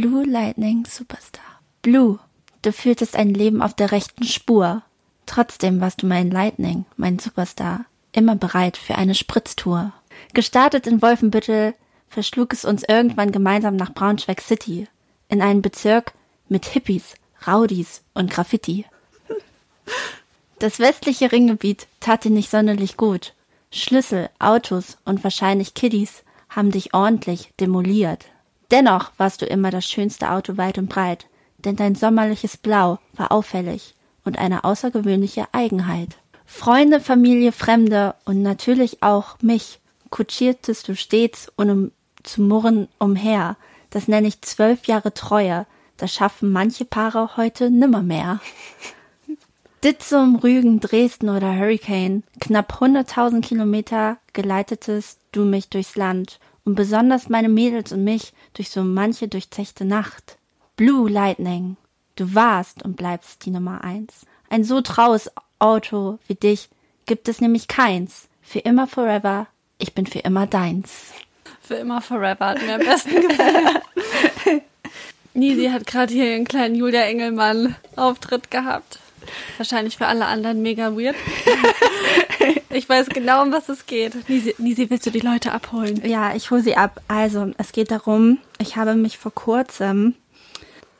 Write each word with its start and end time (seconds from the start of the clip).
Blue 0.00 0.24
Lightning 0.24 0.86
Superstar. 0.86 1.58
Blue, 1.82 2.20
du 2.62 2.72
führtest 2.72 3.16
ein 3.16 3.34
Leben 3.34 3.60
auf 3.60 3.74
der 3.74 3.90
rechten 3.90 4.22
Spur. 4.22 4.82
Trotzdem 5.26 5.80
warst 5.80 6.02
du 6.02 6.06
mein 6.06 6.30
Lightning, 6.30 6.84
mein 6.96 7.18
Superstar, 7.18 7.84
immer 8.12 8.36
bereit 8.36 8.76
für 8.76 8.94
eine 8.94 9.16
Spritztour. 9.16 9.92
Gestartet 10.34 10.86
in 10.86 11.02
Wolfenbüttel, 11.02 11.74
verschlug 12.08 12.52
es 12.52 12.64
uns 12.64 12.84
irgendwann 12.86 13.32
gemeinsam 13.32 13.74
nach 13.74 13.92
Braunschweig 13.92 14.40
City, 14.40 14.86
in 15.28 15.42
einen 15.42 15.62
Bezirk 15.62 16.12
mit 16.48 16.66
Hippies, 16.66 17.16
Rowdies 17.44 18.02
und 18.14 18.30
Graffiti. 18.30 18.86
Das 20.60 20.78
westliche 20.78 21.32
Ringgebiet 21.32 21.88
tat 21.98 22.22
dir 22.22 22.30
nicht 22.30 22.52
sonderlich 22.52 22.96
gut. 22.96 23.34
Schlüssel, 23.72 24.30
Autos 24.38 24.96
und 25.04 25.24
wahrscheinlich 25.24 25.74
Kiddies 25.74 26.22
haben 26.48 26.70
dich 26.70 26.94
ordentlich 26.94 27.52
demoliert. 27.58 28.26
Dennoch 28.70 29.12
warst 29.16 29.40
du 29.42 29.46
immer 29.46 29.70
das 29.70 29.86
schönste 29.86 30.30
Auto 30.30 30.56
weit 30.56 30.78
und 30.78 30.88
breit, 30.88 31.26
denn 31.58 31.76
dein 31.76 31.94
sommerliches 31.94 32.56
Blau 32.56 32.98
war 33.14 33.32
auffällig 33.32 33.94
und 34.24 34.38
eine 34.38 34.64
außergewöhnliche 34.64 35.46
Eigenheit. 35.52 36.18
Freunde, 36.44 37.00
Familie, 37.00 37.52
Fremde 37.52 38.14
und 38.24 38.42
natürlich 38.42 39.02
auch 39.02 39.36
mich 39.40 39.80
kutschiertest 40.10 40.88
du 40.88 40.96
stets, 40.96 41.52
ohne 41.56 41.90
zu 42.22 42.42
murren, 42.42 42.88
umher. 42.98 43.56
Das 43.90 44.08
nenne 44.08 44.28
ich 44.28 44.42
zwölf 44.42 44.86
Jahre 44.86 45.14
Treue. 45.14 45.66
Das 45.96 46.12
schaffen 46.12 46.52
manche 46.52 46.84
Paare 46.84 47.36
heute 47.36 47.70
nimmermehr. 47.70 48.40
Ditzum, 49.84 50.36
Rügen, 50.36 50.80
Dresden 50.80 51.28
oder 51.28 51.54
Hurricane, 51.54 52.24
knapp 52.40 52.80
100.000 52.80 53.42
Kilometer 53.42 54.18
geleitetest 54.32 55.20
du 55.32 55.44
mich 55.44 55.68
durchs 55.68 55.94
Land 55.96 56.40
und 56.68 56.74
besonders 56.74 57.30
meine 57.30 57.48
Mädels 57.48 57.92
und 57.92 58.04
mich 58.04 58.34
durch 58.52 58.68
so 58.68 58.82
manche 58.82 59.26
durchzechte 59.26 59.86
Nacht. 59.86 60.36
Blue 60.76 61.08
Lightning, 61.08 61.78
du 62.16 62.34
warst 62.34 62.82
und 62.82 62.94
bleibst 62.94 63.46
die 63.46 63.50
Nummer 63.50 63.82
eins. 63.84 64.26
Ein 64.50 64.64
so 64.64 64.82
traues 64.82 65.30
Auto 65.58 66.18
wie 66.26 66.34
dich 66.34 66.68
gibt 67.06 67.26
es 67.26 67.40
nämlich 67.40 67.68
keins. 67.68 68.28
Für 68.42 68.58
immer 68.58 68.86
forever, 68.86 69.46
ich 69.78 69.94
bin 69.94 70.04
für 70.04 70.18
immer 70.18 70.46
deins. 70.46 71.14
Für 71.62 71.76
immer 71.76 72.02
forever 72.02 72.48
hat 72.48 72.60
mir 72.60 72.74
am 72.74 72.80
besten 72.80 73.22
gefallen. 73.22 73.78
Nisi 75.32 75.70
hat 75.70 75.86
gerade 75.86 76.12
hier 76.12 76.34
einen 76.34 76.44
kleinen 76.44 76.74
Julia 76.74 77.00
Engelmann 77.00 77.76
Auftritt 77.96 78.50
gehabt. 78.50 78.98
Wahrscheinlich 79.56 79.96
für 79.96 80.06
alle 80.06 80.26
anderen 80.26 80.62
mega 80.62 80.96
weird. 80.96 81.16
ich 82.70 82.88
weiß 82.88 83.08
genau, 83.08 83.42
um 83.42 83.52
was 83.52 83.68
es 83.68 83.86
geht. 83.86 84.28
Nisi, 84.28 84.54
Nisi, 84.58 84.90
willst 84.90 85.06
du 85.06 85.10
die 85.10 85.20
Leute 85.20 85.52
abholen? 85.52 86.02
Ja, 86.04 86.34
ich 86.34 86.50
hole 86.50 86.62
sie 86.62 86.76
ab. 86.76 87.00
Also, 87.08 87.50
es 87.58 87.72
geht 87.72 87.90
darum, 87.90 88.38
ich 88.58 88.76
habe 88.76 88.94
mich 88.94 89.18
vor 89.18 89.34
kurzem 89.34 90.14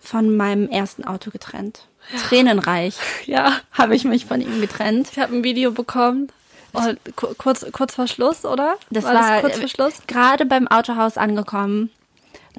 von 0.01 0.37
meinem 0.37 0.69
ersten 0.69 1.05
Auto 1.05 1.31
getrennt. 1.31 1.83
Ja. 2.13 2.19
Tränenreich. 2.21 2.97
Ja. 3.27 3.61
Habe 3.73 3.95
ich 3.95 4.05
mich 4.05 4.25
von 4.25 4.41
ihm 4.41 4.61
getrennt. 4.61 5.09
Ich 5.13 5.19
habe 5.19 5.37
ein 5.37 5.45
Video 5.45 5.71
bekommen. 5.71 6.33
Oh, 6.73 6.81
kurz, 7.37 7.67
kurz 7.73 7.95
vor 7.95 8.07
Schluss, 8.07 8.45
oder? 8.45 8.77
Das 8.91 9.05
war, 9.05 9.15
war 9.15 9.33
das 9.33 9.41
kurz 9.41 9.59
vor 9.59 9.69
Schluss? 9.69 9.95
Gerade 10.07 10.47
beim 10.47 10.67
Autohaus 10.69 11.17
angekommen. 11.19 11.91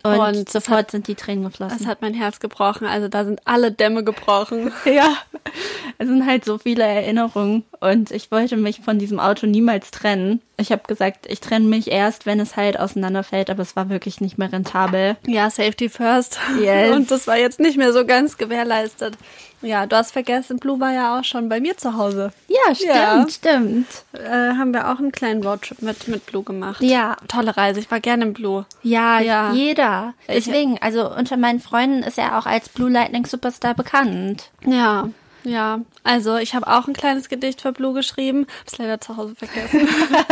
Und, 0.04 0.20
und 0.20 0.50
sofort 0.50 0.78
hat, 0.78 0.92
sind 0.92 1.08
die 1.08 1.16
Tränen 1.16 1.44
geflossen. 1.44 1.78
Das 1.78 1.88
hat 1.88 2.02
mein 2.02 2.14
Herz 2.14 2.40
gebrochen. 2.40 2.88
Also 2.88 3.08
da 3.08 3.26
sind 3.26 3.42
alle 3.45 3.72
Dämme 3.72 4.04
gebrochen. 4.04 4.72
ja. 4.86 5.14
Es 5.98 6.08
sind 6.08 6.26
halt 6.26 6.46
so 6.46 6.58
viele 6.58 6.84
Erinnerungen. 6.84 7.64
Und 7.80 8.12
ich 8.12 8.31
wollte 8.31 8.56
mich 8.58 8.81
von 8.81 9.00
diesem 9.00 9.20
Auto 9.20 9.48
niemals 9.48 9.92
trennen. 9.92 10.42
Ich 10.58 10.72
habe 10.72 10.84
gesagt, 10.88 11.26
ich 11.28 11.40
trenne 11.40 11.66
mich 11.66 11.92
erst, 11.92 12.26
wenn 12.26 12.40
es 12.40 12.56
halt 12.56 12.80
auseinanderfällt, 12.80 13.50
aber 13.50 13.62
es 13.62 13.76
war 13.76 13.90
wirklich 13.90 14.22
nicht 14.22 14.38
mehr 14.38 14.52
rentabel. 14.52 15.18
Ja, 15.26 15.50
Safety 15.50 15.90
first. 15.90 16.40
Yes. 16.62 16.92
Und 16.96 17.12
das 17.12 17.28
war 17.28 17.38
jetzt 17.38 17.59
nicht 17.59 17.78
mehr 17.78 17.94
so 17.94 18.06
ganz 18.06 18.38
gewährleistet. 18.38 19.18
Ja, 19.62 19.86
du 19.86 19.96
hast 19.96 20.12
vergessen, 20.12 20.58
Blue 20.58 20.80
war 20.80 20.94
ja 20.94 21.20
auch 21.20 21.24
schon 21.24 21.50
bei 21.50 21.60
mir 21.60 21.78
zu 21.78 21.98
Hause. 21.98 22.32
Ja, 22.48 22.74
stimmt, 22.74 22.94
ja. 22.94 23.26
stimmt. 23.30 23.88
Äh, 24.14 24.56
haben 24.56 24.74
wir 24.74 24.90
auch 24.90 25.00
einen 25.00 25.12
kleinen 25.12 25.44
Roadtrip 25.44 25.81
mit, 25.81 26.08
mit 26.08 26.25
Blue 26.25 26.44
gemacht. 26.44 26.81
Ja. 26.81 27.18
Tolle 27.28 27.58
Reise, 27.58 27.80
ich 27.80 27.92
war 27.92 28.00
gerne 28.00 28.25
im 28.25 28.34
Blue. 28.34 28.66
Ja, 28.84 29.19
ja. 29.19 29.52
jeder. 29.53 30.14
Deswegen, 30.28 30.78
also 30.81 31.14
unter 31.14 31.38
meinen 31.38 31.59
Freunden 31.59 32.03
ist 32.03 32.18
er 32.18 32.38
auch 32.38 32.46
als 32.46 32.69
Blue 32.69 32.90
Lightning 32.90 33.25
Superstar 33.25 33.74
bekannt. 33.74 34.50
Ja. 34.66 35.09
Ja, 35.44 35.80
also 36.03 36.36
ich 36.38 36.53
habe 36.53 36.68
auch 36.68 36.88
ein 36.88 36.94
kleines 36.94 37.30
Gedicht 37.30 37.62
für 37.62 37.72
Blue 37.72 37.94
geschrieben, 37.94 38.46
hab's 38.59 38.78
leider 38.78 39.00
zu 39.00 39.16
Hause 39.16 39.36
vergessen. 39.36 39.88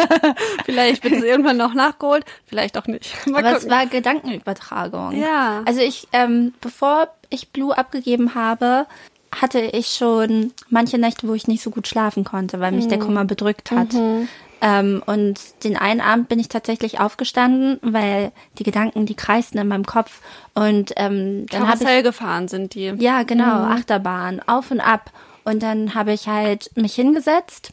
vielleicht 0.66 1.04
wird 1.04 1.14
es 1.14 1.24
irgendwann 1.24 1.58
noch 1.58 1.74
nachgeholt, 1.74 2.26
vielleicht 2.46 2.78
auch 2.78 2.88
nicht. 2.88 3.16
Mal 3.26 3.40
Aber 3.40 3.54
gucken. 3.54 3.68
es 3.68 3.72
war 3.72 3.86
Gedankenübertragung. 3.86 5.14
Ja. 5.14 5.62
Also 5.66 5.80
ich, 5.80 6.08
ähm, 6.12 6.54
bevor 6.60 7.08
ich 7.30 7.50
Blue 7.50 7.78
abgegeben 7.78 8.36
habe, 8.36 8.86
hatte 9.32 9.60
ich 9.60 9.88
schon 9.88 10.54
manche 10.70 10.98
Nächte, 10.98 11.28
wo 11.28 11.34
ich 11.34 11.48
nicht 11.48 11.64
so 11.64 11.70
gut 11.70 11.88
schlafen 11.88 12.24
konnte, 12.24 12.60
weil 12.60 12.72
mich 12.72 12.86
mhm. 12.86 12.90
der 12.90 13.00
Kummer 13.00 13.26
bedrückt 13.26 13.72
hat. 13.72 13.94
Mhm. 13.94 14.28
Ähm, 14.60 15.04
und 15.06 15.40
den 15.64 15.78
einen 15.78 16.02
Abend 16.02 16.30
bin 16.30 16.40
ich 16.40 16.50
tatsächlich 16.50 17.00
aufgestanden, 17.00 17.80
weil 17.82 18.32
die 18.58 18.64
Gedanken, 18.64 19.06
die 19.06 19.16
kreisten 19.16 19.60
in 19.60 19.68
meinem 19.68 19.86
Kopf. 19.86 20.22
Und 20.56 20.94
ähm, 20.96 21.46
dann 21.48 21.68
habe 21.68 21.84
ich 21.84 22.04
gefahren 22.04 22.48
sind 22.48 22.74
die. 22.74 22.94
Ja, 22.98 23.24
genau, 23.24 23.66
mhm. 23.66 23.72
Achterbahn, 23.72 24.42
auf 24.48 24.72
und 24.72 24.80
ab. 24.80 25.12
Und 25.44 25.64
dann 25.64 25.94
habe 25.94 26.12
ich 26.12 26.28
halt 26.28 26.72
mich 26.76 26.96
hingesetzt 26.96 27.72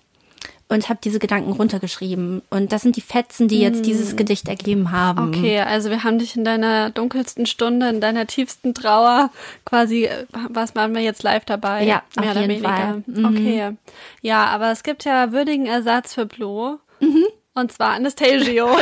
und 0.68 0.88
habe 0.88 0.98
diese 1.02 1.18
Gedanken 1.18 1.52
runtergeschrieben. 1.52 2.42
Und 2.50 2.72
das 2.72 2.82
sind 2.82 2.96
die 2.96 3.02
Fetzen, 3.02 3.48
die 3.48 3.60
jetzt 3.60 3.84
dieses 3.84 4.10
hm. 4.10 4.16
Gedicht 4.16 4.48
ergeben 4.48 4.90
haben. 4.90 5.28
Okay, 5.28 5.60
also 5.60 5.90
wir 5.90 6.04
haben 6.04 6.18
dich 6.18 6.36
in 6.36 6.44
deiner 6.44 6.90
dunkelsten 6.90 7.46
Stunde, 7.46 7.88
in 7.88 8.00
deiner 8.00 8.26
tiefsten 8.26 8.74
Trauer 8.74 9.30
quasi, 9.64 10.08
was 10.48 10.74
waren 10.74 10.94
wir 10.94 11.02
jetzt 11.02 11.22
live 11.22 11.44
dabei? 11.44 11.84
Ja, 11.84 12.02
mehr 12.16 12.24
auf 12.24 12.30
oder 12.30 12.40
jeden 12.40 12.50
weniger. 12.50 12.68
Fall. 12.68 13.02
Mhm. 13.06 13.24
Okay. 13.24 13.76
Ja, 14.22 14.46
aber 14.46 14.70
es 14.70 14.82
gibt 14.82 15.04
ja 15.04 15.32
würdigen 15.32 15.66
Ersatz 15.66 16.14
für 16.14 16.26
Blue. 16.26 16.78
Mhm. 17.00 17.26
Und 17.54 17.70
zwar 17.70 17.90
Anastasio. 17.90 18.68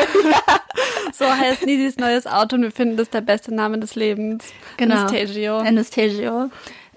so 1.13 1.27
heißt 1.27 1.67
Nisis 1.67 1.99
neues 1.99 2.27
Auto 2.27 2.57
und 2.57 2.63
wir 2.63 2.71
finden 2.71 2.97
das 2.97 3.11
der 3.11 3.21
beste 3.21 3.55
Name 3.55 3.79
des 3.79 3.97
Lebens. 3.97 4.47
Genau. 4.77 4.95
Anastasio. 4.95 5.59
Anastasio. 5.59 6.51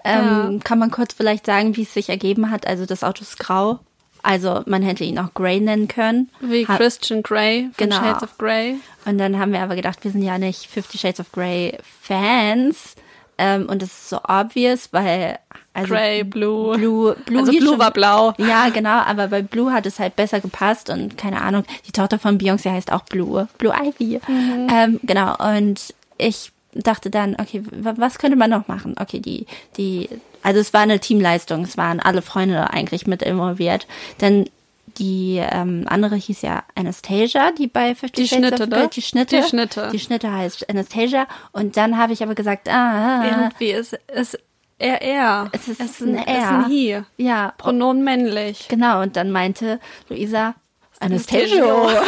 Ähm, 0.04 0.24
ja. 0.24 0.58
Kann 0.62 0.78
man 0.78 0.90
kurz 0.90 1.12
vielleicht 1.12 1.44
sagen, 1.44 1.76
wie 1.76 1.82
es 1.82 1.92
sich 1.92 2.08
ergeben 2.08 2.50
hat? 2.50 2.66
Also 2.66 2.86
das 2.86 3.02
Auto 3.02 3.22
ist 3.22 3.38
grau. 3.38 3.80
Also 4.26 4.62
man 4.66 4.82
hätte 4.82 5.04
ihn 5.04 5.20
auch 5.20 5.34
Grey 5.34 5.60
nennen 5.60 5.86
können. 5.86 6.30
Wie 6.40 6.66
ha 6.66 6.76
Christian 6.76 7.22
Grey 7.22 7.70
von 7.72 7.88
genau. 7.88 8.02
Shades 8.02 8.24
of 8.24 8.36
Grey. 8.38 8.74
Und 9.04 9.18
dann 9.18 9.38
haben 9.38 9.52
wir 9.52 9.60
aber 9.60 9.76
gedacht, 9.76 10.02
wir 10.02 10.10
sind 10.10 10.22
ja 10.22 10.36
nicht 10.36 10.66
Fifty 10.66 10.98
Shades 10.98 11.20
of 11.20 11.30
Grey 11.30 11.78
Fans. 12.02 12.96
Ähm, 13.38 13.68
und 13.68 13.82
das 13.82 13.90
ist 13.90 14.08
so 14.08 14.18
obvious, 14.26 14.88
weil 14.92 15.38
also 15.74 15.94
Grey, 15.94 16.24
Blue. 16.24 16.76
Blue, 16.76 17.14
Blue, 17.24 17.38
also 17.38 17.52
Blue 17.52 17.68
schon, 17.68 17.78
war 17.78 17.92
blau. 17.92 18.34
Ja, 18.38 18.68
genau, 18.70 18.98
aber 18.98 19.28
bei 19.28 19.42
Blue 19.42 19.72
hat 19.72 19.86
es 19.86 20.00
halt 20.00 20.16
besser 20.16 20.40
gepasst 20.40 20.90
und 20.90 21.16
keine 21.16 21.40
Ahnung, 21.42 21.62
die 21.86 21.92
Tochter 21.92 22.18
von 22.18 22.36
Beyoncé 22.36 22.72
heißt 22.72 22.90
auch 22.90 23.04
Blue. 23.04 23.46
Blue 23.58 23.72
Ivy. 23.72 24.20
Mhm. 24.26 24.66
Ähm, 24.72 25.00
genau, 25.04 25.36
und 25.36 25.94
ich 26.18 26.50
dachte 26.74 27.10
dann, 27.10 27.36
okay, 27.38 27.62
was 27.70 28.18
könnte 28.18 28.36
man 28.36 28.50
noch 28.50 28.66
machen? 28.66 28.96
Okay, 28.98 29.20
die, 29.20 29.46
die 29.76 30.08
also 30.46 30.60
es 30.60 30.72
war 30.72 30.82
eine 30.82 31.00
Teamleistung, 31.00 31.64
es 31.64 31.76
waren 31.76 31.98
alle 31.98 32.22
Freunde 32.22 32.70
eigentlich 32.70 33.08
mit 33.08 33.20
involviert. 33.20 33.88
Denn 34.20 34.48
die 34.96 35.42
ähm, 35.42 35.86
andere 35.88 36.14
hieß 36.14 36.42
ja 36.42 36.62
Anastasia, 36.76 37.50
die 37.50 37.66
bei 37.66 37.96
Fifty 37.96 38.22
die 38.22 38.28
Shades 38.28 38.46
Schnitte, 38.46 38.62
of 38.62 38.70
Grey, 38.70 38.88
die 38.88 39.02
Schnitte, 39.02 39.36
die 39.42 39.48
Schnitte. 39.48 39.88
Die 39.92 39.98
Schnitte 39.98 40.32
heißt 40.32 40.70
Anastasia. 40.70 41.26
Und 41.50 41.76
dann 41.76 41.98
habe 41.98 42.12
ich 42.12 42.22
aber 42.22 42.36
gesagt, 42.36 42.68
ah, 42.68 43.24
irgendwie 43.28 43.72
ist 43.72 43.98
es 44.06 44.38
er, 44.78 45.02
er. 45.02 45.48
Es 45.50 45.66
ist, 45.66 45.80
es 45.80 45.90
ist 45.90 46.02
ein 46.02 46.14
er. 46.14 46.24
Es 46.26 46.44
ist 46.44 46.48
ein 46.48 46.70
he. 46.70 47.02
Ja. 47.16 47.52
Pronomen 47.58 48.04
männlich. 48.04 48.68
Genau. 48.68 49.02
Und 49.02 49.16
dann 49.16 49.32
meinte 49.32 49.80
Luisa, 50.08 50.54
Anastasia. 51.00 51.64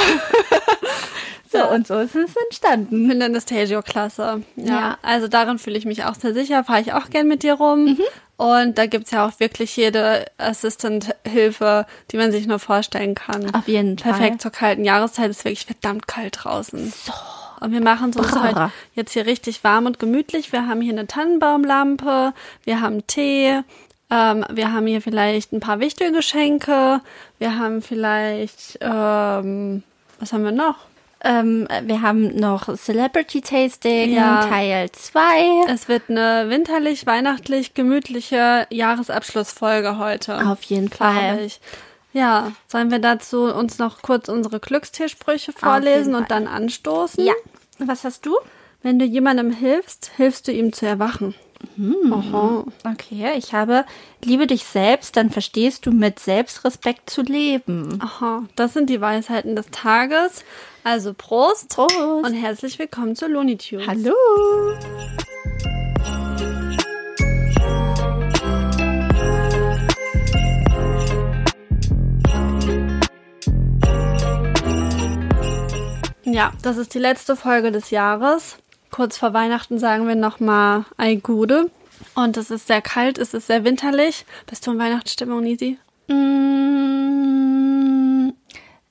So, 1.50 1.68
und 1.68 1.86
so 1.86 1.98
ist 1.98 2.14
es 2.14 2.34
entstanden. 2.36 3.02
Ich 3.04 3.10
finde 3.10 3.26
Anastasio 3.26 3.82
klasse. 3.82 4.42
Ja, 4.56 4.64
ja. 4.66 4.98
Also 5.02 5.28
darin 5.28 5.58
fühle 5.58 5.78
ich 5.78 5.84
mich 5.84 6.04
auch 6.04 6.14
sehr 6.14 6.34
sicher. 6.34 6.64
Fahre 6.64 6.80
ich 6.80 6.92
auch 6.92 7.10
gern 7.10 7.28
mit 7.28 7.42
dir 7.42 7.54
rum. 7.54 7.84
Mhm. 7.84 8.02
Und 8.36 8.78
da 8.78 8.86
gibt's 8.86 9.10
ja 9.10 9.26
auch 9.26 9.40
wirklich 9.40 9.76
jede 9.76 10.26
Assistant-Hilfe, 10.38 11.86
die 12.12 12.16
man 12.16 12.30
sich 12.30 12.46
nur 12.46 12.60
vorstellen 12.60 13.16
kann. 13.16 13.52
Auf 13.54 13.66
jeden 13.66 13.98
Fall. 13.98 14.12
Perfekt 14.12 14.42
zur 14.42 14.52
kalten 14.52 14.84
Jahreszeit. 14.84 15.30
ist 15.30 15.44
wirklich 15.44 15.66
verdammt 15.66 16.06
kalt 16.06 16.38
draußen. 16.44 16.92
So. 17.04 17.12
Und 17.60 17.72
wir 17.72 17.80
machen 17.80 18.10
es 18.10 18.16
uns 18.16 18.40
heute 18.40 18.70
jetzt 18.94 19.12
hier 19.12 19.26
richtig 19.26 19.64
warm 19.64 19.86
und 19.86 19.98
gemütlich. 19.98 20.52
Wir 20.52 20.66
haben 20.66 20.80
hier 20.80 20.92
eine 20.92 21.06
Tannenbaumlampe, 21.06 22.32
wir 22.64 22.80
haben 22.80 23.06
Tee, 23.06 23.60
ähm, 24.10 24.44
wir 24.50 24.72
haben 24.72 24.86
hier 24.86 25.02
vielleicht 25.02 25.52
ein 25.52 25.60
paar 25.60 25.80
Wichtelgeschenke, 25.80 27.00
wir 27.38 27.58
haben 27.58 27.82
vielleicht, 27.82 28.78
ähm, 28.80 29.82
was 30.20 30.32
haben 30.32 30.44
wir 30.44 30.52
noch? 30.52 30.76
Ähm, 31.24 31.66
wir 31.82 32.02
haben 32.02 32.36
noch 32.36 32.74
Celebrity 32.76 33.40
Tasting 33.40 34.12
ja. 34.12 34.46
Teil 34.46 34.90
2. 34.90 35.66
Es 35.68 35.88
wird 35.88 36.04
eine 36.08 36.48
winterlich, 36.48 37.06
weihnachtlich, 37.06 37.74
gemütliche 37.74 38.66
Jahresabschlussfolge 38.70 39.98
heute. 39.98 40.46
Auf 40.46 40.62
jeden 40.64 40.88
Fall. 40.88 41.40
Ich. 41.44 41.60
Ja, 42.12 42.52
sollen 42.66 42.90
wir 42.90 43.00
dazu 43.00 43.52
uns 43.52 43.78
noch 43.78 44.02
kurz 44.02 44.28
unsere 44.28 44.60
Glückstiersprüche 44.60 45.52
vorlesen 45.52 46.14
und 46.14 46.30
dann 46.30 46.46
anstoßen? 46.46 47.24
Ja. 47.24 47.34
Was 47.78 48.04
hast 48.04 48.24
du? 48.24 48.36
Wenn 48.82 48.98
du 48.98 49.04
jemandem 49.04 49.50
hilfst, 49.50 50.12
hilfst 50.16 50.48
du 50.48 50.52
ihm 50.52 50.72
zu 50.72 50.86
erwachen. 50.86 51.34
Aha. 52.10 52.64
Okay, 52.84 53.32
ich 53.36 53.52
habe 53.52 53.84
Liebe 54.24 54.46
dich 54.46 54.64
selbst, 54.64 55.16
dann 55.16 55.30
verstehst 55.30 55.86
du 55.86 55.92
mit 55.92 56.18
Selbstrespekt 56.18 57.08
zu 57.08 57.22
leben. 57.22 58.00
Aha, 58.02 58.44
das 58.56 58.74
sind 58.74 58.90
die 58.90 59.00
Weisheiten 59.00 59.54
des 59.54 59.66
Tages. 59.70 60.44
Also 60.90 61.12
Prost, 61.12 61.68
Prost. 61.68 61.98
und 61.98 62.32
herzlich 62.32 62.78
willkommen 62.78 63.14
zu 63.14 63.26
Looney 63.26 63.58
Tunes. 63.58 63.86
Hallo. 63.86 64.14
Ja, 76.24 76.54
das 76.62 76.78
ist 76.78 76.94
die 76.94 76.98
letzte 76.98 77.36
Folge 77.36 77.70
des 77.70 77.90
Jahres. 77.90 78.56
Kurz 78.90 79.18
vor 79.18 79.34
Weihnachten 79.34 79.78
sagen 79.78 80.08
wir 80.08 80.14
nochmal 80.14 80.86
Ei 80.96 81.16
Gude. 81.16 81.70
Und 82.14 82.38
es 82.38 82.50
ist 82.50 82.66
sehr 82.66 82.80
kalt, 82.80 83.18
es 83.18 83.34
ist 83.34 83.48
sehr 83.48 83.62
winterlich. 83.62 84.24
Bist 84.46 84.66
du 84.66 84.70
in 84.70 84.78
Weihnachtsstimmung, 84.78 85.42
Nisi? 85.42 85.76
Mm, 86.06 88.32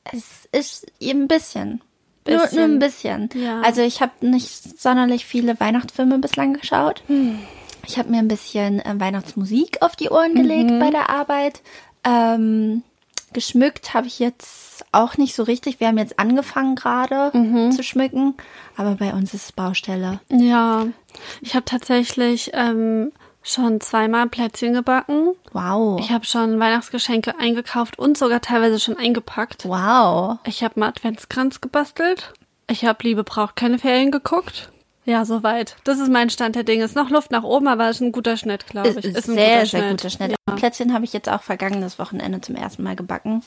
es 0.04 0.48
ist 0.52 0.86
ein 1.02 1.28
bisschen. 1.28 1.82
Nur, 2.28 2.42
Bisschen. 2.42 2.58
nur 2.58 2.66
ein 2.68 2.80
bisschen. 2.80 3.30
Ja. 3.36 3.62
Also 3.62 3.82
ich 3.82 4.02
habe 4.02 4.12
nicht 4.22 4.80
sonderlich 4.80 5.26
viele 5.26 5.60
Weihnachtsfilme 5.60 6.18
bislang 6.20 6.54
geschaut. 6.54 7.02
Hm. 7.08 7.40
Ich 7.88 7.98
habe 7.98 8.10
mir 8.10 8.20
ein 8.20 8.28
bisschen 8.28 8.80
äh, 8.80 8.94
Weihnachtsmusik 9.00 9.82
auf 9.82 9.96
die 9.96 10.10
Ohren 10.10 10.36
gelegt 10.36 10.70
Mhm. 10.72 10.80
bei 10.80 10.90
der 10.90 11.10
Arbeit. 11.10 11.62
Ähm, 12.04 12.84
geschmückt 13.34 13.94
habe 13.94 14.08
ich 14.08 14.20
jetzt 14.20 14.86
auch 14.92 15.18
nicht 15.18 15.36
so 15.36 15.44
richtig. 15.44 15.80
Wir 15.80 15.88
haben 15.88 15.98
jetzt 15.98 16.18
angefangen 16.20 16.76
gerade 16.76 17.32
Mhm. 17.38 17.72
zu 17.72 17.84
schmücken, 17.84 18.36
aber 18.78 18.96
bei 18.96 19.14
uns 19.14 19.34
ist 19.34 19.46
es 19.46 19.52
Baustelle. 19.52 20.20
Ja, 20.30 20.86
ich 21.42 21.56
habe 21.56 21.66
tatsächlich 21.66 22.52
ähm, 22.54 23.12
schon 23.48 23.82
zweimal 23.82 24.28
Plätzchen 24.28 24.74
gebacken. 24.74 25.34
Wow. 25.54 26.00
Ich 26.00 26.12
habe 26.12 26.26
schon 26.26 26.60
Weihnachtsgeschenke 26.60 27.40
eingekauft 27.40 27.98
und 27.98 28.18
sogar 28.18 28.42
teilweise 28.42 28.80
schon 28.80 28.98
eingepackt. 28.98 29.66
wow. 29.66 30.38
Ich 30.46 30.64
habe 30.64 30.76
einen 30.76 30.84
Adventskranz 30.84 31.62
gebastelt. 31.62 32.34
Ich 32.70 32.86
habe 32.86 33.04
Liebe 33.04 33.24
braucht 33.24 33.56
keine 33.56 33.80
Ferien 33.80 34.12
geguckt. 34.12 34.70
Ja, 35.08 35.24
soweit. 35.24 35.78
Das 35.86 36.00
ist 36.00 36.12
mein 36.12 36.30
Stand 36.30 36.58
der 36.58 36.64
Dinge. 36.64 36.84
Ist 36.84 36.96
noch 36.98 37.10
Luft 37.10 37.32
nach 37.32 37.44
oben, 37.44 37.70
aber 37.70 37.90
ist 37.90 38.02
ein 38.02 38.12
guter 38.12 38.36
Schnitt, 38.36 38.68
glaube 38.68 38.90
ich. 38.90 38.98
Ist, 38.98 39.18
Ist 39.18 39.30
ein 39.30 39.36
sehr, 39.36 39.46
guter 39.46 39.66
sehr 39.66 39.80
Schnitt. 39.80 39.90
guter 39.92 40.10
Schnitt. 40.10 40.32
Ja. 40.32 40.56
Plätzchen 40.56 40.94
habe 40.94 41.06
ich 41.06 41.14
jetzt 41.14 41.30
auch 41.30 41.42
vergangenes 41.44 41.98
Wochenende 41.98 42.42
zum 42.42 42.56
ersten 42.56 42.84
Mal 42.84 42.98
gebacken. 42.98 43.42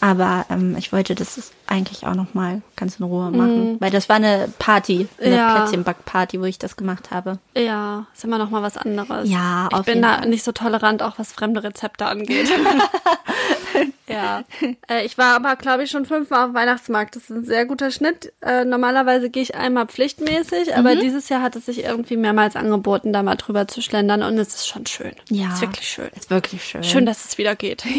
Aber 0.00 0.46
ähm, 0.48 0.76
ich 0.78 0.92
wollte 0.92 1.16
das 1.16 1.50
eigentlich 1.66 2.06
auch 2.06 2.14
noch 2.14 2.34
mal 2.34 2.62
ganz 2.76 3.00
in 3.00 3.06
Ruhe 3.06 3.32
machen. 3.32 3.80
Weil 3.80 3.90
das 3.90 4.08
war 4.08 4.16
eine 4.16 4.48
Party, 4.60 5.08
eine. 5.20 5.36
Ja. 5.36 5.56
Plätzchenbackparty, 5.56 6.40
wo 6.40 6.44
ich 6.44 6.60
das 6.60 6.76
gemacht 6.76 7.10
habe. 7.10 7.38
Ja, 7.56 8.06
ist 8.14 8.22
immer 8.22 8.38
noch 8.38 8.50
mal 8.50 8.62
was 8.62 8.76
anderes. 8.76 9.28
Ja, 9.28 9.68
ich 9.74 9.82
bin 9.82 10.02
da 10.02 10.18
Fall. 10.18 10.28
nicht 10.28 10.44
so 10.44 10.52
tolerant, 10.52 11.02
auch 11.02 11.18
was 11.18 11.32
fremde 11.32 11.64
Rezepte 11.64 12.06
angeht. 12.06 12.48
ja, 14.08 14.44
äh, 14.88 15.04
ich 15.04 15.18
war 15.18 15.34
aber, 15.36 15.56
glaube 15.56 15.84
ich, 15.84 15.90
schon 15.90 16.06
fünfmal 16.06 16.40
auf 16.44 16.50
dem 16.50 16.54
Weihnachtsmarkt. 16.54 17.16
Das 17.16 17.24
ist 17.24 17.30
ein 17.30 17.44
sehr 17.44 17.66
guter 17.66 17.90
Schnitt. 17.90 18.32
Äh, 18.40 18.64
normalerweise 18.64 19.30
gehe 19.30 19.42
ich 19.42 19.54
einmal 19.54 19.86
pflichtmäßig, 19.86 20.68
Mhm. 20.68 20.74
aber 20.74 20.96
dieses 20.96 21.28
Jahr 21.28 21.42
hat 21.42 21.56
es 21.56 21.66
sich 21.66 21.84
irgendwie 21.84 22.16
mehrmals 22.16 22.56
angeboten, 22.56 23.12
da 23.12 23.22
mal 23.22 23.36
drüber 23.36 23.68
zu 23.68 23.82
schlendern 23.82 24.22
und 24.22 24.38
es 24.38 24.54
ist 24.54 24.68
schon 24.68 24.86
schön. 24.86 25.12
Ja. 25.28 25.48
ist 25.52 25.60
wirklich 25.60 25.88
schön. 25.88 26.08
Ist 26.14 26.30
wirklich 26.30 26.64
schön. 26.64 26.84
Schön, 26.84 27.06
dass 27.06 27.24
es 27.24 27.38
wieder 27.38 27.54
geht. 27.56 27.84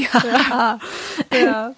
Ja. 0.50 0.80
ja. 1.34 1.74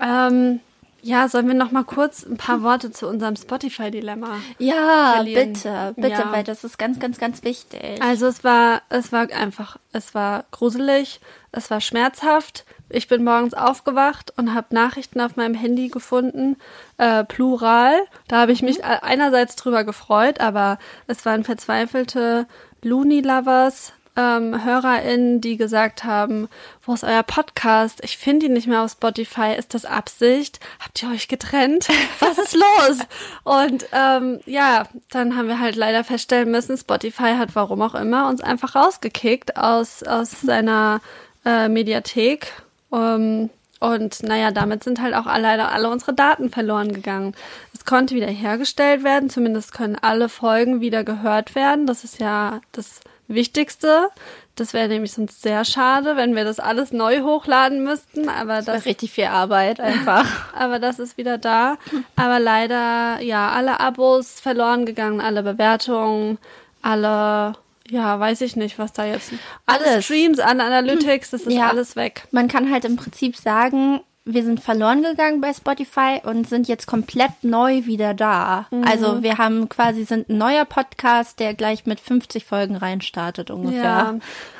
Ähm, 0.00 0.60
ja, 1.02 1.28
sollen 1.28 1.46
wir 1.46 1.54
noch 1.54 1.70
mal 1.72 1.84
kurz 1.84 2.24
ein 2.26 2.36
paar 2.36 2.62
Worte 2.62 2.90
zu 2.92 3.08
unserem 3.08 3.34
Spotify-Dilemma 3.36 4.36
Ja, 4.58 5.12
verlieren. 5.14 5.52
bitte, 5.54 5.92
bitte, 5.96 6.08
Ja. 6.10 6.32
weil 6.32 6.44
das 6.44 6.62
ist 6.62 6.78
ganz, 6.78 6.98
ganz, 7.00 7.18
ganz 7.18 7.42
wichtig. 7.42 8.02
Also 8.02 8.26
es 8.26 8.44
war, 8.44 8.82
es 8.90 9.10
war 9.10 9.30
einfach, 9.32 9.78
es 9.92 10.14
war 10.14 10.44
gruselig, 10.50 11.20
es 11.52 11.70
war 11.70 11.80
schmerzhaft. 11.80 12.64
Ich 12.90 13.08
bin 13.08 13.24
morgens 13.24 13.54
aufgewacht 13.54 14.32
und 14.36 14.54
habe 14.54 14.74
Nachrichten 14.74 15.20
auf 15.20 15.36
meinem 15.36 15.54
Handy 15.54 15.88
gefunden, 15.88 16.56
äh, 16.98 17.24
plural. 17.24 17.94
Da 18.28 18.38
habe 18.38 18.52
ich 18.52 18.62
mich 18.62 18.84
einerseits 18.84 19.56
drüber 19.56 19.84
gefreut, 19.84 20.40
aber 20.40 20.78
es 21.06 21.24
waren 21.24 21.44
verzweifelte 21.44 22.46
Looney-Lovers, 22.82 23.92
ähm, 24.16 24.64
HörerInnen, 24.64 25.40
die 25.40 25.56
gesagt 25.56 26.04
haben, 26.04 26.48
wo 26.84 26.94
ist 26.94 27.04
euer 27.04 27.22
Podcast? 27.22 28.00
Ich 28.02 28.18
finde 28.18 28.46
ihn 28.46 28.52
nicht 28.52 28.66
mehr 28.66 28.82
auf 28.82 28.92
Spotify. 28.92 29.54
Ist 29.56 29.74
das 29.74 29.84
Absicht? 29.84 30.60
Habt 30.80 31.02
ihr 31.02 31.10
euch 31.10 31.28
getrennt? 31.28 31.88
Was 32.20 32.38
ist 32.38 32.54
los? 32.54 32.98
Und 33.44 33.86
ähm, 33.92 34.40
ja, 34.46 34.84
dann 35.10 35.36
haben 35.36 35.48
wir 35.48 35.60
halt 35.60 35.76
leider 35.76 36.04
feststellen 36.04 36.50
müssen, 36.50 36.76
Spotify 36.76 37.36
hat 37.36 37.54
warum 37.54 37.82
auch 37.82 37.94
immer 37.94 38.28
uns 38.28 38.40
einfach 38.40 38.74
rausgekickt 38.74 39.56
aus, 39.56 40.02
aus 40.02 40.40
seiner 40.42 41.00
äh, 41.44 41.68
Mediathek. 41.68 42.52
Ähm, 42.92 43.50
und 43.80 44.22
naja, 44.22 44.50
damit 44.50 44.84
sind 44.84 45.00
halt 45.00 45.14
auch 45.14 45.24
leider 45.24 45.72
alle 45.72 45.88
unsere 45.88 46.12
Daten 46.12 46.50
verloren 46.50 46.92
gegangen. 46.92 47.34
Es 47.74 47.86
konnte 47.86 48.14
wieder 48.14 48.26
hergestellt 48.26 49.04
werden, 49.04 49.30
zumindest 49.30 49.72
können 49.72 49.96
alle 49.96 50.28
Folgen 50.28 50.82
wieder 50.82 51.02
gehört 51.02 51.54
werden. 51.54 51.86
Das 51.86 52.04
ist 52.04 52.20
ja 52.20 52.60
das 52.72 53.00
Wichtigste. 53.26 54.08
Das 54.54 54.74
wäre 54.74 54.88
nämlich 54.88 55.12
sonst 55.12 55.40
sehr 55.40 55.64
schade, 55.64 56.16
wenn 56.16 56.36
wir 56.36 56.44
das 56.44 56.60
alles 56.60 56.92
neu 56.92 57.22
hochladen 57.22 57.82
müssten. 57.82 58.28
Aber 58.28 58.56
das 58.56 58.66
das, 58.66 58.84
richtig 58.84 59.12
viel 59.12 59.24
Arbeit 59.24 59.80
einfach. 59.80 60.26
aber 60.54 60.78
das 60.78 60.98
ist 60.98 61.16
wieder 61.16 61.38
da. 61.38 61.78
Aber 62.16 62.38
leider, 62.38 63.22
ja, 63.22 63.50
alle 63.52 63.80
Abos 63.80 64.40
verloren 64.40 64.84
gegangen, 64.84 65.22
alle 65.22 65.42
Bewertungen, 65.42 66.36
alle, 66.82 67.54
ja, 67.90 68.18
weiß 68.18 68.40
ich 68.42 68.56
nicht, 68.56 68.78
was 68.78 68.92
da 68.92 69.04
jetzt. 69.04 69.32
Alle 69.66 69.84
Alles. 69.86 70.04
Streams, 70.04 70.38
alle 70.38 70.62
Analytics, 70.64 71.30
das 71.30 71.42
ist 71.42 71.52
Ja. 71.52 71.68
alles 71.68 71.96
weg. 71.96 72.26
Man 72.30 72.48
kann 72.48 72.70
halt 72.70 72.84
im 72.84 72.96
Prinzip 72.96 73.36
sagen, 73.36 74.00
wir 74.34 74.44
sind 74.44 74.60
verloren 74.60 75.02
gegangen 75.02 75.40
bei 75.40 75.52
Spotify 75.52 76.20
und 76.22 76.48
sind 76.48 76.68
jetzt 76.68 76.86
komplett 76.86 77.42
neu 77.42 77.86
wieder 77.86 78.14
da. 78.14 78.66
Mhm. 78.70 78.84
Also 78.84 79.22
wir 79.22 79.38
haben 79.38 79.68
quasi 79.68 80.04
sind 80.04 80.28
ein 80.28 80.38
neuer 80.38 80.64
Podcast, 80.64 81.40
der 81.40 81.54
gleich 81.54 81.86
mit 81.86 82.00
50 82.00 82.44
Folgen 82.44 82.76
reinstartet 82.76 83.50
ungefähr. 83.50 83.82
Ja, 83.82 84.18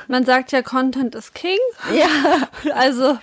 man 0.09 0.25
sagt 0.25 0.51
ja, 0.51 0.61
Content 0.63 1.15
ist 1.15 1.35
King. 1.35 1.59
Ja. 1.95 2.09
Also 2.75 3.19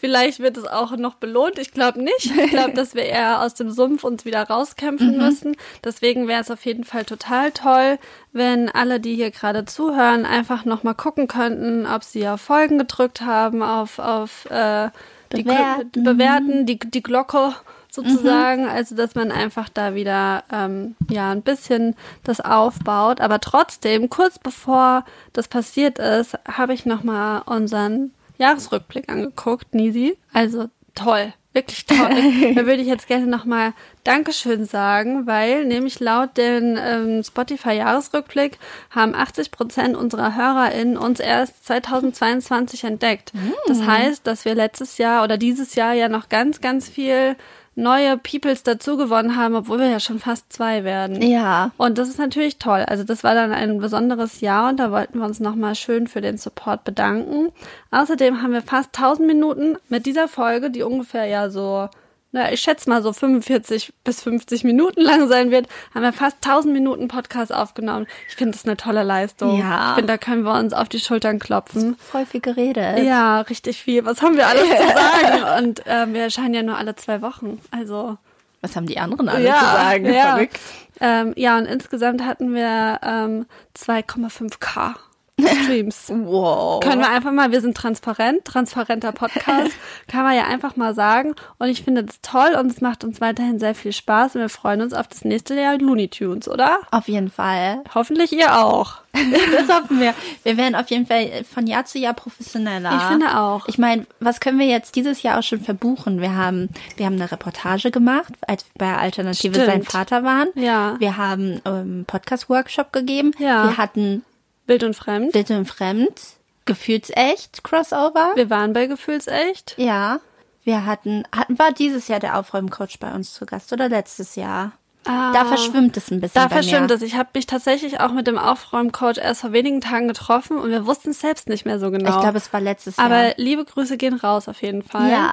vielleicht 0.00 0.40
wird 0.40 0.56
es 0.56 0.66
auch 0.66 0.96
noch 0.96 1.14
belohnt. 1.14 1.58
Ich 1.58 1.72
glaube 1.72 2.02
nicht. 2.02 2.30
Ich 2.36 2.50
glaube, 2.50 2.72
dass 2.72 2.94
wir 2.94 3.04
eher 3.04 3.42
aus 3.42 3.54
dem 3.54 3.70
Sumpf 3.70 4.04
uns 4.04 4.24
wieder 4.24 4.42
rauskämpfen 4.42 5.16
müssen. 5.16 5.56
Deswegen 5.84 6.28
wäre 6.28 6.40
es 6.40 6.50
auf 6.50 6.64
jeden 6.64 6.84
Fall 6.84 7.04
total 7.04 7.52
toll, 7.52 7.98
wenn 8.32 8.68
alle, 8.68 9.00
die 9.00 9.14
hier 9.14 9.30
gerade 9.30 9.64
zuhören, 9.64 10.26
einfach 10.26 10.64
noch 10.64 10.82
mal 10.82 10.94
gucken 10.94 11.26
könnten, 11.26 11.86
ob 11.86 12.04
sie 12.04 12.28
auf 12.28 12.40
Folgen 12.40 12.78
gedrückt 12.78 13.22
haben, 13.22 13.62
auf 13.62 13.98
auf 13.98 14.46
äh, 14.50 14.90
die 15.32 15.44
Glo- 15.44 15.52
Bewerten. 15.54 16.04
bewerten, 16.04 16.66
die 16.66 16.78
die 16.78 17.02
Glocke 17.02 17.54
sozusagen, 17.90 18.66
also 18.68 18.94
dass 18.94 19.14
man 19.14 19.32
einfach 19.32 19.68
da 19.70 19.94
wieder 19.94 20.44
ähm, 20.52 20.96
ja 21.08 21.30
ein 21.30 21.42
bisschen 21.42 21.94
das 22.24 22.40
aufbaut, 22.40 23.20
aber 23.20 23.40
trotzdem 23.40 24.10
kurz 24.10 24.38
bevor 24.38 25.04
das 25.32 25.48
passiert 25.48 25.98
ist, 25.98 26.38
habe 26.46 26.74
ich 26.74 26.84
noch 26.84 27.02
mal 27.02 27.38
unseren 27.46 28.12
Jahresrückblick 28.38 29.08
angeguckt, 29.10 29.74
Nisi. 29.74 30.18
Also 30.34 30.68
toll, 30.94 31.32
wirklich 31.56 31.86
toll. 31.86 31.98
da 32.54 32.66
würde 32.66 32.82
ich 32.82 32.86
jetzt 32.86 33.08
gerne 33.08 33.26
noch 33.26 33.44
mal 33.44 33.72
Dankeschön 34.04 34.66
sagen, 34.66 35.26
weil 35.26 35.64
nämlich 35.64 35.98
laut 35.98 36.36
den 36.36 36.78
ähm, 36.80 37.24
Spotify-Jahresrückblick 37.24 38.58
haben 38.90 39.16
80 39.16 39.50
Prozent 39.50 39.96
unserer 39.96 40.36
HörerInnen 40.36 40.96
uns 40.96 41.18
erst 41.18 41.66
2022 41.66 42.84
entdeckt. 42.84 43.32
Das 43.66 43.82
heißt, 43.82 44.24
dass 44.24 44.44
wir 44.44 44.54
letztes 44.54 44.98
Jahr 44.98 45.24
oder 45.24 45.36
dieses 45.36 45.74
Jahr 45.74 45.94
ja 45.94 46.08
noch 46.08 46.28
ganz, 46.28 46.60
ganz 46.60 46.88
viel 46.88 47.34
neue 47.76 48.16
Peoples 48.16 48.62
dazu 48.62 48.96
gewonnen 48.96 49.36
haben, 49.36 49.54
obwohl 49.54 49.78
wir 49.78 49.88
ja 49.88 50.00
schon 50.00 50.18
fast 50.18 50.50
zwei 50.52 50.82
werden. 50.82 51.20
Ja. 51.22 51.70
Und 51.76 51.98
das 51.98 52.08
ist 52.08 52.18
natürlich 52.18 52.58
toll. 52.58 52.84
Also 52.86 53.04
das 53.04 53.22
war 53.22 53.34
dann 53.34 53.52
ein 53.52 53.78
besonderes 53.78 54.40
Jahr 54.40 54.70
und 54.70 54.80
da 54.80 54.90
wollten 54.90 55.18
wir 55.18 55.26
uns 55.26 55.40
nochmal 55.40 55.74
schön 55.74 56.08
für 56.08 56.22
den 56.22 56.38
Support 56.38 56.84
bedanken. 56.84 57.52
Außerdem 57.90 58.42
haben 58.42 58.54
wir 58.54 58.62
fast 58.62 58.96
1000 58.96 59.26
Minuten 59.26 59.76
mit 59.90 60.06
dieser 60.06 60.26
Folge, 60.26 60.70
die 60.70 60.82
ungefähr 60.82 61.26
ja 61.26 61.50
so, 61.50 61.88
na, 62.36 62.52
ich 62.52 62.60
schätze 62.60 62.88
mal 62.88 63.02
so 63.02 63.12
45 63.12 63.94
bis 64.04 64.22
50 64.22 64.62
Minuten 64.64 65.00
lang 65.00 65.26
sein 65.26 65.50
wird, 65.50 65.68
haben 65.94 66.02
wir 66.02 66.12
fast 66.12 66.36
1000 66.44 66.72
Minuten 66.72 67.08
Podcast 67.08 67.52
aufgenommen. 67.52 68.06
Ich 68.28 68.36
finde 68.36 68.52
das 68.52 68.66
eine 68.66 68.76
tolle 68.76 69.02
Leistung. 69.02 69.58
Ja. 69.58 69.90
Ich 69.90 69.94
finde, 69.96 70.12
da 70.12 70.18
können 70.18 70.42
wir 70.42 70.52
uns 70.52 70.74
auf 70.74 70.88
die 70.88 71.00
Schultern 71.00 71.38
klopfen. 71.38 71.96
Voll 71.96 72.26
viel 72.26 72.42
geredet. 72.42 72.98
Ja, 73.02 73.40
richtig 73.40 73.82
viel. 73.82 74.04
Was 74.04 74.20
haben 74.20 74.36
wir 74.36 74.46
alles 74.46 74.68
zu 74.68 74.86
sagen? 74.86 75.64
Und 75.64 75.82
ähm, 75.86 76.12
wir 76.12 76.22
erscheinen 76.22 76.52
ja 76.52 76.62
nur 76.62 76.76
alle 76.76 76.94
zwei 76.94 77.22
Wochen. 77.22 77.58
Also 77.70 78.18
Was 78.60 78.76
haben 78.76 78.86
die 78.86 78.98
anderen 78.98 79.30
alle 79.30 79.44
zu 79.44 79.64
sagen? 79.64 80.04
Ja. 80.12 80.34
Verrückt. 80.34 80.60
Ähm, 81.00 81.32
ja, 81.36 81.56
und 81.56 81.64
insgesamt 81.64 82.22
hatten 82.22 82.54
wir 82.54 83.00
ähm, 83.02 83.46
2,5k 83.78 84.94
Streams. 85.40 86.12
Wow. 86.26 86.80
Können 86.80 87.00
wir 87.00 87.10
einfach 87.10 87.32
mal, 87.32 87.52
wir 87.52 87.60
sind 87.60 87.76
transparent, 87.76 88.44
transparenter 88.44 89.12
Podcast, 89.12 89.72
kann 90.08 90.24
man 90.24 90.34
ja 90.34 90.44
einfach 90.46 90.76
mal 90.76 90.94
sagen. 90.94 91.34
Und 91.58 91.68
ich 91.68 91.82
finde 91.82 92.04
das 92.04 92.20
toll 92.20 92.56
und 92.58 92.66
es 92.70 92.80
macht 92.80 93.04
uns 93.04 93.20
weiterhin 93.20 93.58
sehr 93.58 93.74
viel 93.74 93.92
Spaß 93.92 94.34
und 94.34 94.40
wir 94.40 94.48
freuen 94.48 94.80
uns 94.80 94.92
auf 94.92 95.06
das 95.08 95.24
nächste 95.24 95.54
Jahr 95.54 95.78
Looney 95.78 96.08
Tunes, 96.08 96.48
oder? 96.48 96.78
Auf 96.90 97.08
jeden 97.08 97.30
Fall. 97.30 97.82
Hoffentlich 97.94 98.32
ihr 98.32 98.56
auch. 98.58 98.96
Das 99.16 99.74
hoffen 99.74 99.98
wir. 99.98 100.12
Wir 100.42 100.56
werden 100.58 100.74
auf 100.74 100.90
jeden 100.90 101.06
Fall 101.06 101.42
von 101.50 101.66
Jahr 101.66 101.86
zu 101.86 101.98
Jahr 101.98 102.12
professioneller. 102.12 102.94
Ich 102.96 103.02
finde 103.04 103.38
auch. 103.38 103.66
Ich 103.66 103.78
meine, 103.78 104.06
was 104.20 104.40
können 104.40 104.58
wir 104.58 104.66
jetzt 104.66 104.94
dieses 104.94 105.22
Jahr 105.22 105.38
auch 105.38 105.42
schon 105.42 105.62
verbuchen? 105.62 106.20
Wir 106.20 106.34
haben, 106.34 106.68
wir 106.96 107.06
haben 107.06 107.14
eine 107.14 107.30
Reportage 107.32 107.90
gemacht, 107.90 108.34
als 108.46 108.66
wir 108.66 108.86
bei 108.86 108.96
Alternative 108.96 109.54
Stimmt. 109.54 109.66
sein 109.66 109.82
Vater 109.84 110.22
waren. 110.22 110.48
Ja. 110.54 110.96
Wir 110.98 111.16
haben 111.16 111.62
ähm, 111.64 112.04
Podcast-Workshop 112.06 112.92
gegeben. 112.92 113.32
Ja. 113.38 113.64
Wir 113.64 113.78
hatten 113.78 114.22
Wild 114.66 114.82
und 114.82 114.94
fremd. 114.94 115.34
Wild 115.34 115.50
und 115.50 115.66
Fremd, 115.66 116.20
Gefühlsecht, 116.64 117.62
Crossover. 117.62 118.32
Wir 118.34 118.50
waren 118.50 118.72
bei 118.72 118.86
Gefühlsecht. 118.86 119.74
ja. 119.76 120.20
Wir 120.64 120.84
hatten, 120.84 121.22
hatten, 121.30 121.60
war 121.60 121.70
dieses 121.70 122.08
Jahr 122.08 122.18
der 122.18 122.36
Aufräumcoach 122.36 122.98
bei 122.98 123.14
uns 123.14 123.32
zu 123.32 123.46
Gast 123.46 123.72
oder 123.72 123.88
letztes 123.88 124.34
Jahr? 124.34 124.72
Ah. 125.04 125.32
Da 125.32 125.44
verschwimmt 125.44 125.96
es 125.96 126.10
ein 126.10 126.20
bisschen. 126.20 126.42
Da 126.42 126.48
verschwimmt 126.48 126.90
es. 126.90 127.02
Ich 127.02 127.14
habe 127.14 127.28
mich 127.34 127.46
tatsächlich 127.46 128.00
auch 128.00 128.10
mit 128.12 128.26
dem 128.26 128.36
Aufräumcoach 128.36 129.18
erst 129.18 129.42
vor 129.42 129.52
wenigen 129.52 129.80
Tagen 129.80 130.08
getroffen 130.08 130.58
und 130.58 130.70
wir 130.72 130.84
wussten 130.84 131.10
es 131.10 131.20
selbst 131.20 131.48
nicht 131.48 131.66
mehr 131.66 131.78
so 131.78 131.92
genau. 131.92 132.10
Ich 132.10 132.20
glaube, 132.20 132.38
es 132.38 132.52
war 132.52 132.60
letztes 132.60 132.96
Jahr. 132.96 133.06
Aber 133.06 133.34
liebe 133.36 133.64
Grüße 133.64 133.96
gehen 133.96 134.14
raus 134.14 134.48
auf 134.48 134.60
jeden 134.60 134.82
Fall. 134.82 135.08
Ja. 135.08 135.32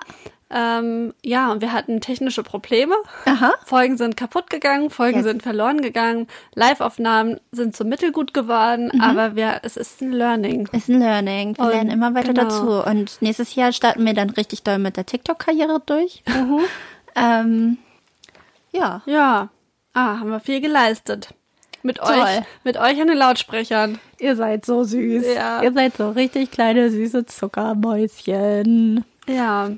Ähm, 0.56 1.14
ja, 1.24 1.52
und 1.52 1.62
wir 1.62 1.72
hatten 1.74 2.00
technische 2.00 2.44
Probleme. 2.44 2.94
Aha. 3.26 3.54
Folgen 3.66 3.98
sind 3.98 4.16
kaputt 4.16 4.52
gegangen, 4.52 4.92
Folgen 4.92 5.18
Yes. 5.18 5.26
sind 5.26 5.42
verloren 5.42 5.82
gegangen, 5.82 6.28
Live-Aufnahmen 6.54 7.40
sind 7.52 7.76
so 7.76 7.84
mittelgut 7.84 8.36
geworden, 8.36 8.92
Mhm. 8.94 9.02
aber 9.02 9.36
wir, 9.36 9.62
es 9.64 9.78
ist 9.78 10.02
ein 10.02 10.12
Learning. 10.12 10.70
Ist 10.72 10.90
ein 10.90 11.00
Learning. 11.00 11.58
Wir 11.58 11.66
Und 11.66 11.72
lernen 11.72 11.90
immer 11.90 12.14
weiter 12.14 12.34
genau. 12.34 12.44
dazu. 12.44 12.88
Und 12.88 13.20
nächstes 13.22 13.56
Jahr 13.56 13.72
starten 13.74 14.06
wir 14.06 14.14
dann 14.14 14.30
richtig 14.30 14.62
doll 14.62 14.78
mit 14.78 14.96
der 14.96 15.06
TikTok-Karriere 15.08 15.82
durch. 15.86 16.24
Mhm. 16.34 16.60
ähm, 17.16 17.78
ja. 18.72 19.02
Ja, 19.06 19.50
ah, 19.94 20.20
haben 20.20 20.30
wir 20.30 20.40
viel 20.40 20.62
geleistet. 20.62 21.30
Mit 21.84 21.98
Toll. 21.98 22.16
euch, 22.18 22.42
mit 22.64 22.78
euch 22.78 23.00
an 23.02 23.08
den 23.08 23.18
Lautsprechern. 23.18 24.00
Ihr 24.20 24.36
seid 24.36 24.66
so 24.66 24.84
süß. 24.84 25.26
Ja. 25.36 25.62
Ihr 25.62 25.74
seid 25.74 25.98
so 25.98 26.12
richtig 26.12 26.50
kleine, 26.52 26.90
süße 26.90 27.26
Zuckermäuschen. 27.26 29.04
Ja, 29.28 29.70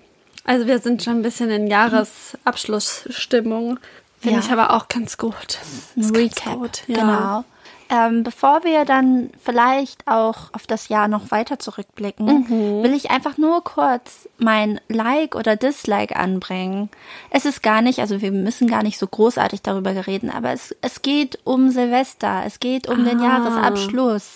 also 0.46 0.68
wir 0.68 0.80
sind 0.80 1.04
schon 1.04 1.18
ein 1.18 1.22
bisschen 1.22 1.50
in 1.50 1.68
Jahresabschlussstimmung. 1.68 3.80
Finde 4.20 4.40
Ja. 4.40 4.46
ich 4.46 4.52
aber 4.52 4.74
auch 4.75 4.88
ganz 4.88 5.18
gut. 5.18 5.60
Recap. 5.98 6.54
gut, 6.56 6.84
ja. 6.88 7.00
Genau. 7.00 7.44
Ähm, 7.88 8.24
bevor 8.24 8.64
wir 8.64 8.84
dann 8.84 9.30
vielleicht 9.44 10.08
auch 10.08 10.52
auf 10.54 10.66
das 10.66 10.88
Jahr 10.88 11.08
noch 11.08 11.30
weiter 11.30 11.60
zurückblicken, 11.60 12.25
Mhm. 12.25 12.82
will 12.84 12.96
ich 12.96 13.12
einfach 13.12 13.38
nur 13.38 13.64
kurz 13.64 14.28
mein 14.40 14.82
Like 14.88 15.36
oder 15.36 15.56
Dislike 15.56 16.16
anbringen. 16.16 16.90
Es 17.30 17.46
ist 17.46 17.62
gar 17.62 17.84
nicht, 17.84 18.00
also 18.00 18.22
wir 18.22 18.32
müssen 18.32 18.68
gar 18.68 18.82
nicht 18.82 18.98
so 18.98 19.06
großartig 19.06 19.62
darüber 19.62 20.08
reden, 20.08 20.32
aber 20.32 20.50
es, 20.52 20.75
es 20.82 21.04
geht 21.04 21.38
um 21.44 21.70
Silvester, 21.70 22.42
es 22.48 22.60
geht 22.60 22.88
um 22.88 23.06
den 23.06 23.20
Ah. 23.20 23.24
Jahresabschluss. 23.24 24.30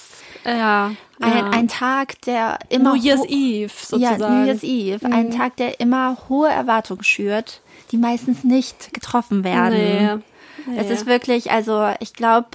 Ja. 0.46 0.92
Ein, 1.22 1.38
ja. 1.38 1.50
ein 1.50 1.68
Tag, 1.68 2.22
der 2.22 2.60
immer 2.70 2.96
New 2.96 3.02
Year's 3.04 3.26
Eve 3.28 3.72
Ja, 3.72 3.88
sozusagen. 4.16 4.24
Mhm. 4.34 4.40
New 4.42 4.46
Year's 4.48 4.64
Eve. 4.64 5.06
Ein 5.06 5.32
Tag, 5.32 5.58
der 5.58 5.80
immer 5.80 6.18
hohe 6.30 6.50
Erwartungen 6.50 7.04
schürt, 7.04 7.62
die 7.92 7.98
meistens 7.98 8.44
nicht 8.44 8.94
getroffen 8.94 9.44
werden. 9.44 10.22
Nee. 10.68 10.78
Es 10.78 10.88
Nee. 10.88 10.94
ist 10.94 11.06
wirklich, 11.06 11.52
also 11.52 11.90
ich 12.00 12.14
glaube, 12.14 12.50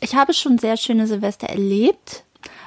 ich 0.00 0.14
habe 0.14 0.34
schon 0.34 0.58
sehr 0.58 0.76
schöne 0.76 1.06
Silvester 1.06 1.48
erlebt, 1.48 2.24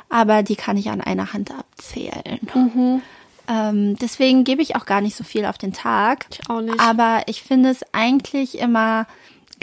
aber 0.09 0.43
die 0.43 0.55
kann 0.55 0.77
ich 0.77 0.89
an 0.89 1.01
einer 1.01 1.33
Hand 1.33 1.51
abzählen. 1.51 2.39
Mhm. 2.53 3.01
Ähm, 3.47 3.97
deswegen 3.97 4.45
gebe 4.45 4.61
ich 4.61 4.75
auch 4.75 4.85
gar 4.85 5.01
nicht 5.01 5.15
so 5.17 5.23
viel 5.23 5.45
auf 5.45 5.57
den 5.57 5.73
Tag. 5.73 6.27
Ich 6.31 6.49
auch 6.49 6.61
nicht. 6.61 6.79
Aber 6.79 7.23
ich 7.27 7.43
finde 7.43 7.69
es 7.69 7.81
eigentlich 7.91 8.57
immer 8.57 9.05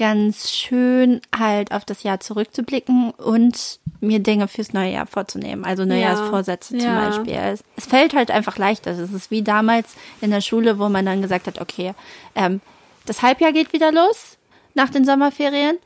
ganz 0.01 0.51
schön, 0.51 1.21
halt 1.39 1.73
auf 1.73 1.85
das 1.85 2.03
Jahr 2.05 2.21
zurückzublicken 2.21 3.11
und 3.11 3.81
mir 4.01 4.19
Dinge 4.19 4.49
fürs 4.49 4.73
neue 4.73 4.95
Jahr 4.95 5.05
vorzunehmen. 5.07 5.67
Also 5.67 5.85
Neujahrsvorsätze 5.85 6.79
zum 6.79 6.87
Ja. 6.89 7.11
Beispiel. 7.11 7.35
Es, 7.35 7.63
es 7.77 7.85
fällt 7.85 8.15
halt 8.15 8.31
einfach 8.31 8.57
leichter. 8.57 8.93
Es 8.93 9.13
ist 9.13 9.31
wie 9.31 9.43
damals 9.43 9.95
in 10.23 10.31
der 10.31 10.41
Schule, 10.41 10.79
wo 10.79 10.89
man 10.89 11.05
dann 11.05 11.21
gesagt 11.21 11.47
hat, 11.47 11.61
okay, 11.61 11.93
ähm, 12.35 12.63
das 13.05 13.21
Halbjahr 13.21 13.53
geht 13.53 13.75
wieder 13.75 13.93
los 13.93 14.39
nach 14.73 14.89
den 14.89 15.05
Sommerferien. 15.05 15.77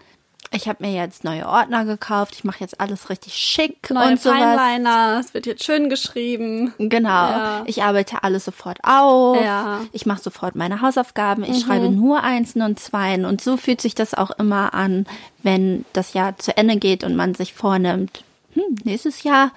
Ich 0.54 0.68
habe 0.68 0.84
mir 0.84 0.92
jetzt 0.92 1.24
neue 1.24 1.46
Ordner 1.48 1.84
gekauft. 1.84 2.34
Ich 2.36 2.44
mache 2.44 2.60
jetzt 2.60 2.80
alles 2.80 3.10
richtig 3.10 3.34
schick 3.34 3.90
Neue 3.90 4.12
und 4.12 4.22
sowas. 4.22 4.38
Fineliner, 4.38 5.18
es 5.20 5.34
wird 5.34 5.46
jetzt 5.46 5.64
schön 5.64 5.88
geschrieben. 5.90 6.72
Genau. 6.78 7.08
Ja. 7.08 7.62
Ich 7.66 7.82
arbeite 7.82 8.22
alles 8.22 8.44
sofort 8.44 8.78
auf. 8.84 9.42
Ja. 9.42 9.80
Mhm. 9.80 9.88
Ich 9.92 10.06
mache 10.06 10.22
sofort 10.22 10.54
meine 10.54 10.80
Hausaufgaben. 10.80 11.44
Ich 11.44 11.60
schreibe 11.60 11.90
nur 11.90 12.22
Einsen 12.22 12.62
und 12.62 12.78
Zweien. 12.78 13.24
Und 13.24 13.40
so 13.40 13.56
fühlt 13.56 13.80
sich 13.80 13.94
das 13.94 14.14
auch 14.14 14.30
immer 14.32 14.74
an, 14.74 15.06
wenn 15.42 15.84
das 15.92 16.14
Jahr 16.14 16.38
zu 16.38 16.56
Ende 16.56 16.76
geht 16.76 17.02
und 17.04 17.16
man 17.16 17.34
sich 17.34 17.52
vornimmt, 17.52 18.22
hm, 18.54 18.62
nächstes 18.84 19.24
Jahr, 19.24 19.50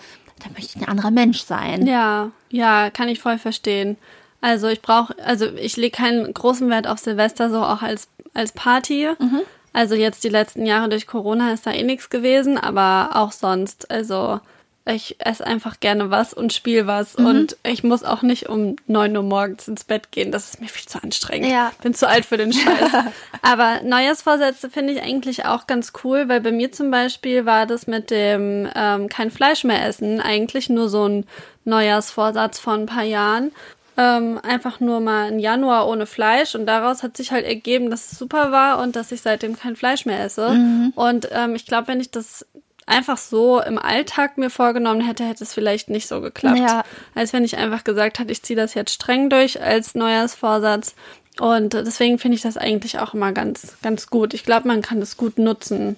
da 0.44 0.50
möchte 0.54 0.78
ich 0.78 0.82
ein 0.82 0.90
anderer 0.90 1.12
Mensch 1.12 1.44
sein. 1.44 1.86
Ja, 1.86 2.32
ja, 2.50 2.90
kann 2.90 3.08
ich 3.08 3.20
voll 3.20 3.38
verstehen. 3.38 3.98
Also 4.42 4.68
ich 4.68 4.82
brauche, 4.82 5.16
also 5.24 5.46
ich 5.46 5.78
lege 5.78 5.96
keinen 5.98 6.34
großen 6.34 6.70
Wert 6.70 6.88
auf 6.88 7.00
Silvester 7.00 7.50
so 7.50 7.62
auch 7.62 7.82
als 7.82 8.08
als 8.34 8.52
Party. 8.52 9.10
Mhm. 9.20 9.42
Also 9.78 9.94
jetzt 9.94 10.24
die 10.24 10.30
letzten 10.30 10.66
Jahre 10.66 10.90
durch 10.90 11.06
Corona 11.06 11.54
ist 11.54 11.68
da 11.68 11.72
eh 11.72 11.84
nichts 11.84 12.10
gewesen, 12.10 12.58
aber 12.58 13.12
auch 13.14 13.32
sonst. 13.32 13.92
Also 13.92 14.40
ich 14.86 15.18
esse 15.20 15.46
einfach 15.46 15.80
gerne 15.80 16.10
was 16.10 16.34
und 16.34 16.52
spiele 16.52 16.88
was 16.88 17.16
Mhm. 17.18 17.26
und 17.28 17.58
ich 17.64 17.84
muss 17.84 18.04
auch 18.04 18.24
nicht 18.24 18.50
um 18.50 18.78
neun 18.88 19.16
Uhr 19.16 19.22
morgens 19.22 19.68
ins 19.68 19.84
Bett 19.84 20.12
gehen. 20.12 20.32
Das 20.32 20.50
ist 20.50 20.62
mir 20.62 20.68
viel 20.68 20.88
zu 20.88 21.04
anstrengend. 21.04 21.52
Ja. 21.52 21.74
Bin 21.84 21.94
zu 21.94 22.08
alt 22.10 22.26
für 22.26 22.38
den 22.38 22.54
Scheiß. 22.54 22.92
Aber 23.44 23.82
Neujahrsvorsätze 23.84 24.72
finde 24.72 24.94
ich 24.94 25.04
eigentlich 25.04 25.46
auch 25.46 25.68
ganz 25.68 25.94
cool, 26.04 26.28
weil 26.28 26.42
bei 26.42 26.52
mir 26.52 26.72
zum 26.72 26.90
Beispiel 26.90 27.46
war 27.46 27.68
das 27.68 27.86
mit 27.86 28.10
dem 28.10 28.68
ähm, 28.76 29.10
kein 29.10 29.30
Fleisch 29.30 29.64
mehr 29.64 29.86
essen 29.86 30.20
eigentlich 30.22 30.70
nur 30.70 30.90
so 30.90 31.06
ein 31.08 31.26
Neujahrsvorsatz 31.66 32.58
von 32.58 32.80
ein 32.82 32.86
paar 32.88 33.04
Jahren. 33.04 33.52
Ähm, 34.00 34.40
einfach 34.44 34.80
nur 34.80 35.00
mal 35.00 35.28
ein 35.28 35.40
Januar 35.40 35.88
ohne 35.88 36.06
Fleisch 36.06 36.54
und 36.54 36.68
daraus 36.68 37.02
hat 37.02 37.18
sich 37.18 37.32
halt 37.32 37.46
ergeben, 37.46 37.90
dass 37.90 38.12
es 38.12 38.20
super 38.20 38.52
war 38.52 38.80
und 38.80 38.96
dass 38.96 39.12
ich 39.12 39.22
seitdem 39.22 39.58
kein 39.58 39.76
Fleisch 39.76 40.06
mehr 40.06 40.24
esse. 40.24 40.50
Und 40.96 41.30
ähm, 41.32 41.56
ich 41.56 41.66
glaube, 41.66 41.88
wenn 41.88 42.00
ich 42.00 42.12
das 42.12 42.46
einfach 42.86 43.18
so 43.18 43.62
im 43.62 43.78
Alltag 43.78 44.38
mir 44.38 44.50
vorgenommen 44.50 45.02
hätte, 45.02 45.26
hätte 45.26 45.44
es 45.44 45.54
vielleicht 45.54 45.90
nicht 45.90 46.08
so 46.08 46.22
geklappt. 46.22 46.60
Ja. 46.60 46.84
Als 47.16 47.34
wenn 47.34 47.44
ich 47.44 47.58
einfach 47.58 47.84
gesagt 47.84 48.20
hätte, 48.20 48.32
ich 48.32 48.44
ziehe 48.44 48.58
das 48.58 48.76
jetzt 48.76 48.94
streng 48.94 49.30
durch 49.30 49.62
als 49.62 49.94
Neujahrsvorsatz. 49.94 50.96
Und 51.40 51.74
deswegen 51.74 52.18
finde 52.18 52.36
ich 52.36 52.42
das 52.42 52.58
eigentlich 52.58 53.00
auch 53.00 53.14
immer 53.14 53.32
ganz, 53.32 53.78
ganz 53.84 54.08
gut. 54.08 54.34
Ich 54.34 54.44
glaube, 54.44 54.68
man 54.68 54.82
kann 54.82 55.00
das 55.00 55.18
gut 55.18 55.38
nutzen. 55.38 55.98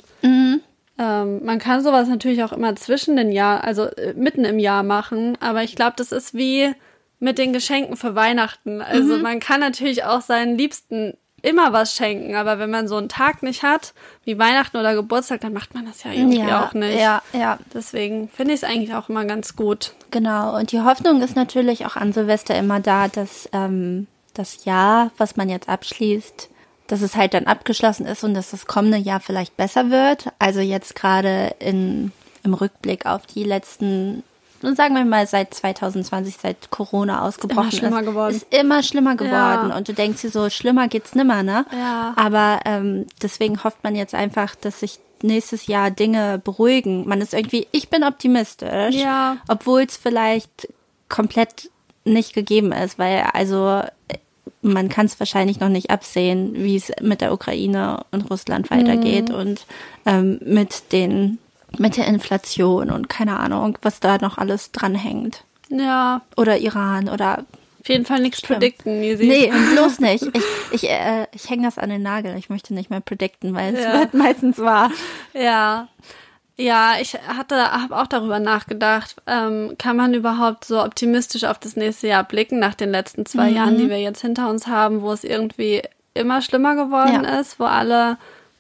Ähm, 0.98 1.46
man 1.46 1.60
kann 1.60 1.82
sowas 1.82 2.10
natürlich 2.10 2.44
auch 2.44 2.51
immer 2.51 2.75
zwischen 2.75 3.15
den 3.15 3.32
Jahr, 3.32 3.63
also 3.63 3.86
äh, 3.86 4.13
mitten 4.15 4.44
im 4.44 4.60
Jahr 4.60 4.84
machen, 4.84 5.38
aber 5.39 5.63
ich 5.63 5.75
glaube, 5.77 5.94
das 5.96 6.12
ist 6.12 6.34
wie 6.34 6.74
mit 7.20 7.38
den 7.38 7.54
Geschenken 7.54 7.98
für 7.98 8.16
Weihnachten. 8.16 8.82
Also 8.82 9.18
man 9.18 9.40
kann 9.40 9.60
natürlich 9.60 10.04
auch 10.04 10.22
seinen 10.22 10.58
Liebsten 10.58 11.16
immer 11.42 11.74
was 11.74 11.96
schenken, 11.96 12.36
aber 12.36 12.60
wenn 12.60 12.70
man 12.70 12.88
so 12.88 12.98
einen 12.98 13.10
Tag 13.10 13.44
nicht 13.44 13.64
hat, 13.64 13.94
wie 14.26 14.38
Weihnachten 14.38 14.78
oder 14.78 14.94
Geburtstag, 14.94 15.42
dann 15.42 15.54
macht 15.54 15.74
man 15.74 15.86
das 15.86 16.04
ja 16.04 16.12
irgendwie 16.12 16.40
ja, 16.40 16.66
auch 16.66 16.74
nicht. 16.74 17.00
ja, 17.00 17.22
ja, 17.34 17.60
Deswegen 17.74 18.30
finde 18.30 18.54
ich 18.54 18.62
es 18.62 18.70
eigentlich 18.70 18.94
auch 18.94 19.10
immer 19.10 19.26
ganz 19.26 19.56
gut. 19.56 19.94
genau. 20.12 20.58
Und 20.58 20.72
die 20.72 20.82
Hoffnung 20.82 21.22
ist 21.22 21.36
natürlich 21.36 21.86
auch 21.86 21.96
an 21.96 22.14
Silvester 22.14 22.58
immer 22.58 22.80
da, 22.80 23.08
dass 23.08 23.50
ähm, 23.54 24.08
das 24.34 24.66
Jahr, 24.66 25.12
was 25.18 25.36
man 25.38 25.50
jetzt 25.50 25.70
abschließt, 25.70 26.50
dass 26.88 27.02
es 27.02 27.16
halt 27.16 27.34
dann 27.34 27.46
abgeschlossen 27.46 28.06
ist 28.06 28.24
und 28.24 28.34
dass 28.34 28.52
das 28.52 28.66
kommende 28.66 28.98
Jahr 28.98 29.20
vielleicht 29.20 29.56
besser 29.58 29.92
wird. 29.92 30.30
Also 30.40 30.60
jetzt 30.60 30.96
gerade 30.96 31.56
in, 31.60 32.12
im 32.44 32.54
Rückblick 32.54 33.06
auf 33.06 33.28
die 33.28 33.44
letzten, 33.44 34.24
nun 34.62 34.75
sagen 34.75 34.96
wir 34.96 35.06
mal 35.06 35.28
seit 35.28 35.54
2020, 35.54 36.38
seit 36.42 36.70
Corona 36.72 37.22
ausgebrochen 37.24 37.72
schlimmer 37.72 38.30
ist, 38.30 38.44
ist 38.44 38.54
immer 38.54 38.84
schlimmer 38.84 39.16
geworden. 39.16 39.70
Ja. 39.70 39.78
Und 39.78 39.88
du 39.88 39.94
denkst 39.94 40.22
dir 40.22 40.30
so, 40.30 40.50
schlimmer 40.50 40.88
geht's 40.88 41.16
nimmer, 41.16 41.44
ne? 41.44 41.66
Ja. 41.72 42.13
Aber 42.16 42.60
ähm, 42.66 43.06
deswegen 43.22 43.63
hofft 43.63 43.84
man 43.84 43.96
jetzt 43.96 44.13
einfach, 44.16 44.56
dass 44.56 44.80
sich 44.82 45.00
nächstes 45.22 45.68
Jahr 45.68 45.92
Dinge 45.92 46.39
beruhigen. 46.44 47.08
Man 47.08 47.22
ist 47.22 47.34
irgendwie, 47.34 47.68
ich 47.72 47.89
bin 47.89 48.04
optimistisch, 48.04 48.96
Ja. 48.96 49.38
obwohl 49.48 49.82
es 49.82 49.98
vielleicht 49.98 50.70
komplett 51.10 51.70
nicht 52.06 52.34
gegeben 52.34 52.72
ist, 52.72 52.98
weil 52.98 53.24
also 53.34 53.84
man 54.62 54.89
kann 54.89 55.06
es 55.06 55.20
wahrscheinlich 55.20 55.60
noch 55.60 55.70
nicht 55.70 55.89
absehen, 55.89 56.54
wie 56.56 56.75
es 56.75 56.92
mit 57.01 57.22
der 57.22 57.34
Ukraine 57.34 58.04
und 58.12 58.30
Russland 58.30 58.70
weitergeht 58.72 59.30
und 59.30 59.66
ähm, 60.06 60.39
mit 60.44 60.92
den 60.92 61.38
mit 61.78 61.98
der 61.98 62.08
Inflation 62.08 62.90
und 62.92 63.10
keine 63.10 63.40
Ahnung, 63.40 63.78
was 63.82 64.00
da 64.00 64.18
noch 64.18 64.38
alles 64.38 64.72
dranhängt. 64.72 65.44
Ja, 65.70 66.22
Oder 66.36 66.58
Iran 66.58 67.10
oder 67.10 67.46
auf 67.82 67.88
jeden 67.88 68.06
Fall 68.06 68.20
nichts 68.22 68.42
predikten, 68.42 69.00
Nisi. 69.00 69.26
Nee, 69.26 69.52
bloß 69.74 70.00
nicht. 70.00 70.26
Ich, 70.34 70.44
ich, 70.72 70.90
äh, 70.90 71.28
ich 71.34 71.50
hänge 71.50 71.64
das 71.64 71.78
an 71.78 71.90
den 71.90 72.02
Nagel. 72.02 72.36
Ich 72.38 72.50
möchte 72.50 72.74
nicht 72.74 72.90
mehr 72.90 73.00
predikten, 73.00 73.54
weil 73.56 73.74
es 73.76 73.84
Ja. 73.84 73.94
wird 74.00 74.14
meistens 74.14 74.58
wahr. 74.58 74.92
Ja. 75.34 75.88
Ja, 76.58 76.96
ich 77.00 77.14
hatte, 77.14 77.56
habe 77.72 77.96
auch 77.98 78.08
darüber 78.08 78.40
nachgedacht. 78.40 79.16
Ähm, 79.28 79.76
kann 79.78 79.96
man 79.96 80.14
überhaupt 80.14 80.66
so 80.66 80.84
optimistisch 80.84 81.46
auf 81.46 81.58
das 81.58 81.78
nächste 81.78 82.08
Jahr 82.08 82.26
blicken 82.26 82.60
nach 82.60 82.76
den 82.76 82.90
letzten 82.92 83.26
zwei 83.26 83.50
Mhm. 83.52 83.56
Jahren, 83.56 83.78
die 83.78 83.90
wir 83.90 84.00
jetzt 84.02 84.22
hinter 84.22 84.50
uns 84.50 84.68
haben, 84.68 85.02
wo 85.02 85.14
es 85.14 85.24
irgendwie 85.24 85.82
immer 86.14 86.42
schlimmer 86.42 86.76
geworden 86.76 87.24
Ja. 87.24 87.40
ist, 87.40 87.62
wo 87.62 87.64
alle 87.64 88.18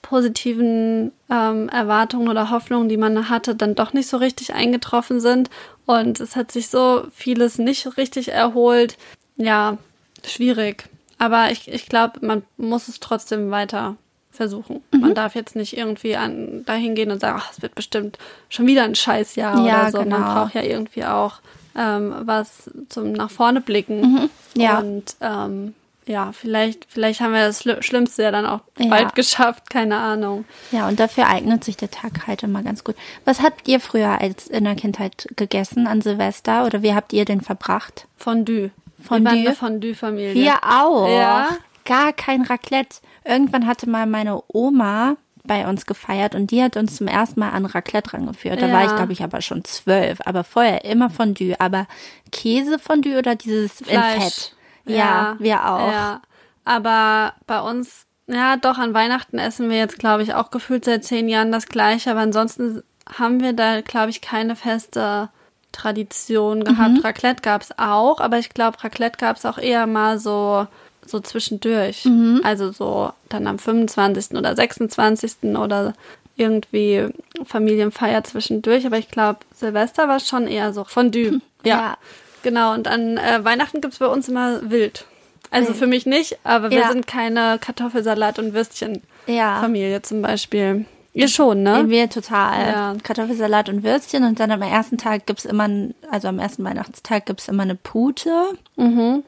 positiven 0.09 1.11
ähm, 1.29 1.69
Erwartungen 1.69 2.29
oder 2.29 2.49
Hoffnungen, 2.49 2.89
die 2.89 2.97
man 2.97 3.29
hatte, 3.29 3.53
dann 3.53 3.75
doch 3.75 3.93
nicht 3.93 4.09
so 4.09 4.17
richtig 4.17 4.55
eingetroffen 4.55 5.19
sind. 5.19 5.51
Und 5.85 6.19
es 6.19 6.35
hat 6.35 6.51
sich 6.51 6.69
so 6.69 7.03
vieles 7.13 7.59
nicht 7.59 7.95
richtig 7.95 8.29
erholt. 8.31 8.97
Ja, 9.37 9.77
schwierig. 10.25 10.85
Aber 11.19 11.51
ich, 11.51 11.67
ich 11.67 11.85
glaube, 11.87 12.25
man 12.25 12.41
muss 12.57 12.87
es 12.87 12.99
trotzdem 12.99 13.51
weiter 13.51 13.97
versuchen. 14.31 14.81
Mhm. 14.91 15.01
Man 15.01 15.13
darf 15.13 15.35
jetzt 15.35 15.55
nicht 15.55 15.77
irgendwie 15.77 16.15
an, 16.15 16.65
dahin 16.65 16.95
gehen 16.95 17.11
und 17.11 17.21
sagen, 17.21 17.39
ach, 17.39 17.51
es 17.51 17.61
wird 17.61 17.75
bestimmt 17.75 18.17
schon 18.49 18.65
wieder 18.65 18.85
ein 18.85 18.95
Scheißjahr 18.95 19.63
Ja, 19.63 19.81
oder 19.81 19.91
so. 19.91 19.97
Man 19.99 20.09
genau. 20.09 20.33
braucht 20.33 20.55
ja 20.55 20.63
irgendwie 20.63 21.05
auch 21.05 21.35
ähm, 21.77 22.15
was 22.21 22.71
zum 22.89 23.11
nach 23.11 23.29
vorne 23.29 23.61
blicken. 23.61 24.01
Mhm. 24.01 24.29
Ja. 24.55 24.79
Und 24.79 25.15
ähm, 25.21 25.75
ja, 26.09 26.31
vielleicht, 26.31 26.87
vielleicht 26.89 27.21
haben 27.21 27.33
wir 27.33 27.45
das 27.45 27.63
Schli- 27.63 27.81
Schlimmste 27.83 28.23
ja 28.23 28.31
dann 28.31 28.45
auch 28.47 28.61
Ja. 28.79 28.87
bald 28.89 29.13
geschafft, 29.15 29.69
keine 29.69 29.97
Ahnung. 29.97 30.43
Ja, 30.71 30.87
und 30.87 30.99
dafür 30.99 31.27
eignet 31.27 31.63
sich 31.63 31.77
der 31.77 31.91
Tag 31.91 32.25
halt 32.25 32.41
immer 32.43 32.63
ganz 32.63 32.83
gut. 32.83 32.95
Was 33.25 33.41
habt 33.41 33.67
ihr 33.67 33.79
früher 33.79 34.19
als 34.19 34.47
in 34.47 34.63
der 34.63 34.75
Kindheit 34.75 35.27
gegessen 35.35 35.85
an 35.85 36.01
Silvester 36.01 36.65
oder 36.65 36.81
wie 36.81 36.95
habt 36.95 37.13
ihr 37.13 37.25
den 37.25 37.41
verbracht? 37.41 38.07
Fondue. 38.17 38.71
Fondue? 39.03 39.33
Wir 39.33 39.45
waren 39.45 39.55
Fondue-Familie. 39.55 40.33
Wir 40.33 40.55
auch. 40.63 41.07
Ja? 41.07 41.49
Gar 41.85 42.11
kein 42.13 42.41
Raclette. 42.41 42.97
Irgendwann 43.23 43.67
hatte 43.67 43.87
mal 43.87 44.05
meine 44.07 44.41
Oma 44.47 45.15
bei 45.45 45.67
uns 45.67 45.85
gefeiert 45.85 46.35
und 46.35 46.51
die 46.51 46.61
hat 46.61 46.75
uns 46.77 46.97
zum 46.97 47.07
ersten 47.07 47.39
Mal 47.39 47.51
an 47.51 47.65
Raclette 47.65 48.13
rangeführt. 48.13 48.61
Da 48.61 48.67
Ja. 48.67 48.73
war 48.73 48.85
ich, 48.85 48.95
glaube 48.95 49.13
ich, 49.13 49.23
aber 49.23 49.41
schon 49.41 49.63
zwölf. 49.63 50.19
Aber 50.25 50.43
vorher 50.43 50.85
immer 50.85 51.09
Fondue. 51.09 51.55
Aber 51.59 51.87
Käsefondue 52.31 53.17
oder 53.17 53.35
dieses 53.35 53.81
in 53.81 53.87
Fleisch. 53.87 54.23
Fett? 54.23 54.55
Ja, 54.97 55.35
wir 55.39 55.65
auch. 55.65 55.91
Ja. 55.91 56.21
Aber 56.65 57.33
bei 57.47 57.61
uns, 57.61 58.05
ja, 58.27 58.57
doch, 58.57 58.77
an 58.77 58.93
Weihnachten 58.93 59.39
essen 59.39 59.69
wir 59.69 59.77
jetzt, 59.77 59.99
glaube 59.99 60.23
ich, 60.23 60.33
auch 60.33 60.51
gefühlt 60.51 60.85
seit 60.85 61.03
zehn 61.03 61.29
Jahren 61.29 61.51
das 61.51 61.67
Gleiche. 61.67 62.11
Aber 62.11 62.19
ansonsten 62.19 62.83
haben 63.17 63.41
wir 63.41 63.53
da, 63.53 63.81
glaube 63.81 64.09
ich, 64.11 64.21
keine 64.21 64.55
feste 64.55 65.29
Tradition 65.71 66.63
gehabt. 66.63 66.95
Mhm. 66.95 66.99
Raclette 67.01 67.41
gab 67.41 67.61
es 67.61 67.77
auch, 67.77 68.19
aber 68.19 68.39
ich 68.39 68.49
glaube, 68.49 68.83
Raclette 68.83 69.17
gab 69.17 69.37
es 69.37 69.45
auch 69.45 69.57
eher 69.57 69.87
mal 69.87 70.19
so, 70.19 70.67
so 71.05 71.19
zwischendurch. 71.19 72.05
Mhm. 72.05 72.41
Also 72.43 72.71
so 72.71 73.11
dann 73.29 73.47
am 73.47 73.59
25. 73.59 74.37
oder 74.37 74.55
26. 74.55 75.55
oder 75.57 75.93
irgendwie 76.35 77.07
Familienfeier 77.45 78.23
zwischendurch. 78.23 78.85
Aber 78.85 78.97
ich 78.97 79.09
glaube, 79.09 79.39
Silvester 79.53 80.07
war 80.07 80.19
schon 80.19 80.47
eher 80.47 80.73
so 80.73 80.83
Fondue. 80.83 81.41
Ja. 81.65 81.75
Ja. 81.75 81.97
Genau, 82.43 82.73
und 82.73 82.87
an 82.87 83.17
äh, 83.17 83.43
Weihnachten 83.43 83.81
gibt's 83.81 83.99
bei 83.99 84.07
uns 84.07 84.27
immer 84.29 84.69
wild. 84.69 85.05
Also 85.51 85.73
für 85.73 85.87
mich 85.87 86.05
nicht, 86.05 86.37
aber 86.43 86.69
wir 86.69 86.79
Ja. 86.79 86.91
sind 86.91 87.07
keine 87.07 87.57
Kartoffelsalat- 87.57 88.37
und 88.39 88.53
Würstchen-Familie 88.53 89.91
Ja. 89.93 90.03
zum 90.03 90.21
Beispiel. 90.21 90.85
Ihr 91.13 91.27
schon, 91.27 91.63
ne? 91.63 91.85
Wir 91.89 92.07
total. 92.09 92.67
Ja. 92.71 92.95
Kartoffelsalat 93.01 93.67
und 93.67 93.83
Würstchen 93.83 94.23
und 94.25 94.39
dann 94.39 94.51
am 94.51 94.61
ersten 94.61 94.97
Tag 94.99 95.25
gibt's 95.25 95.45
immer, 95.45 95.67
ein- 95.67 95.95
also 96.11 96.27
am 96.27 96.37
ersten 96.37 96.63
Weihnachtstag 96.63 97.25
gibt's 97.25 97.47
immer 97.47 97.63
eine 97.63 97.75
Pute. 97.75 98.31
Mhm. 98.75 99.23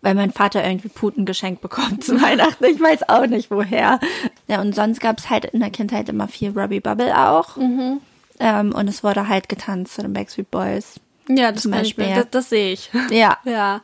Weil 0.00 0.14
mein 0.14 0.32
Vater 0.32 0.64
irgendwie 0.66 0.88
Puten 0.88 1.26
geschenkt 1.26 1.60
bekommt 1.60 2.02
zu 2.02 2.20
Weihnachten. 2.20 2.64
Ich 2.64 2.80
weiß 2.80 3.08
auch 3.10 3.26
nicht 3.26 3.50
woher. 3.50 4.00
Ja, 4.48 4.60
und 4.62 4.74
sonst 4.74 5.00
gab's 5.00 5.28
halt 5.30 5.44
in 5.44 5.60
der 5.60 5.70
Kindheit 5.70 6.08
immer 6.08 6.28
viel 6.28 6.58
Robbie 6.58 6.80
Bubble 6.80 7.16
auch. 7.16 7.56
Mhm. 7.56 8.00
Ähm, 8.40 8.74
und 8.74 8.88
es 8.88 9.04
wurde 9.04 9.28
halt 9.28 9.48
getanzt 9.50 9.94
zu 9.94 10.02
den 10.02 10.14
Backstreet 10.14 10.50
Boys. 10.50 10.94
Ja, 11.28 11.52
das, 11.52 11.62
kann 11.64 11.84
ich 11.84 11.96
Beispiel. 11.96 12.14
das, 12.14 12.26
das 12.30 12.48
sehe 12.50 12.72
ich. 12.72 12.90
Ja. 13.10 13.38
Ja. 13.44 13.80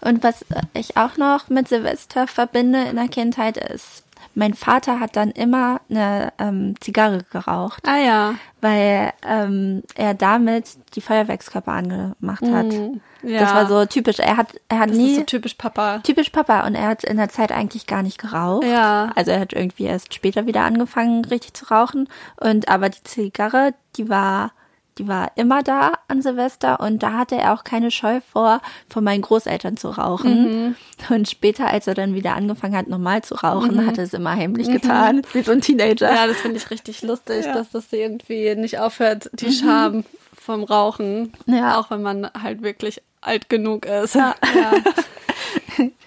Und 0.00 0.22
was 0.24 0.44
ich 0.74 0.96
auch 0.96 1.16
noch 1.16 1.48
mit 1.48 1.68
Silvester 1.68 2.26
verbinde 2.26 2.82
in 2.84 2.96
der 2.96 3.08
Kindheit 3.08 3.56
ist, 3.56 4.04
mein 4.34 4.54
Vater 4.54 4.98
hat 4.98 5.14
dann 5.16 5.30
immer 5.30 5.80
eine 5.90 6.32
ähm, 6.38 6.74
Zigarre 6.80 7.18
geraucht. 7.30 7.86
Ah 7.86 7.98
ja. 7.98 8.34
weil 8.62 9.12
ähm, 9.28 9.82
er 9.94 10.14
damit 10.14 10.70
die 10.94 11.02
Feuerwerkskörper 11.02 11.70
angemacht 11.72 12.42
hat. 12.42 12.66
Mhm. 12.66 13.00
ja. 13.22 13.40
Das 13.40 13.54
war 13.54 13.66
so 13.66 13.84
typisch. 13.84 14.18
Er 14.20 14.38
hat, 14.38 14.54
er 14.68 14.78
hat 14.78 14.90
Das 14.90 14.96
nie 14.96 15.10
ist 15.12 15.16
so 15.18 15.22
typisch 15.24 15.54
Papa. 15.54 15.98
typisch 15.98 16.30
Papa 16.30 16.66
und 16.66 16.74
er 16.74 16.88
hat 16.88 17.04
in 17.04 17.18
der 17.18 17.28
Zeit 17.28 17.52
eigentlich 17.52 17.86
gar 17.86 18.02
nicht 18.02 18.18
geraucht. 18.18 18.64
Ja. 18.64 19.12
Also 19.16 19.32
er 19.32 19.40
hat 19.40 19.52
irgendwie 19.52 19.84
erst 19.84 20.14
später 20.14 20.46
wieder 20.46 20.62
angefangen, 20.62 21.24
richtig 21.26 21.52
zu 21.54 21.66
rauchen. 21.66 22.08
Und 22.40 22.68
aber 22.68 22.88
die 22.88 23.02
Zigarre, 23.04 23.74
die 23.96 24.08
war, 24.08 24.52
die 24.98 25.08
war 25.08 25.32
immer 25.36 25.62
da 25.62 25.92
an 26.08 26.20
Silvester 26.22 26.80
und 26.80 27.02
da 27.02 27.14
hatte 27.14 27.36
er 27.36 27.54
auch 27.54 27.64
keine 27.64 27.90
Scheu 27.90 28.20
vor, 28.32 28.60
von 28.88 29.02
meinen 29.04 29.22
Großeltern 29.22 29.76
zu 29.76 29.88
rauchen. 29.88 30.66
Mhm. 30.66 30.74
Und 31.08 31.28
später, 31.28 31.68
als 31.68 31.86
er 31.86 31.94
dann 31.94 32.14
wieder 32.14 32.34
angefangen 32.34 32.76
hat, 32.76 32.88
normal 32.88 33.22
zu 33.22 33.34
rauchen, 33.36 33.86
hat 33.86 33.98
er 33.98 34.04
es 34.04 34.12
immer 34.14 34.36
heimlich 34.36 34.70
getan, 34.70 35.22
wie 35.32 35.42
so 35.42 35.52
ein 35.52 35.60
Teenager. 35.60 36.10
Mhm. 36.10 36.16
Ja, 36.16 36.26
das 36.26 36.36
finde 36.38 36.56
ich 36.58 36.70
richtig 36.70 37.02
lustig, 37.02 37.46
Ja. 37.46 37.54
dass 37.54 37.70
das 37.70 37.92
irgendwie 37.92 38.54
nicht 38.54 38.78
aufhört, 38.78 39.30
die 39.32 39.52
Scham 39.52 40.04
vom 40.38 40.62
Rauchen. 40.64 41.32
Ja. 41.46 41.78
Auch 41.80 41.90
wenn 41.90 42.02
man 42.02 42.28
halt 42.40 42.62
wirklich 42.62 43.00
alt 43.20 43.48
genug 43.48 43.86
ist. 43.86 44.14
Ja. 44.14 44.34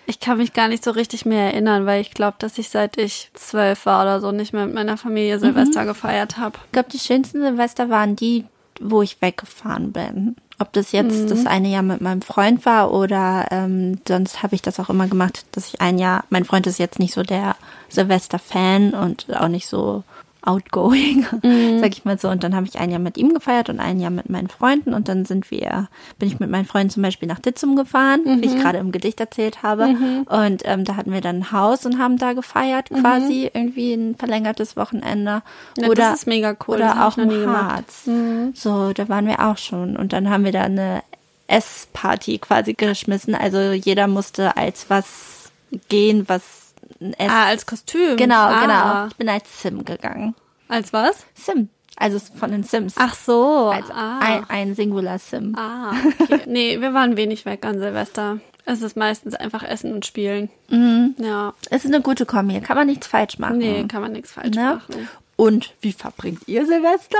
Ich 0.07 0.19
kann 0.19 0.37
mich 0.37 0.53
gar 0.53 0.67
nicht 0.67 0.83
so 0.83 0.91
richtig 0.91 1.25
mehr 1.25 1.45
erinnern, 1.51 1.87
weil 1.87 1.99
ich 1.99 2.11
glaube, 2.11 2.35
dass 2.37 2.59
ich 2.59 2.69
seit 2.69 2.97
ich 2.97 3.31
zwölf 3.33 3.87
war 3.87 4.03
oder 4.03 4.21
so 4.21 4.31
nicht 4.31 4.53
mehr 4.53 4.65
mit 4.67 4.75
meiner 4.75 4.97
Familie 4.97 5.39
Silvester 5.39 5.83
gefeiert 5.85 6.37
habe. 6.37 6.59
Ich 6.67 6.71
glaube, 6.73 6.89
die 6.91 6.99
schönsten 6.99 7.41
Silvester 7.41 7.89
waren 7.89 8.15
die, 8.15 8.45
wo 8.79 9.01
ich 9.01 9.21
weggefahren 9.21 9.91
bin. 9.91 10.35
Ob 10.57 10.71
das 10.71 10.93
jetzt 10.93 11.29
das 11.29 11.45
eine 11.45 11.67
Jahr 11.67 11.83
mit 11.83 11.99
meinem 11.99 12.21
Freund 12.21 12.65
war 12.65 12.93
oder 12.93 13.47
ähm, 13.51 13.99
sonst 14.07 14.41
habe 14.41 14.55
ich 14.55 14.61
das 14.61 14.79
auch 14.79 14.89
immer 14.89 15.07
gemacht, 15.07 15.45
dass 15.51 15.67
ich 15.67 15.81
ein 15.81 15.97
Jahr, 15.97 16.23
mein 16.29 16.45
Freund 16.45 16.65
ist 16.65 16.79
jetzt 16.79 16.97
nicht 16.97 17.13
so 17.13 17.23
der 17.23 17.57
Silvester-Fan 17.89 18.93
und 18.93 19.35
auch 19.35 19.49
nicht 19.49 19.67
so 19.67 20.03
outgoing, 20.45 21.25
sag 21.81 21.91
ich 21.91 22.05
mal 22.05 22.17
so. 22.17 22.29
Und 22.29 22.43
dann 22.43 22.55
habe 22.55 22.67
ich 22.67 22.79
ein 22.79 22.89
Jahr 22.91 22.99
mit 22.99 23.17
ihm 23.17 23.33
gefeiert 23.33 23.69
und 23.69 23.79
ein 23.79 23.99
Jahr 23.99 24.11
mit 24.11 24.29
meinen 24.29 24.47
Freunden 24.47 24.93
und 24.93 25.07
dann 25.09 25.25
sind 25.25 25.51
wir, 25.51 25.89
bin 26.19 26.27
ich 26.27 26.39
mit 26.39 26.49
meinen 26.49 26.65
Freunden 26.65 26.89
zum 26.89 27.03
Beispiel 27.03 27.27
nach 27.27 27.39
Ditzum 27.39 27.75
gefahren, 27.75 28.41
wie 28.41 28.45
ich 28.45 28.57
gerade 28.57 28.77
im 28.77 28.91
Gedicht 28.91 29.19
erzählt 29.19 29.63
habe. 29.63 29.95
Und 30.25 30.61
ähm, 30.65 30.85
da 30.85 30.95
hatten 30.95 31.11
wir 31.11 31.21
dann 31.21 31.37
ein 31.37 31.51
Haus 31.51 31.85
und 31.85 31.99
haben 31.99 32.17
da 32.17 32.33
gefeiert 32.33 32.89
quasi, 32.89 33.49
irgendwie 33.53 33.93
ein 33.93 34.15
verlängertes 34.15 34.77
Wochenende. 34.77 35.41
Ja, 35.77 35.87
oder 35.87 35.95
das 35.95 36.19
ist 36.19 36.27
mega 36.27 36.55
cool. 36.67 36.75
oder 36.75 37.07
auch 37.07 37.17
im. 37.17 37.29
Harz. 37.45 38.09
So, 38.53 38.93
da 38.93 39.09
waren 39.09 39.27
wir 39.27 39.39
auch 39.45 39.57
schon. 39.57 39.95
Und 39.97 40.13
dann 40.13 40.29
haben 40.29 40.45
wir 40.45 40.51
da 40.51 40.61
eine 40.61 41.03
Essparty 41.47 42.39
quasi 42.39 42.73
geschmissen. 42.73 43.35
Also 43.35 43.71
jeder 43.71 44.07
musste 44.07 44.57
als 44.57 44.89
was 44.89 45.51
gehen, 45.89 46.27
was 46.27 46.64
Ess. 46.99 47.29
Ah, 47.29 47.45
als 47.45 47.65
Kostüm. 47.65 48.17
genau, 48.17 48.35
ah. 48.35 48.61
genau. 48.61 49.07
Ich 49.07 49.15
bin 49.15 49.29
als 49.29 49.61
Sim 49.61 49.83
gegangen. 49.85 50.35
Als 50.67 50.93
was? 50.93 51.25
Sim. 51.33 51.69
Also 51.97 52.19
von 52.19 52.51
den 52.51 52.63
Sims. 52.63 52.95
Ach 52.97 53.15
so. 53.15 53.69
als 53.69 53.89
ah. 53.89 54.19
ein, 54.19 54.49
ein 54.49 54.75
Singular 54.75 55.19
Sim. 55.19 55.55
ah, 55.57 55.93
okay. 56.19 56.41
nee, 56.47 56.81
wir 56.81 56.93
waren 56.93 57.17
wenig 57.17 57.45
weg 57.45 57.65
an 57.65 57.79
Silvester. 57.79 58.39
Es 58.65 58.81
ist 58.81 58.97
meistens 58.97 59.35
einfach 59.35 59.63
Essen 59.63 59.93
und 59.93 60.05
Spielen. 60.05 60.49
Mhm. 60.69 61.15
Ja. 61.19 61.53
Es 61.69 61.85
ist 61.85 61.93
eine 61.93 62.01
gute 62.01 62.25
Kombi. 62.25 62.59
Kann 62.61 62.75
man 62.75 62.87
nichts 62.87 63.07
falsch 63.07 63.37
machen. 63.37 63.59
Nee, 63.59 63.85
kann 63.87 64.01
man 64.01 64.11
nichts 64.11 64.31
falsch 64.31 64.55
Ne? 64.55 64.81
machen. 64.89 65.07
Und 65.35 65.73
wie 65.81 65.91
verbringt 65.91 66.47
ihr 66.47 66.65
Silvester? 66.65 67.17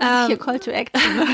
Ähm. 0.00 0.26
hier 0.26 0.38
Call 0.38 0.58
to 0.58 0.70
Action. 0.70 1.02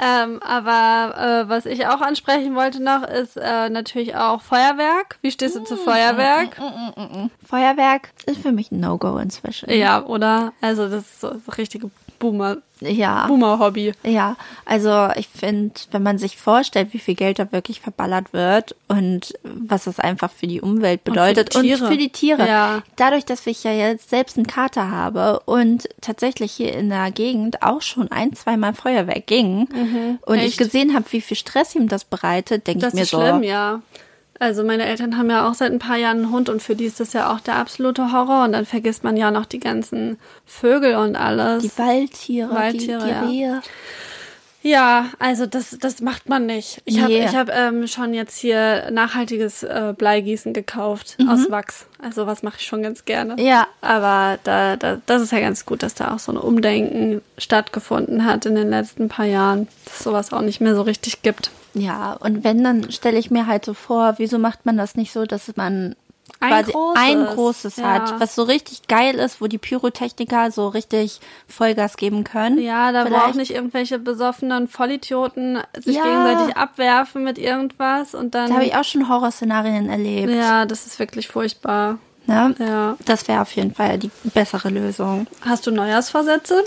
Ähm, 0.00 0.42
aber 0.42 1.44
äh, 1.44 1.48
was 1.48 1.66
ich 1.66 1.86
auch 1.86 2.00
ansprechen 2.00 2.54
wollte 2.54 2.82
noch, 2.82 3.02
ist 3.02 3.36
äh, 3.36 3.68
natürlich 3.70 4.16
auch 4.16 4.42
Feuerwerk. 4.42 5.18
Wie 5.22 5.30
stehst 5.30 5.56
du 5.56 5.64
zu 5.64 5.76
Feuerwerk? 5.76 6.56
Feuerwerk 7.46 8.10
ist 8.26 8.40
für 8.40 8.52
mich 8.52 8.72
ein 8.72 8.80
No-Go 8.80 9.18
inzwischen. 9.18 9.70
Ja, 9.70 10.04
oder? 10.04 10.52
Also 10.60 10.88
das 10.88 11.02
ist 11.02 11.20
so 11.20 11.30
das 11.30 11.58
richtige 11.58 11.90
Boomer, 12.18 12.58
Ja. 12.80 13.26
Boomer-Hobby. 13.26 13.92
Ja, 14.04 14.36
also 14.64 15.08
ich 15.16 15.28
finde, 15.28 15.74
wenn 15.90 16.02
man 16.02 16.18
sich 16.18 16.36
vorstellt, 16.36 16.88
wie 16.92 16.98
viel 16.98 17.14
Geld 17.14 17.38
da 17.38 17.50
wirklich 17.52 17.80
verballert 17.80 18.32
wird 18.32 18.74
und 18.88 19.34
was 19.42 19.84
das 19.84 19.98
einfach 20.00 20.30
für 20.30 20.46
die 20.46 20.60
Umwelt 20.60 21.00
für 21.04 21.10
die 21.10 21.16
bedeutet 21.16 21.54
und 21.56 21.62
Tiere. 21.62 21.86
für 21.86 21.96
die 21.96 22.10
Tiere. 22.10 22.46
Ja. 22.48 22.82
Dadurch, 22.96 23.24
dass 23.24 23.46
ich 23.46 23.64
ja 23.64 23.72
jetzt 23.72 24.10
selbst 24.10 24.36
einen 24.36 24.46
Kater 24.46 24.90
habe 24.90 25.40
und 25.46 25.88
tatsächlich 26.00 26.52
hier 26.52 26.72
in 26.74 26.88
der 26.90 27.10
Gegend 27.10 27.62
auch 27.62 27.82
schon 27.82 28.10
ein, 28.10 28.34
zweimal 28.34 28.74
Feuerwerk 28.74 29.26
ging 29.26 29.66
und 29.66 30.36
ich 30.36 30.42
Mhm. 30.42 30.46
Echt? 30.46 30.58
gesehen 30.58 30.94
habe, 30.94 31.04
wie 31.10 31.20
viel 31.20 31.36
Stress 31.36 31.74
ihm 31.74 31.88
das 31.88 32.04
bereitet, 32.04 32.66
denke 32.66 32.78
ich 32.78 32.84
Das 32.84 32.94
mir 32.94 33.02
ist 33.02 33.10
so. 33.10 33.20
schlimm, 33.20 33.42
ja. 33.42 33.80
Also 34.40 34.64
meine 34.64 34.84
Eltern 34.84 35.16
haben 35.16 35.30
ja 35.30 35.48
auch 35.48 35.54
seit 35.54 35.72
ein 35.72 35.78
paar 35.78 35.96
Jahren 35.96 36.18
einen 36.18 36.30
Hund 36.32 36.48
und 36.48 36.60
für 36.60 36.74
die 36.74 36.86
ist 36.86 36.98
das 36.98 37.12
ja 37.12 37.32
auch 37.32 37.40
der 37.40 37.56
absolute 37.56 38.12
Horror 38.12 38.44
und 38.44 38.52
dann 38.52 38.66
vergisst 38.66 39.04
man 39.04 39.16
ja 39.16 39.30
noch 39.30 39.46
die 39.46 39.60
ganzen 39.60 40.18
Vögel 40.44 40.96
und 40.96 41.14
alles. 41.16 41.62
Die 41.62 41.78
Waldtiere, 41.78 42.50
Waldtiere, 42.50 43.04
die, 43.04 43.10
ja. 43.10 43.24
die 43.24 43.26
Rehe. 43.26 43.62
Ja, 44.64 45.10
also 45.18 45.44
das, 45.44 45.76
das 45.78 46.00
macht 46.00 46.26
man 46.28 46.46
nicht. 46.46 46.80
Ich 46.86 46.98
habe 46.98 47.12
ich 47.12 47.36
hab, 47.36 47.50
ähm, 47.50 47.86
schon 47.86 48.14
jetzt 48.14 48.38
hier 48.38 48.90
nachhaltiges 48.90 49.62
äh, 49.62 49.92
Bleigießen 49.96 50.54
gekauft 50.54 51.18
aus 51.28 51.50
Wachs. 51.50 51.86
Also 52.02 52.26
was 52.26 52.42
mache 52.42 52.56
ich 52.58 52.66
schon 52.66 52.82
ganz 52.82 53.04
gerne. 53.04 53.36
Ja. 53.38 53.68
Aber 53.82 54.38
da, 54.42 54.76
da, 54.76 55.00
das 55.04 55.20
ist 55.20 55.32
ja 55.32 55.40
ganz 55.40 55.66
gut, 55.66 55.82
dass 55.82 55.94
da 55.94 56.14
auch 56.14 56.18
so 56.18 56.32
ein 56.32 56.38
Umdenken 56.38 57.20
stattgefunden 57.36 58.24
hat 58.24 58.46
in 58.46 58.54
den 58.54 58.70
letzten 58.70 59.10
paar 59.10 59.26
Jahren, 59.26 59.68
dass 59.84 60.02
sowas 60.02 60.32
auch 60.32 60.40
nicht 60.40 60.62
mehr 60.62 60.74
so 60.74 60.82
richtig 60.82 61.20
gibt. 61.20 61.50
Ja, 61.74 62.14
und 62.14 62.42
wenn, 62.42 62.64
dann 62.64 62.90
stelle 62.90 63.18
ich 63.18 63.30
mir 63.30 63.46
halt 63.46 63.66
so 63.66 63.74
vor, 63.74 64.14
wieso 64.16 64.38
macht 64.38 64.64
man 64.64 64.78
das 64.78 64.94
nicht 64.94 65.12
so, 65.12 65.26
dass 65.26 65.54
man 65.56 65.94
Ein 66.40 66.50
quasi 66.50 66.72
großes, 66.72 67.02
ein 67.02 67.26
großes 67.26 67.76
ja. 67.76 67.84
hat, 67.92 68.20
was 68.20 68.34
so 68.34 68.42
richtig 68.44 68.86
geil 68.88 69.14
ist, 69.16 69.40
wo 69.40 69.46
die 69.46 69.58
Pyrotechniker 69.58 70.50
so 70.50 70.68
richtig 70.68 71.20
Vollgas 71.48 71.96
geben 71.96 72.24
können. 72.24 72.58
Ja, 72.58 72.92
da 72.92 73.02
wo 73.04 73.08
Vielleicht. 73.08 73.24
auch 73.24 73.34
nicht 73.34 73.50
irgendwelche 73.52 73.98
besoffenen 73.98 74.68
Vollidioten 74.68 75.58
sich 75.76 75.96
Ja. 75.96 76.02
gegenseitig 76.02 76.56
abwerfen 76.56 77.24
mit 77.24 77.38
irgendwas 77.38 78.14
und 78.14 78.34
dann. 78.34 78.48
Da 78.48 78.54
habe 78.54 78.64
ich 78.64 78.74
auch 78.74 78.84
schon 78.84 79.08
Horrorszenarien 79.08 79.88
erlebt. 79.88 80.30
ja, 80.32 80.64
das 80.66 80.86
ist 80.86 80.98
wirklich 80.98 81.28
furchtbar. 81.28 81.98
Ne? 82.26 82.54
Ja. 82.58 82.96
Das 83.04 83.28
wäre 83.28 83.42
auf 83.42 83.52
jeden 83.52 83.74
Fall 83.74 83.98
die 83.98 84.10
bessere 84.32 84.70
Lösung. 84.70 85.26
Hast 85.42 85.66
du 85.66 85.70
Neujahrsvorsätze? 85.70 86.64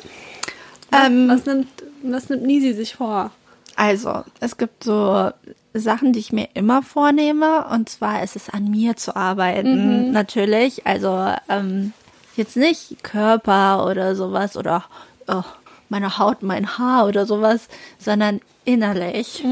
Was, 0.92 1.06
Ähm, 1.08 1.28
was 1.30 1.46
nimmt, 1.46 1.68
was 2.04 2.30
nimmt 2.30 2.44
Nisi 2.44 2.74
sich 2.74 2.96
vor? 2.96 3.32
Also, 3.76 4.24
es 4.40 4.58
gibt 4.58 4.84
so 4.84 5.32
Sachen, 5.80 6.14
die 6.14 6.20
ich 6.20 6.32
mir 6.32 6.50
immer 6.54 6.82
vornehme, 6.84 7.66
und 7.68 7.90
zwar 7.90 8.24
ist 8.24 8.36
es 8.36 8.50
an 8.50 8.70
mir 8.70 8.96
zu 8.96 9.16
arbeiten, 9.16 10.12
natürlich. 10.12 10.86
Also 10.86 11.34
ähm, 11.50 11.94
jetzt 12.36 12.58
nicht 12.58 13.04
Körper 13.04 13.86
oder 13.90 14.16
sowas 14.16 14.58
oder 14.58 14.84
oh, 15.28 15.44
meine 15.90 16.18
Haut, 16.18 16.44
mein 16.44 16.78
Haar 16.78 17.08
oder 17.08 17.26
sowas, 17.26 17.68
sondern 17.98 18.42
innerlich. 18.66 19.44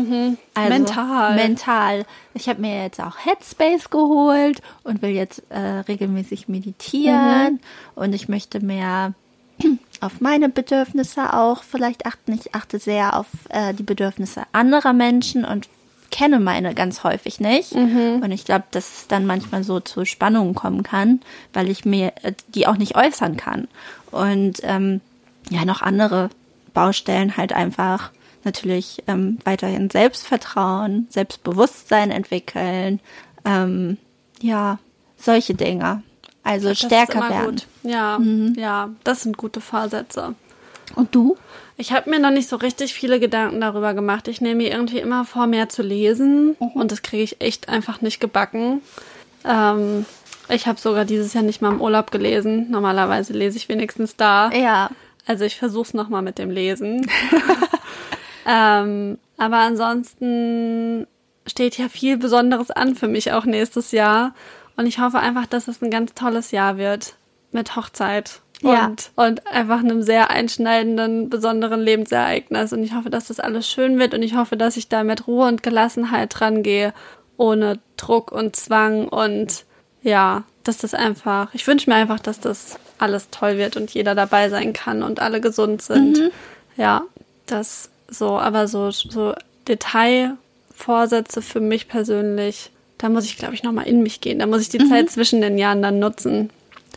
Also, 0.54 0.70
Mental. 0.70 1.36
Mental. 1.36 2.06
Ich 2.34 2.50
habe 2.50 2.62
mir 2.62 2.84
jetzt 2.84 3.00
auch 3.00 3.18
Headspace 3.26 3.90
geholt 3.90 4.62
und 4.84 5.02
will 5.02 5.12
jetzt 5.12 5.44
äh, 5.50 5.60
regelmäßig 5.60 6.48
meditieren 6.48 7.60
und 7.96 8.14
ich 8.14 8.28
möchte 8.28 8.60
mehr 8.60 9.14
auf 10.02 10.20
meine 10.20 10.50
Bedürfnisse 10.50 11.34
auch 11.34 11.64
vielleicht 11.64 12.06
achten. 12.06 12.34
Ich 12.34 12.54
achte 12.54 12.80
sehr 12.80 13.18
auf 13.18 13.28
äh, 13.50 13.74
die 13.74 13.84
Bedürfnisse 13.84 14.44
anderer 14.52 14.94
Menschen 14.94 15.46
und 15.46 15.70
kenne 16.16 16.40
meine 16.40 16.74
ganz 16.74 17.04
häufig 17.04 17.42
nicht. 17.42 17.74
Und 18.24 18.32
ich 18.32 18.46
glaube, 18.46 18.64
dass 18.72 19.00
es 19.00 19.08
dann 19.10 19.26
manchmal 19.26 19.66
so 19.66 19.82
zu 19.82 20.06
Spannungen 20.06 20.56
kommen 20.56 20.82
kann, 20.82 21.20
weil 21.52 21.70
ich 21.70 21.84
mir 21.84 22.14
äh, 22.24 22.32
die 22.48 22.68
auch 22.68 22.78
nicht 22.78 22.96
äußern 22.96 23.36
kann. 23.36 23.68
Und 24.12 24.62
ähm, 24.64 25.02
ja, 25.50 25.66
noch 25.66 25.82
andere 25.82 26.30
Baustellen 26.74 27.36
halt 27.36 27.52
einfach 27.52 28.12
natürlich 28.46 29.04
ähm, 29.08 29.40
weiterhin 29.44 29.90
Selbstvertrauen, 29.90 31.08
Selbstbewusstsein 31.10 32.12
entwickeln. 32.12 33.02
Ähm, 33.44 33.98
ja, 34.40 34.80
solche 35.18 35.54
Dinge. 35.54 36.02
Also 36.44 36.70
Das 36.70 36.80
stärker 36.80 37.30
werden. 37.30 37.56
Gut. 37.56 37.68
Ja, 37.84 38.20
ja, 38.56 38.90
das 39.04 39.24
sind 39.24 39.36
gute 39.36 39.60
Vorsätze. 39.60 40.34
Und 40.94 41.16
du? 41.16 41.38
Ich 41.78 41.92
habe 41.92 42.10
mir 42.10 42.20
noch 42.20 42.32
nicht 42.32 42.48
so 42.48 42.56
richtig 42.56 42.94
viele 42.94 43.20
Gedanken 43.20 43.60
darüber 43.60 43.94
gemacht. 43.94 44.28
Ich 44.28 44.40
nehme 44.40 44.56
mir 44.64 44.72
irgendwie 44.72 45.00
immer 45.00 45.26
vor, 45.26 45.48
mehr 45.48 45.68
zu 45.68 45.82
lesen 45.82 46.56
und 46.60 46.92
das 46.92 47.02
kriege 47.02 47.24
ich 47.24 47.42
echt 47.42 47.68
einfach 47.68 48.02
nicht 48.02 48.20
gebacken. 48.20 48.82
Ähm, 49.44 50.06
ich 50.48 50.68
habe 50.68 50.80
sogar 50.80 51.06
dieses 51.06 51.34
Jahr 51.34 51.44
nicht 51.44 51.62
mal 51.62 51.72
im 51.72 51.82
Urlaub 51.82 52.12
gelesen. 52.12 52.70
Normalerweise 52.70 53.34
lese 53.34 53.58
ich 53.58 53.68
wenigstens 53.68 54.16
da. 54.16 54.52
Ja. 54.52 54.90
Also 55.26 55.44
ich 55.44 55.58
versuche 55.58 55.88
es 55.88 55.94
nochmal 55.94 56.22
mit 56.22 56.38
dem 56.38 56.52
Lesen. 56.52 57.10
ähm, 58.48 59.18
aber 59.38 59.58
ansonsten 59.58 61.08
steht 61.48 61.78
ja 61.78 61.90
viel 61.90 62.18
Besonderes 62.18 62.72
an 62.72 62.96
für 62.96 63.08
mich 63.08 63.32
auch 63.32 63.46
nächstes 63.46 63.92
Jahr. 63.92 64.34
Und 64.78 64.86
ich 64.86 65.00
hoffe 65.00 65.20
einfach, 65.20 65.46
dass 65.46 65.68
es 65.68 65.82
ein 65.82 65.92
ganz 65.92 66.14
tolles 66.14 66.52
Jahr 66.52 66.78
wird 66.78 67.16
mit 67.52 67.76
Hochzeit. 67.76 68.42
Ja. 68.62 68.88
Und, 68.88 69.12
und 69.16 69.48
einfach 69.48 69.80
einem 69.80 70.02
sehr 70.02 70.30
einschneidenden, 70.30 71.30
besonderen 71.30 71.82
Lebensereignis. 71.82 72.74
Und 72.74 72.84
ich 72.84 72.94
hoffe, 72.94 73.10
dass 73.10 73.28
das 73.28 73.40
alles 73.40 73.70
schön 73.70 74.00
wird 74.00 74.14
und 74.14 74.24
ich 74.24 74.36
hoffe, 74.36 74.58
dass 74.58 74.78
ich 74.78 74.88
da 74.88 75.04
mit 75.04 75.28
Ruhe 75.28 75.48
und 75.48 75.64
Gelassenheit 75.64 76.40
dran 76.40 76.64
gehe, 76.64 76.94
ohne 77.38 77.80
Druck 77.98 78.32
und 78.32 78.56
Zwang 78.56 79.08
und 79.08 79.66
ja, 80.04 80.44
dass 80.64 80.78
das 80.78 80.94
einfach, 80.94 81.54
ich 81.54 81.66
wünsche 81.68 81.90
mir 81.90 81.96
einfach, 81.96 82.20
dass 82.20 82.40
das 82.40 82.80
alles 82.98 83.30
toll 83.30 83.58
wird 83.58 83.76
und 83.76 83.92
jeder 83.92 84.16
dabei 84.16 84.50
sein 84.50 84.74
kann 84.74 85.04
und 85.04 85.20
alle 85.20 85.42
gesund 85.42 85.82
sind. 85.82 86.32
Ja, 86.78 87.04
das 87.46 87.90
so, 88.08 88.38
aber 88.38 88.68
so, 88.68 88.92
so 88.92 89.34
Detailvorsätze 89.68 91.42
für 91.42 91.60
mich 91.60 91.88
persönlich, 91.88 92.72
da 92.98 93.10
muss 93.10 93.26
ich, 93.26 93.38
glaube 93.38 93.54
ich, 93.54 93.64
nochmal 93.64 93.88
in 93.88 94.04
mich 94.04 94.22
gehen. 94.22 94.40
Da 94.40 94.46
muss 94.46 94.62
ich 94.62 94.70
die 94.70 94.88
Zeit 94.90 95.10
zwischen 95.10 95.42
den 95.42 95.58
Jahren 95.58 95.82
dann 95.82 96.00
nutzen. 96.00 96.50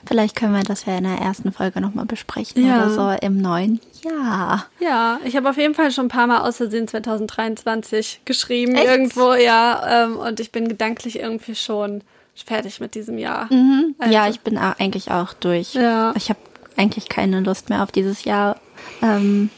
Vielleicht 0.06 0.36
können 0.36 0.54
wir 0.54 0.62
das 0.62 0.84
ja 0.86 0.96
in 0.96 1.04
der 1.04 1.18
ersten 1.18 1.52
Folge 1.52 1.80
nochmal 1.80 2.06
besprechen 2.06 2.66
Ja. 2.66 2.76
oder 2.78 2.90
so 2.90 3.26
im 3.26 3.40
neuen 3.40 3.80
Jahr. 4.02 4.66
Ja, 4.80 5.18
ich 5.24 5.36
habe 5.36 5.50
auf 5.50 5.56
jeden 5.56 5.74
Fall 5.74 5.90
schon 5.90 6.06
ein 6.06 6.10
paar 6.10 6.26
Mal 6.26 6.40
aus 6.40 6.56
Versehen 6.58 6.86
2023 6.88 8.22
geschrieben 8.24 8.74
Echt? 8.74 8.86
irgendwo, 8.86 9.34
ja. 9.34 10.04
Ähm, 10.04 10.16
und 10.16 10.40
ich 10.40 10.52
bin 10.52 10.68
gedanklich 10.68 11.18
irgendwie 11.18 11.54
schon 11.54 12.02
fertig 12.46 12.80
mit 12.80 12.94
diesem 12.94 13.18
Jahr. 13.18 13.48
Also- 13.98 14.12
ja, 14.14 14.28
ich 14.28 14.40
bin 14.40 14.56
eigentlich 14.58 15.10
auch 15.10 15.32
durch. 15.34 15.74
Ja. 15.74 16.12
Ich 16.16 16.28
habe 16.28 16.38
eigentlich 16.76 17.08
keine 17.08 17.40
Lust 17.40 17.68
mehr 17.68 17.82
auf 17.82 17.90
dieses 17.92 18.24
Jahr. 18.24 18.56
Ähm, 19.02 19.50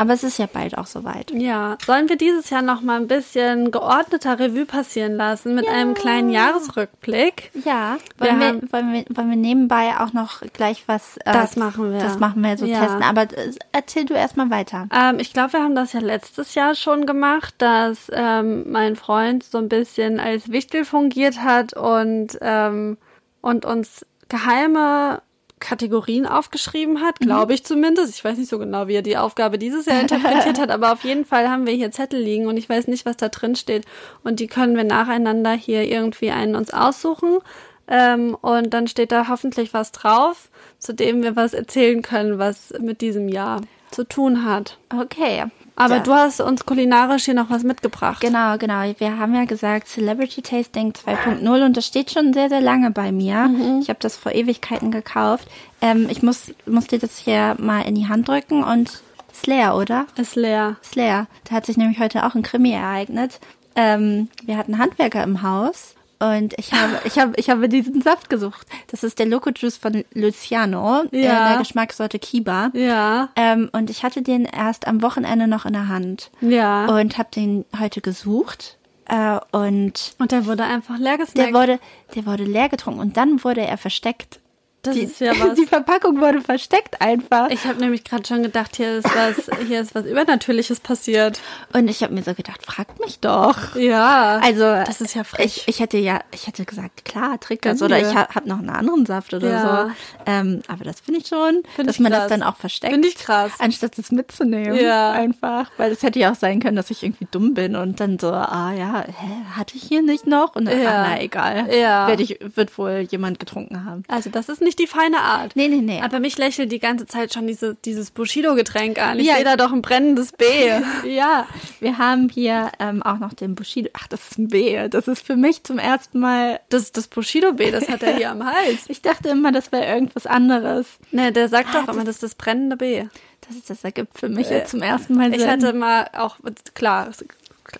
aber 0.00 0.14
es 0.14 0.24
ist 0.24 0.38
ja 0.38 0.46
bald 0.52 0.76
auch 0.78 0.86
soweit. 0.86 1.30
Ja, 1.32 1.76
sollen 1.84 2.08
wir 2.08 2.16
dieses 2.16 2.48
Jahr 2.50 2.62
noch 2.62 2.80
mal 2.80 2.96
ein 3.00 3.06
bisschen 3.06 3.70
geordneter 3.70 4.38
Revue 4.38 4.64
passieren 4.66 5.14
lassen 5.16 5.54
mit 5.54 5.68
einem 5.68 5.94
kleinen 5.94 6.30
Jahresrückblick? 6.30 7.50
Ja, 7.64 7.98
Wir 8.18 8.28
wollen 8.28 8.40
wir, 8.40 8.46
haben- 8.48 8.72
wollen, 8.72 8.92
wir, 8.92 9.04
wollen 9.16 9.30
wir 9.30 9.36
nebenbei 9.36 9.90
auch 9.98 10.12
noch 10.12 10.40
gleich 10.52 10.84
was. 10.86 11.16
Äh, 11.18 11.32
Das 11.32 11.56
machen 11.56 11.92
wir. 11.92 11.98
Das 12.00 12.18
machen 12.18 12.42
wir 12.42 12.56
so 12.56 12.64
Ja. 12.66 12.80
testen. 12.80 13.02
Aber 13.02 13.22
äh, 13.22 13.52
erzähl 13.72 14.04
du 14.04 14.14
erstmal 14.14 14.50
weiter. 14.50 14.88
Ähm, 14.94 15.18
ich 15.18 15.32
glaube, 15.32 15.52
wir 15.54 15.62
haben 15.62 15.74
das 15.74 15.92
ja 15.92 16.00
letztes 16.00 16.54
Jahr 16.54 16.74
schon 16.74 17.06
gemacht, 17.06 17.54
dass 17.58 18.10
ähm, 18.12 18.70
mein 18.70 18.96
Freund 18.96 19.42
so 19.44 19.58
ein 19.58 19.68
bisschen 19.68 20.18
als 20.20 20.50
Wichtel 20.50 20.84
fungiert 20.84 21.42
hat 21.42 21.74
und, 21.76 22.38
ähm, 22.40 22.96
und 23.40 23.64
uns 23.64 24.06
geheime 24.28 25.22
Kategorien 25.60 26.26
aufgeschrieben 26.26 27.00
hat, 27.00 27.20
glaube 27.20 27.54
ich 27.54 27.64
zumindest. 27.64 28.14
Ich 28.14 28.24
weiß 28.24 28.38
nicht 28.38 28.50
so 28.50 28.58
genau, 28.58 28.88
wie 28.88 28.94
er 28.94 29.02
die 29.02 29.16
Aufgabe 29.16 29.58
dieses 29.58 29.86
Jahr 29.86 30.00
interpretiert 30.00 30.58
hat, 30.60 30.70
aber 30.70 30.92
auf 30.92 31.04
jeden 31.04 31.24
Fall 31.24 31.48
haben 31.48 31.66
wir 31.66 31.74
hier 31.74 31.92
Zettel 31.92 32.20
liegen 32.20 32.46
und 32.46 32.56
ich 32.56 32.68
weiß 32.68 32.88
nicht, 32.88 33.06
was 33.06 33.16
da 33.16 33.28
drin 33.28 33.54
steht. 33.54 33.84
Und 34.24 34.40
die 34.40 34.46
können 34.46 34.76
wir 34.76 34.84
nacheinander 34.84 35.52
hier 35.52 35.84
irgendwie 35.84 36.30
einen 36.30 36.56
uns 36.56 36.72
aussuchen. 36.72 37.38
Ähm, 37.86 38.36
und 38.40 38.70
dann 38.72 38.86
steht 38.86 39.12
da 39.12 39.28
hoffentlich 39.28 39.74
was 39.74 39.92
drauf, 39.92 40.48
zu 40.78 40.94
dem 40.94 41.22
wir 41.22 41.36
was 41.36 41.54
erzählen 41.54 42.02
können, 42.02 42.38
was 42.38 42.72
mit 42.80 43.00
diesem 43.00 43.28
Jahr 43.28 43.60
zu 43.90 44.04
tun 44.04 44.44
hat. 44.44 44.78
Okay. 44.96 45.44
Aber 45.76 45.96
Ja. 45.96 46.02
du 46.02 46.12
hast 46.12 46.40
uns 46.40 46.66
kulinarisch 46.66 47.24
hier 47.24 47.34
noch 47.34 47.48
was 47.50 47.62
mitgebracht. 47.62 48.20
Genau, 48.20 48.58
genau. 48.58 48.82
Wir 48.98 49.18
haben 49.18 49.34
ja 49.34 49.44
gesagt 49.46 49.88
Celebrity 49.88 50.42
Tasting 50.42 50.92
2.0 50.92 51.64
und 51.64 51.76
das 51.76 51.86
steht 51.86 52.10
schon 52.10 52.32
sehr, 52.32 52.48
sehr 52.48 52.60
lange 52.60 52.90
bei 52.90 53.12
mir. 53.12 53.50
Ich 53.80 53.88
habe 53.88 53.98
das 54.00 54.16
vor 54.16 54.32
Ewigkeiten 54.32 54.90
gekauft. 54.90 55.48
Ähm, 55.80 56.06
ich 56.10 56.22
muss, 56.22 56.52
muss 56.66 56.86
dir 56.86 56.98
das 56.98 57.16
hier 57.18 57.56
mal 57.58 57.82
in 57.82 57.94
die 57.94 58.08
Hand 58.08 58.28
drücken 58.28 58.62
und 58.62 59.02
ist 59.32 59.46
leer, 59.46 59.74
oder? 59.76 60.06
Ist 60.16 60.36
leer. 60.36 60.76
Ist 60.82 60.96
leer. 60.96 61.26
Da 61.48 61.54
hat 61.56 61.66
sich 61.66 61.76
nämlich 61.78 61.98
heute 61.98 62.26
auch 62.26 62.34
ein 62.34 62.42
Krimi 62.42 62.72
ereignet. 62.72 63.40
Ähm, 63.76 64.28
wir 64.44 64.56
hatten 64.58 64.76
Handwerker 64.78 65.22
im 65.22 65.42
Haus 65.42 65.94
und 66.20 66.54
ich 66.58 66.72
habe, 66.72 67.00
ich 67.04 67.18
habe, 67.18 67.32
ich 67.36 67.50
habe 67.50 67.68
diesen 67.68 68.02
Saft 68.02 68.30
gesucht. 68.30 68.66
Das 68.90 69.02
ist 69.02 69.18
der 69.18 69.26
Loco 69.26 69.50
Juice 69.50 69.76
von 69.78 70.04
Luciano, 70.14 71.02
äh, 71.12 71.24
Ja. 71.24 71.48
der 71.50 71.58
Geschmackssorte 71.58 72.18
Kiba. 72.18 72.70
Ja. 72.74 73.30
Ähm, 73.36 73.68
und 73.72 73.90
ich 73.90 74.02
hatte 74.04 74.22
den 74.22 74.44
erst 74.44 74.86
am 74.86 75.02
Wochenende 75.02 75.46
noch 75.48 75.64
in 75.66 75.72
der 75.72 75.88
Hand 75.88 76.30
Ja. 76.40 76.86
und 76.86 77.18
habe 77.18 77.28
den 77.34 77.64
heute 77.78 78.00
gesucht 78.00 78.76
äh, 79.06 79.38
und 79.52 80.14
Und 80.18 80.30
der 80.32 80.46
wurde 80.46 80.64
einfach 80.64 80.98
leer 80.98 81.16
der 81.16 81.26
gesnackt. 81.26 81.54
wurde, 81.54 81.78
der 82.14 82.26
wurde 82.26 82.44
leer 82.44 82.68
getrunken 82.68 83.00
und 83.00 83.16
dann 83.16 83.42
wurde 83.42 83.62
er 83.66 83.78
versteckt. 83.78 84.38
Das 84.82 84.94
die, 84.94 85.02
ist 85.02 85.20
ja 85.20 85.32
was. 85.40 85.54
Die 85.54 85.66
Verpackung 85.66 86.20
wurde 86.20 86.40
versteckt 86.40 87.00
einfach. 87.02 87.50
Ich 87.50 87.64
habe 87.64 87.78
nämlich 87.80 88.04
gerade 88.04 88.26
schon 88.26 88.42
gedacht, 88.42 88.76
hier 88.76 88.96
ist 88.98 89.04
was, 89.14 89.50
hier 89.66 89.80
ist 89.80 89.94
was 89.94 90.06
Übernatürliches 90.06 90.80
passiert. 90.80 91.40
und 91.72 91.88
ich 91.88 92.02
habe 92.02 92.14
mir 92.14 92.22
so 92.22 92.32
gedacht, 92.34 92.64
fragt 92.64 92.98
mich 93.00 93.20
doch. 93.20 93.76
Ja. 93.76 94.38
Also 94.42 94.60
das 94.62 95.00
ist 95.00 95.14
ja 95.14 95.24
frech. 95.24 95.44
Ich, 95.44 95.68
ich 95.68 95.80
hätte 95.80 95.98
ja, 95.98 96.20
ich 96.32 96.46
hätte 96.46 96.64
gesagt, 96.64 97.04
klar, 97.04 97.38
Gönn 97.48 97.58
das 97.62 97.82
oder 97.82 97.98
ich 97.98 98.14
habe 98.14 98.34
hab 98.34 98.46
noch 98.46 98.58
einen 98.58 98.70
anderen 98.70 99.04
Saft 99.06 99.34
oder 99.34 99.50
Ja. 99.50 99.84
so. 99.86 99.92
Ähm, 100.26 100.62
aber 100.68 100.84
das 100.84 101.00
finde 101.00 101.20
ich 101.20 101.26
schon, 101.26 101.62
Find 101.74 101.88
dass 101.88 101.96
ich 101.96 102.00
man 102.00 102.12
krass. 102.12 102.22
das 102.22 102.30
dann 102.30 102.42
auch 102.42 102.56
versteckt. 102.56 102.92
Finde 102.92 103.08
ich 103.08 103.16
krass. 103.16 103.52
Anstatt 103.58 103.98
es 103.98 104.10
mitzunehmen. 104.12 104.78
Ja. 104.78 105.12
Einfach. 105.12 105.70
Weil 105.76 105.92
es 105.92 106.02
hätte 106.02 106.18
ja 106.20 106.30
auch 106.32 106.36
sein 106.36 106.60
können, 106.60 106.76
dass 106.76 106.90
ich 106.90 107.02
irgendwie 107.02 107.26
dumm 107.30 107.54
bin 107.54 107.76
und 107.76 108.00
dann 108.00 108.18
so, 108.18 108.30
ah 108.30 108.72
ja, 108.72 109.04
hä, 109.06 109.28
hatte 109.56 109.76
ich 109.76 109.82
hier 109.82 110.02
nicht 110.02 110.26
noch? 110.26 110.54
Und 110.56 110.66
dann, 110.66 110.80
Ja. 110.80 110.88
ach, 111.02 111.08
na 111.10 111.20
egal. 111.22 111.74
Ja. 111.74 112.06
Werd 112.08 112.20
ich, 112.20 112.38
wird 112.54 112.76
wohl 112.78 113.06
jemand 113.10 113.38
getrunken 113.40 113.84
haben. 113.84 114.04
Also 114.08 114.30
das 114.30 114.48
ist 114.48 114.60
nicht 114.62 114.69
nicht 114.70 114.78
die 114.78 114.86
feine 114.86 115.18
Art. 115.18 115.56
Nee, 115.56 115.66
nee, 115.66 115.80
nee. 115.80 116.00
Aber 116.00 116.20
mich 116.20 116.38
lächelt 116.38 116.70
die 116.70 116.78
ganze 116.78 117.06
Zeit 117.06 117.34
schon 117.34 117.48
diese, 117.48 117.74
dieses 117.84 118.12
Bushido-Getränk 118.12 118.98
an. 119.02 119.18
Ich 119.18 119.26
Ja. 119.26 119.34
sehe 119.34 119.44
da 119.44 119.56
doch 119.56 119.72
ein 119.72 119.82
brennendes 119.82 120.30
B. 120.32 120.44
Ja, 121.04 121.46
wir 121.80 121.98
haben 121.98 122.28
hier 122.28 122.70
ähm, 122.78 123.02
auch 123.02 123.18
noch 123.18 123.32
den 123.34 123.56
Bushido. 123.56 123.90
Ach, 123.94 124.06
das 124.06 124.30
ist 124.30 124.38
ein 124.38 124.48
B. 124.48 124.88
Das 124.88 125.08
ist 125.08 125.26
für 125.26 125.34
mich 125.36 125.64
zum 125.64 125.78
ersten 125.78 126.20
Mal. 126.20 126.60
Das 126.68 126.82
ist 126.82 126.96
das 126.96 127.08
Bushido-B, 127.08 127.72
das 127.72 127.88
hat 127.88 128.02
er 128.04 128.16
hier 128.16 128.30
am 128.30 128.44
Hals. 128.46 128.84
Ich 128.88 129.02
dachte 129.02 129.28
immer, 129.30 129.50
das 129.50 129.72
wäre 129.72 129.86
irgendwas 129.86 130.26
anderes. 130.26 130.86
Ne, 131.10 131.32
der 131.32 131.48
sagt 131.48 131.68
Ah, 131.74 131.82
doch 131.82 131.92
immer, 131.92 132.04
das 132.04 132.16
ist 132.16 132.22
das 132.22 132.34
brennende 132.36 132.76
B. 132.76 133.04
Das, 133.48 133.56
ist, 133.56 133.70
das 133.70 133.82
ergibt 133.82 134.18
für 134.18 134.28
mich 134.28 134.48
jetzt 134.50 134.70
zum 134.70 134.82
ersten 134.82 135.14
Mal 135.16 135.30
Sinn. 135.30 135.40
Ich 135.40 135.46
hatte 135.46 135.72
mal 135.72 136.08
auch, 136.16 136.36
klar, 136.74 137.10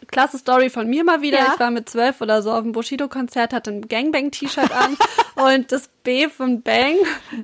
klasse 0.09 0.39
Story 0.39 0.71
von 0.71 0.89
mir 0.89 1.05
mal 1.05 1.23
wieder. 1.23 1.39
Ja. 1.39 1.53
Ich 1.55 1.61
war 1.61 1.71
mit 1.71 1.89
zwölf 1.89 2.21
oder 2.21 2.43
so 2.43 2.53
auf 2.53 2.63
dem 2.63 2.73
Bushido-Konzert, 2.73 3.53
hatte 3.53 3.71
ein 3.71 3.89
Gangbang-T-Shirt 3.89 4.71
an 4.73 4.97
und 5.57 5.73
das 5.73 5.89
B 6.03 6.29
von 6.29 6.63
Bang 6.63 6.95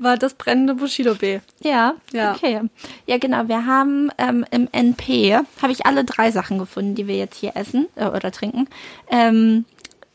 war 0.00 0.16
das 0.16 0.34
brennende 0.34 0.74
Bushido-B. 0.74 1.40
Ja, 1.62 1.94
Ja. 2.12 2.32
okay. 2.34 2.60
Ja, 3.06 3.18
genau. 3.18 3.48
Wir 3.48 3.66
haben 3.66 4.10
ähm, 4.18 4.44
im 4.50 4.68
NP, 4.72 5.38
habe 5.62 5.72
ich 5.72 5.84
alle 5.86 6.04
drei 6.04 6.30
Sachen 6.30 6.58
gefunden, 6.58 6.94
die 6.94 7.06
wir 7.06 7.16
jetzt 7.16 7.36
hier 7.38 7.52
essen 7.56 7.86
äh, 7.96 8.06
oder 8.06 8.30
trinken. 8.32 8.68
Ähm, 9.10 9.64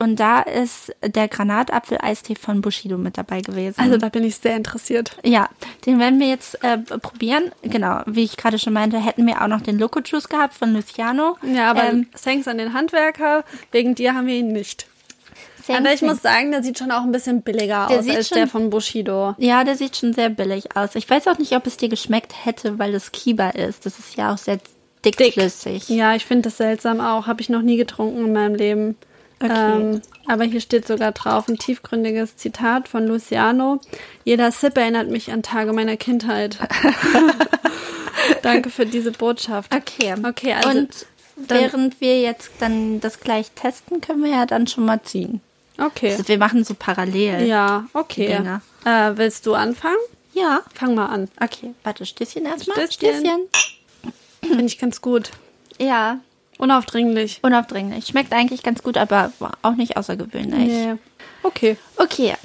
und 0.02 0.20
da 0.20 0.42
ist 0.42 0.94
der 1.02 1.28
Granatapfel-Eistee 1.28 2.36
von 2.36 2.62
Bushido 2.62 2.98
mit 2.98 3.18
dabei 3.18 3.42
gewesen. 3.42 3.80
Also 3.80 3.98
da 3.98 4.10
bin 4.10 4.24
ich 4.24 4.36
sehr 4.38 4.56
interessiert. 4.56 5.16
ja, 5.24 5.48
den 5.86 6.00
werden 6.00 6.20
wir 6.20 6.28
jetzt 6.28 6.62
äh, 6.64 6.78
probieren. 6.78 7.52
Genau, 7.62 8.02
wie 8.06 8.24
ich 8.24 8.36
gerade 8.38 8.60
schon 8.60 8.74
meinte, 8.74 8.98
hätten 9.00 9.26
wir 9.26 9.42
auch 9.42 9.48
noch 9.48 9.62
den 9.62 9.80
Loco 9.80 10.00
Juice 10.04 10.28
gehabt 10.28 10.54
von 10.54 10.74
Luciano. 10.74 11.38
Ja, 11.44 11.70
aber 11.72 11.86
ähm, 11.86 12.08
thanks 12.22 12.48
an 12.48 12.58
den 12.58 12.74
Handwerker, 12.74 13.44
wegen 13.72 13.96
dir 13.96 14.14
haben 14.16 14.28
wir 14.28 14.36
ihn 14.36 14.52
nicht. 14.52 14.88
thanks, 15.66 15.80
aber 15.80 15.94
ich 15.94 16.02
muss 16.02 16.22
thanks. 16.22 16.24
sagen, 16.24 16.52
der 16.52 16.64
sieht 16.64 16.80
schon 16.80 16.92
auch 16.92 17.04
ein 17.04 17.12
bisschen 17.12 17.42
billiger 17.44 17.88
Der 17.90 18.00
aus 18.00 18.10
als 18.10 18.28
schon- 18.28 18.38
der 18.40 18.48
von 18.48 18.70
Bushido. 18.70 19.36
Ja, 19.38 19.64
der 19.64 19.76
sieht 19.78 19.96
schon 19.98 20.14
sehr 20.14 20.30
billig 20.30 20.76
aus. 20.76 20.96
Ich 20.96 21.10
weiß 21.10 21.28
auch 21.28 21.38
nicht, 21.38 21.54
ob 21.56 21.66
es 21.68 21.78
dir 21.78 21.90
geschmeckt 21.90 22.34
hätte, 22.46 22.80
weil 22.80 22.94
es 22.96 23.12
Kiba 23.12 23.50
ist. 23.52 23.86
Das 23.86 24.00
ist 24.00 24.16
ja 24.18 24.34
auch 24.34 24.38
sehr 24.38 24.60
dickflüssig. 25.06 25.90
Ja, 25.90 26.16
ich 26.16 26.26
finde 26.26 26.44
das 26.44 26.58
seltsam 26.58 27.00
auch. 27.02 27.28
Habe 27.28 27.42
ich 27.42 27.50
noch 27.50 27.62
nie 27.62 27.78
getrunken 27.78 28.26
in 28.26 28.34
meinem 28.34 28.56
Leben. 28.56 28.96
Okay. 29.42 29.82
Ähm, 29.82 30.02
aber 30.28 30.44
hier 30.44 30.62
steht 30.62 30.88
sogar 30.88 31.12
drauf 31.12 31.48
ein 31.48 31.58
tiefgründiges 31.58 32.36
Zitat 32.38 32.88
von 32.88 33.08
Luciano. 33.08 33.82
Jeder 34.24 34.52
Sip 34.52 34.78
erinnert 34.78 35.10
mich 35.10 35.32
an 35.32 35.44
Tage 35.44 35.74
meiner 35.74 35.98
Kindheit. 35.98 36.58
Danke 38.42 38.70
für 38.70 38.86
diese 38.86 39.12
Botschaft. 39.12 39.74
Okay. 39.74 40.16
Okay, 40.24 40.54
also 40.54 40.70
Und 40.70 41.06
während 41.36 42.02
wir 42.02 42.22
jetzt 42.22 42.52
dann 42.60 43.00
das 43.00 43.20
gleich 43.20 43.52
testen, 43.52 44.02
können 44.02 44.24
wir 44.24 44.32
ja 44.32 44.46
dann 44.46 44.68
schon 44.68 44.86
mal 44.86 45.02
ziehen. 45.02 45.42
Okay. 45.78 46.12
Also 46.12 46.28
wir 46.28 46.38
machen 46.38 46.64
so 46.64 46.76
parallel. 46.78 47.48
Ja, 47.48 47.88
okay. 47.94 48.40
Äh, 48.86 49.12
willst 49.16 49.46
du 49.48 49.56
anfangen? 49.56 49.98
Ja. 50.34 50.62
Fang 50.74 50.96
mal 50.96 51.08
an. 51.08 51.30
Okay. 51.42 51.74
Warte, 51.84 52.06
Stößchen 52.06 52.46
erstmal. 52.46 52.90
Stößchen. 52.90 53.48
Finde 54.42 54.66
ich 54.66 54.78
ganz 54.78 55.02
gut. 55.02 55.32
Ja. 55.80 56.20
Unaufdringlich. 56.62 57.40
Unaufdringlich. 57.42 58.06
Schmeckt 58.06 58.32
eigentlich 58.34 58.62
ganz 58.64 58.84
gut, 58.84 58.96
aber 58.98 59.32
auch 59.64 59.76
nicht 59.76 59.98
außergewöhnlich. 59.98 60.68
Nee. 60.68 60.94
Okay. 61.44 61.76
Okay. 61.98 62.36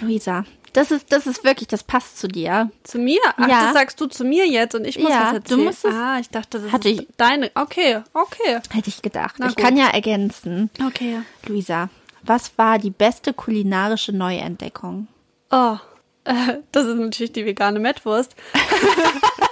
Luisa, 0.00 0.44
das 0.72 0.90
ist, 0.90 1.12
das 1.12 1.26
ist 1.26 1.44
wirklich, 1.44 1.68
das 1.68 1.84
passt 1.84 2.18
zu 2.18 2.26
dir. 2.26 2.70
Zu 2.84 2.98
mir? 2.98 3.20
Ach, 3.36 3.48
Ja. 3.48 3.64
das 3.64 3.74
sagst 3.74 4.00
du 4.00 4.06
zu 4.06 4.24
mir 4.24 4.46
jetzt 4.46 4.74
und 4.74 4.86
ich 4.86 4.98
muss 4.98 5.10
Ja, 5.10 5.20
was 5.24 5.30
du 5.30 5.36
erzählen. 5.36 5.64
musst 5.64 5.84
es- 5.84 5.94
ah, 5.94 6.18
ich 6.18 6.30
dachte, 6.30 6.58
das 6.60 6.72
Hatte 6.72 6.88
ist 6.88 7.00
ich- 7.02 7.08
deine. 7.18 7.50
Okay, 7.54 8.00
okay. 8.14 8.60
Hätte 8.70 8.88
ich 8.88 9.02
gedacht. 9.02 9.36
Na 9.38 9.48
ich 9.48 9.56
gut. 9.56 9.64
kann 9.64 9.76
ja 9.76 9.88
ergänzen. 9.88 10.70
Okay. 10.86 11.20
Luisa, 11.46 11.88
was 12.22 12.56
war 12.58 12.78
die 12.78 12.90
beste 12.90 13.32
kulinarische 13.34 14.12
Neuentdeckung? 14.12 15.06
Oh, 15.50 15.76
äh, 16.24 16.32
das 16.72 16.86
ist 16.86 16.96
natürlich 16.96 17.32
die 17.32 17.44
vegane 17.46 17.78
Mettwurst. 17.78 18.34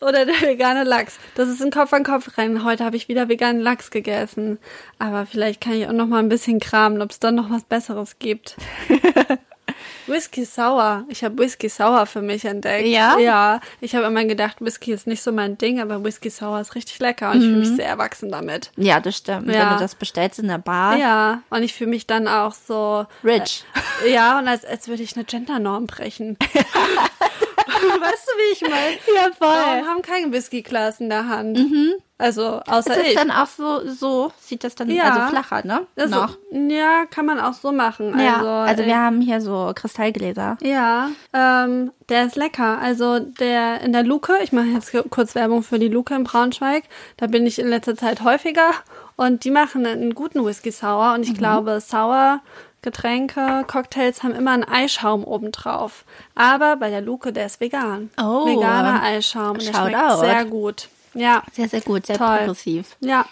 Oder 0.00 0.26
der 0.26 0.40
vegane 0.42 0.84
Lachs. 0.84 1.18
Das 1.34 1.48
ist 1.48 1.62
ein 1.62 1.70
Kopf 1.70 1.92
an 1.92 2.04
Kopf 2.04 2.36
rennen. 2.38 2.64
Heute 2.64 2.84
habe 2.84 2.96
ich 2.96 3.08
wieder 3.08 3.28
veganen 3.28 3.60
Lachs 3.60 3.90
gegessen. 3.90 4.58
Aber 4.98 5.26
vielleicht 5.26 5.60
kann 5.60 5.74
ich 5.74 5.86
auch 5.86 5.92
noch 5.92 6.06
mal 6.06 6.20
ein 6.20 6.28
bisschen 6.28 6.60
kramen, 6.60 7.02
ob 7.02 7.10
es 7.10 7.18
dann 7.18 7.34
noch 7.34 7.50
was 7.50 7.64
Besseres 7.64 8.18
gibt. 8.18 8.56
Whisky 10.06 10.44
Sour. 10.44 11.04
Ich 11.08 11.22
habe 11.24 11.38
Whisky 11.38 11.68
Sour 11.68 12.06
für 12.06 12.22
mich 12.22 12.44
entdeckt. 12.44 12.86
Ja? 12.86 13.18
Ja. 13.18 13.60
Ich 13.80 13.94
habe 13.94 14.06
immer 14.06 14.24
gedacht, 14.24 14.56
Whisky 14.60 14.92
ist 14.92 15.06
nicht 15.06 15.22
so 15.22 15.32
mein 15.32 15.58
Ding, 15.58 15.80
aber 15.80 16.02
Whisky 16.04 16.30
Sour 16.30 16.60
ist 16.60 16.74
richtig 16.74 16.98
lecker 16.98 17.30
und 17.30 17.38
ich 17.38 17.44
Mhm. 17.44 17.48
fühle 17.54 17.58
mich 17.60 17.76
sehr 17.76 17.86
erwachsen 17.88 18.30
damit. 18.30 18.70
Ja, 18.76 19.00
das 19.00 19.16
stimmt. 19.16 19.46
Ja. 19.48 19.52
Wenn 19.60 19.68
du 19.76 19.78
das 19.80 19.94
bestellst 19.94 20.38
in 20.38 20.48
der 20.48 20.58
Bar. 20.58 20.96
Ja, 20.96 21.42
und 21.50 21.62
ich 21.62 21.74
fühle 21.74 21.90
mich 21.90 22.06
dann 22.06 22.28
auch 22.28 22.52
so 22.54 23.06
Rich. 23.24 23.64
Äh, 24.04 24.12
ja, 24.12 24.38
und 24.38 24.48
als, 24.48 24.64
als 24.64 24.88
würde 24.88 25.02
ich 25.02 25.14
eine 25.16 25.24
Gendernorm 25.24 25.86
brechen. 25.86 26.36
weißt 26.48 28.26
du, 28.26 28.32
wie 28.38 28.52
ich 28.52 28.60
meine? 28.62 28.96
Ja, 29.14 29.30
Frauen 29.36 29.86
haben 29.86 30.02
keine 30.02 30.32
Whisky-Glas 30.32 31.00
in 31.00 31.08
der 31.08 31.28
Hand. 31.28 31.58
Also, 32.20 32.60
außer 32.66 32.90
Das 32.90 32.96
ist 32.98 33.06
ich. 33.10 33.14
dann 33.14 33.30
auch 33.30 33.46
so, 33.46 33.88
so 33.88 34.32
sieht 34.40 34.64
das 34.64 34.74
dann, 34.74 34.90
Ja. 34.90 35.04
also 35.04 35.28
flacher, 35.28 35.64
ne? 35.64 35.86
Also, 35.96 36.16
Noch. 36.16 36.36
Ja, 36.50 37.04
kann 37.08 37.26
man 37.26 37.38
auch 37.38 37.52
so 37.52 37.70
machen. 37.70 38.18
Ja, 38.18 38.38
Also, 38.38 38.48
also 38.48 38.84
wir 38.86 38.98
haben 38.98 39.20
hier 39.20 39.40
so 39.40 39.70
Kristallgläser. 39.74 40.56
ja, 40.60 41.10
ähm, 41.32 41.92
der 42.08 42.26
ist 42.26 42.34
lecker. 42.34 42.78
Also 42.80 43.20
der 43.20 43.82
in 43.82 43.92
der 43.92 44.02
Luke, 44.02 44.32
ich 44.42 44.50
mache 44.52 44.66
jetzt 44.66 44.92
kurz 45.10 45.34
Werbung 45.36 45.62
für 45.62 45.78
die 45.78 45.86
Luke 45.88 46.12
in 46.12 46.24
Braunschweig, 46.24 46.84
da 47.18 47.28
bin 47.28 47.46
ich 47.46 47.58
in 47.60 47.68
letzter 47.68 47.94
Zeit 47.96 48.22
häufiger 48.24 48.70
und 49.16 49.44
die 49.44 49.50
machen 49.52 49.86
einen 49.86 50.14
guten 50.14 50.44
Whisky 50.44 50.72
Sour 50.72 51.10
Mhm. 51.10 51.14
und 51.14 51.22
ich 51.22 51.34
glaube, 51.34 51.80
Sour 51.80 52.40
Getränke, 52.82 53.64
Cocktails 53.66 54.22
haben 54.22 54.34
immer 54.34 54.52
einen 54.52 54.64
Eischaum 54.64 55.24
obendrauf. 55.24 56.04
Aber 56.34 56.76
bei 56.76 56.90
der 56.90 57.00
Luke, 57.00 57.32
der 57.32 57.46
ist 57.46 57.60
vegan. 57.60 58.10
Oh. 58.20 58.46
Veganer 58.46 59.02
Eischaum. 59.02 59.50
Und 59.52 59.66
der 59.66 59.74
schmeckt 59.74 59.96
Shoutout. 59.98 60.20
sehr 60.20 60.44
gut. 60.44 60.88
Ja. 61.14 61.42
Sehr, 61.52 61.68
sehr 61.68 61.80
gut, 61.80 62.06
sehr 62.06 62.18
Toll. 62.18 62.38
progressiv. 62.38 62.96
Ja, 63.00 63.24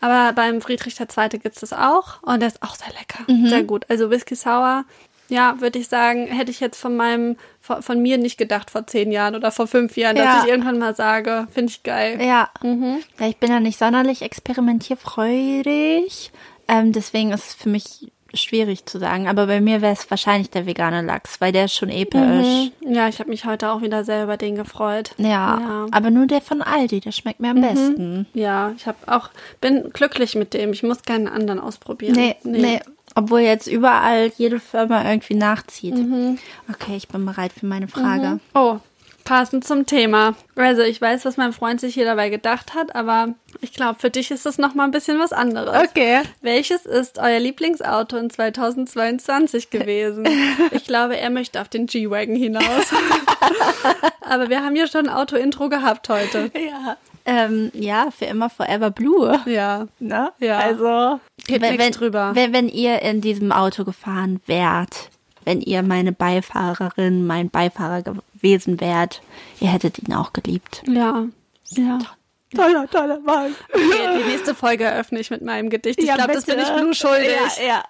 aber 0.00 0.32
beim 0.32 0.60
Friedrich 0.60 0.98
II. 1.00 1.28
gibt's 1.38 1.60
das 1.60 1.72
auch 1.72 2.22
und 2.22 2.40
der 2.40 2.48
ist 2.48 2.62
auch 2.62 2.74
sehr 2.74 2.88
lecker. 2.88 3.24
Mhm. 3.32 3.48
Sehr 3.48 3.62
gut. 3.62 3.86
Also 3.88 4.10
Whisky 4.10 4.34
Sour, 4.34 4.84
ja, 5.28 5.60
würde 5.60 5.78
ich 5.78 5.88
sagen, 5.88 6.26
hätte 6.26 6.50
ich 6.50 6.60
jetzt 6.60 6.78
von 6.78 6.94
meinem, 6.94 7.36
von, 7.60 7.82
von 7.82 8.02
mir 8.02 8.18
nicht 8.18 8.36
gedacht 8.36 8.70
vor 8.70 8.86
zehn 8.86 9.10
Jahren 9.12 9.34
oder 9.34 9.50
vor 9.50 9.66
fünf 9.66 9.96
Jahren, 9.96 10.16
Ja. 10.16 10.24
dass 10.36 10.44
ich 10.44 10.50
irgendwann 10.50 10.78
mal 10.78 10.94
sage, 10.94 11.46
finde 11.52 11.70
ich 11.70 11.82
geil. 11.82 12.20
Ja. 12.22 12.50
Mhm. 12.62 12.98
ja, 13.18 13.28
ich 13.28 13.38
bin 13.38 13.50
ja 13.50 13.60
nicht 13.60 13.78
sonderlich 13.78 14.22
experimentierfreudig. 14.22 16.32
Ähm, 16.68 16.92
deswegen 16.92 17.32
ist 17.32 17.46
es 17.48 17.54
für 17.54 17.68
mich 17.68 18.11
schwierig 18.34 18.86
zu 18.86 18.98
sagen. 18.98 19.28
Aber 19.28 19.46
bei 19.46 19.60
mir 19.60 19.80
wäre 19.82 19.92
es 19.92 20.10
wahrscheinlich 20.10 20.50
der 20.50 20.66
vegane 20.66 21.02
Lachs, 21.02 21.40
weil 21.40 21.52
der 21.52 21.66
ist 21.66 21.74
schon 21.74 21.88
episch. 21.90 22.70
Mhm. 22.80 22.94
Ja, 22.94 23.08
ich 23.08 23.18
habe 23.18 23.30
mich 23.30 23.44
heute 23.44 23.70
auch 23.70 23.82
wieder 23.82 24.04
sehr 24.04 24.24
über 24.24 24.36
den 24.36 24.54
gefreut. 24.56 25.10
Ja, 25.18 25.26
Ja. 25.60 25.86
aber 25.90 26.10
nur 26.10 26.26
der 26.26 26.40
von 26.40 26.62
Aldi, 26.62 27.00
der 27.00 27.12
schmeckt 27.12 27.40
mir 27.40 27.50
am 27.50 27.60
besten. 27.60 28.26
Ja, 28.34 28.72
ich 28.76 28.86
habe 28.86 28.98
auch 29.06 29.30
bin 29.60 29.90
glücklich 29.92 30.34
mit 30.34 30.54
dem. 30.54 30.72
Ich 30.72 30.82
muss 30.82 31.02
keinen 31.02 31.28
anderen 31.28 31.58
ausprobieren. 31.60 32.14
Nee, 32.14 32.36
nee, 32.44 32.80
Obwohl 33.14 33.40
jetzt 33.40 33.66
überall 33.66 34.32
jede 34.38 34.58
Firma 34.58 35.04
irgendwie 35.08 35.34
nachzieht. 35.34 35.94
Mhm. 35.96 36.38
Okay, 36.72 36.96
ich 36.96 37.08
bin 37.08 37.26
bereit 37.26 37.52
für 37.52 37.66
meine 37.66 37.86
Frage. 37.88 38.40
Oh, 38.54 38.78
passend 39.24 39.64
zum 39.64 39.86
Thema. 39.86 40.34
Also 40.56 40.82
ich 40.82 41.00
weiß, 41.00 41.24
was 41.24 41.36
mein 41.36 41.52
Freund 41.52 41.80
sich 41.80 41.94
hier 41.94 42.04
dabei 42.04 42.28
gedacht 42.28 42.74
hat, 42.74 42.94
aber 42.94 43.34
ich 43.60 43.72
glaube, 43.72 43.98
für 43.98 44.10
dich 44.10 44.30
ist 44.30 44.46
das 44.46 44.58
noch 44.58 44.74
mal 44.74 44.84
ein 44.84 44.90
bisschen 44.90 45.18
was 45.18 45.32
anderes. 45.32 45.88
Okay. 45.88 46.20
Welches 46.40 46.86
ist 46.86 47.18
euer 47.18 47.38
Lieblingsauto 47.38 48.16
in 48.16 48.30
2022 48.30 49.70
gewesen? 49.70 50.26
Ich 50.70 50.84
glaube, 50.84 51.16
er 51.16 51.30
möchte 51.30 51.60
auf 51.60 51.68
den 51.68 51.86
G-Wagon 51.86 52.34
hinaus. 52.34 52.64
aber 54.20 54.48
wir 54.48 54.64
haben 54.64 54.76
ja 54.76 54.86
schon 54.86 55.08
ein 55.08 55.14
Auto-Intro 55.14 55.68
gehabt 55.68 56.08
heute. 56.08 56.50
Ja. 56.54 56.96
Ähm, 57.24 57.70
ja, 57.74 58.10
für 58.10 58.24
immer 58.24 58.50
Forever 58.50 58.90
Blue. 58.90 59.40
Ja. 59.46 59.86
Ne? 59.98 60.32
Ja. 60.38 60.58
Also, 60.58 61.20
Geht 61.46 61.62
wenn, 61.62 61.78
wenn, 61.78 61.92
drüber. 61.92 62.32
Wenn, 62.34 62.52
wenn 62.52 62.68
ihr 62.68 63.02
in 63.02 63.20
diesem 63.20 63.52
Auto 63.52 63.84
gefahren 63.84 64.40
wärt, 64.46 65.10
wenn 65.44 65.60
ihr 65.60 65.82
meine 65.82 66.12
Beifahrerin, 66.12 67.26
mein 67.26 67.50
Beifahrer 67.50 68.02
gewesen 68.42 68.80
wärt, 68.80 69.22
ihr 69.60 69.68
hättet 69.68 69.98
ihn 70.00 70.12
auch 70.12 70.32
geliebt. 70.32 70.82
Ja. 70.86 71.26
Ja. 71.70 71.98
Toller, 72.54 72.86
toller 72.90 73.24
Wagen. 73.24 73.54
Okay, 73.72 74.18
die 74.18 74.30
nächste 74.30 74.54
Folge 74.54 74.84
eröffne 74.84 75.20
ich 75.20 75.30
mit 75.30 75.40
meinem 75.40 75.70
Gedicht. 75.70 75.98
Ich 75.98 76.04
glaube, 76.12 76.34
das 76.34 76.44
bin 76.44 76.58
ich 76.58 76.70
Blue 76.74 76.92
schuldig. 76.92 77.30
Ja, 77.58 77.64
ja. 77.66 77.84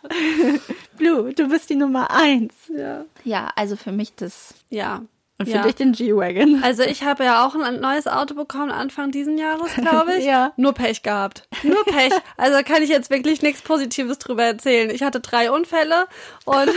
Blue, 0.96 1.32
du 1.32 1.48
bist 1.48 1.68
die 1.68 1.74
Nummer 1.74 2.12
eins. 2.12 2.54
Ja. 2.68 3.04
Ja, 3.24 3.50
also 3.56 3.74
für 3.74 3.90
mich 3.90 4.14
das. 4.14 4.54
ja. 4.70 5.02
Und 5.42 5.48
für 5.48 5.56
ja. 5.56 5.62
dich 5.62 5.74
den 5.74 5.92
G-Wagon. 5.92 6.62
Also 6.62 6.82
ich 6.82 7.02
habe 7.02 7.24
ja 7.24 7.46
auch 7.46 7.54
ein 7.54 7.80
neues 7.80 8.06
Auto 8.06 8.34
bekommen 8.34 8.70
Anfang 8.70 9.10
diesen 9.10 9.38
Jahres, 9.38 9.74
glaube 9.74 10.14
ich. 10.18 10.24
Ja. 10.24 10.52
Nur 10.56 10.72
Pech 10.72 11.02
gehabt. 11.02 11.48
Nur 11.62 11.84
Pech. 11.84 12.12
Also 12.36 12.62
kann 12.64 12.82
ich 12.82 12.88
jetzt 12.88 13.10
wirklich 13.10 13.42
nichts 13.42 13.62
Positives 13.62 14.18
drüber 14.18 14.44
erzählen. 14.44 14.90
Ich 14.90 15.02
hatte 15.02 15.20
drei 15.20 15.50
Unfälle 15.50 16.06
und 16.44 16.70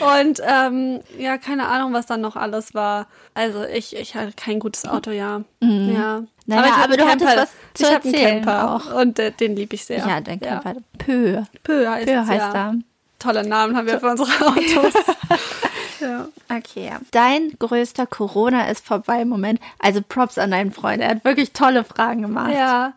und 0.16 0.40
ähm, 0.46 1.00
ja, 1.18 1.38
keine 1.38 1.66
Ahnung, 1.66 1.92
was 1.92 2.06
dann 2.06 2.20
noch 2.20 2.36
alles 2.36 2.74
war. 2.74 3.06
Also 3.34 3.64
ich 3.64 3.96
ich 3.96 4.14
hatte 4.14 4.32
kein 4.36 4.60
gutes 4.60 4.86
Auto, 4.86 5.10
ja. 5.10 5.42
Ja. 5.60 5.66
Mhm. 5.66 6.28
Naja, 6.46 6.64
ich 6.64 6.70
hab 6.70 6.84
aber 6.84 6.94
einen 6.94 6.98
du 6.98 7.06
hattest 7.08 7.26
Camper. 7.26 7.42
was 7.42 7.50
zu 7.74 7.84
ich 7.84 7.90
erzählen 7.90 8.44
Camper 8.44 8.74
auch. 8.74 9.00
und 9.00 9.18
äh, 9.18 9.32
den 9.32 9.56
liebe 9.56 9.74
ich 9.74 9.84
sehr. 9.84 9.98
Ja, 9.98 10.20
dein 10.20 10.40
Camper. 10.40 10.74
Pö. 10.98 11.42
Pö 11.64 11.88
heißt, 11.88 12.06
Pö 12.06 12.16
heißt 12.16 12.54
ja. 12.54 12.54
er. 12.54 12.74
Tolle 13.18 13.46
Namen 13.48 13.76
haben 13.76 13.86
wir 13.86 13.98
für 13.98 14.10
unsere 14.10 14.28
Autos. 14.46 14.92
Ja. 16.06 16.28
Okay. 16.48 16.92
Dein 17.10 17.52
größter 17.58 18.06
Corona 18.06 18.68
ist 18.68 18.84
vorbei 18.86 19.24
Moment. 19.24 19.60
Also 19.78 20.00
Props 20.02 20.38
an 20.38 20.52
deinen 20.52 20.72
Freund. 20.72 21.02
Er 21.02 21.10
hat 21.10 21.24
wirklich 21.24 21.52
tolle 21.52 21.84
Fragen 21.84 22.22
gemacht. 22.22 22.52
Ja. 22.52 22.94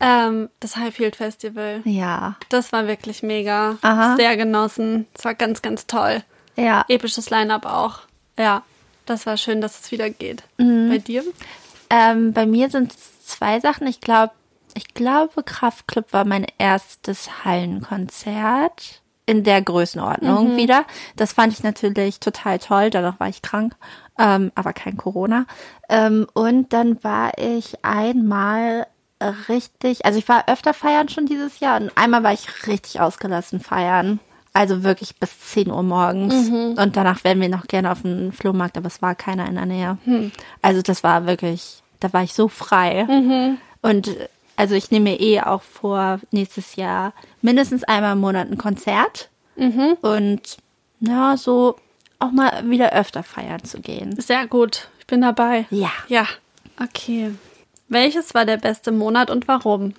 Ähm, 0.00 0.48
das 0.60 0.76
Highfield 0.76 1.16
Festival. 1.16 1.80
Ja. 1.84 2.36
Das 2.48 2.72
war 2.72 2.86
wirklich 2.86 3.22
mega. 3.22 3.78
Aha. 3.82 4.16
Sehr 4.16 4.36
genossen. 4.36 5.06
Es 5.16 5.24
war 5.24 5.34
ganz, 5.34 5.62
ganz 5.62 5.86
toll. 5.86 6.22
Ja. 6.56 6.84
Episches 6.88 7.30
Line-Up 7.30 7.66
auch. 7.66 8.00
Ja. 8.38 8.62
Das 9.06 9.26
war 9.26 9.36
schön, 9.36 9.60
dass 9.60 9.80
es 9.80 9.90
wieder 9.90 10.10
geht. 10.10 10.42
Mhm. 10.58 10.88
Bei 10.90 10.98
dir? 10.98 11.24
Ähm, 11.90 12.32
bei 12.32 12.46
mir 12.46 12.70
sind 12.70 12.92
es 12.92 13.26
zwei 13.26 13.58
Sachen. 13.60 13.86
Ich 13.86 14.00
glaube, 14.00 14.32
ich 14.74 14.94
glaube, 14.94 15.42
Kraftclub 15.42 16.12
war 16.12 16.24
mein 16.24 16.46
erstes 16.58 17.44
Hallenkonzert 17.44 19.00
in 19.28 19.44
der 19.44 19.60
Größenordnung 19.60 20.56
wieder. 20.56 20.84
Das 21.16 21.34
fand 21.34 21.52
ich 21.52 21.62
natürlich 21.62 22.18
total 22.18 22.58
toll. 22.58 22.88
Danach 22.88 23.20
war 23.20 23.28
ich 23.28 23.42
krank, 23.42 23.74
ähm, 24.18 24.50
aber 24.54 24.72
kein 24.72 24.96
Corona. 24.96 25.44
Ähm, 25.90 26.26
und 26.32 26.72
dann 26.72 27.04
war 27.04 27.36
ich 27.36 27.84
einmal 27.84 28.86
richtig, 29.48 30.06
also 30.06 30.18
ich 30.18 30.28
war 30.28 30.48
öfter 30.48 30.72
feiern 30.72 31.08
schon 31.08 31.26
dieses 31.26 31.60
Jahr 31.60 31.80
und 31.80 31.90
einmal 31.96 32.22
war 32.22 32.32
ich 32.32 32.66
richtig 32.66 33.00
ausgelassen 33.00 33.60
feiern. 33.60 34.18
Also 34.54 34.82
wirklich 34.82 35.16
bis 35.16 35.38
10 35.50 35.70
Uhr 35.70 35.82
morgens. 35.82 36.48
Und 36.78 36.96
danach 36.96 37.22
wären 37.22 37.40
wir 37.40 37.48
noch 37.50 37.66
gerne 37.66 37.92
auf 37.92 38.02
den 38.02 38.32
Flohmarkt, 38.32 38.76
aber 38.78 38.86
es 38.86 39.02
war 39.02 39.14
keiner 39.14 39.46
in 39.46 39.56
der 39.56 39.66
Nähe. 39.66 39.98
Also 40.62 40.80
das 40.82 41.04
war 41.04 41.26
wirklich, 41.26 41.82
da 42.00 42.12
war 42.12 42.22
ich 42.22 42.32
so 42.32 42.48
frei. 42.48 43.06
Und 43.82 44.08
äh, 44.08 44.28
also 44.58 44.74
ich 44.74 44.90
nehme 44.90 45.10
mir 45.10 45.20
eh 45.20 45.40
auch 45.40 45.62
vor, 45.62 46.18
nächstes 46.32 46.74
Jahr 46.74 47.14
mindestens 47.42 47.84
einmal 47.84 48.14
im 48.14 48.20
Monat 48.20 48.50
ein 48.50 48.58
Konzert. 48.58 49.30
Und 50.02 50.58
ja, 50.98 51.36
so 51.36 51.76
auch 52.18 52.32
mal 52.32 52.68
wieder 52.68 52.92
öfter 52.92 53.22
feiern 53.22 53.62
zu 53.62 53.80
gehen. 53.80 54.20
Sehr 54.20 54.48
gut. 54.48 54.88
Ich 54.98 55.06
bin 55.06 55.20
dabei. 55.20 55.66
Ja. 55.70 55.92
Ja. 56.08 56.26
Okay. 56.82 57.30
Welches 57.88 58.34
war 58.34 58.44
der 58.44 58.56
beste 58.56 58.90
Monat 58.90 59.30
und 59.30 59.46
warum? 59.46 59.94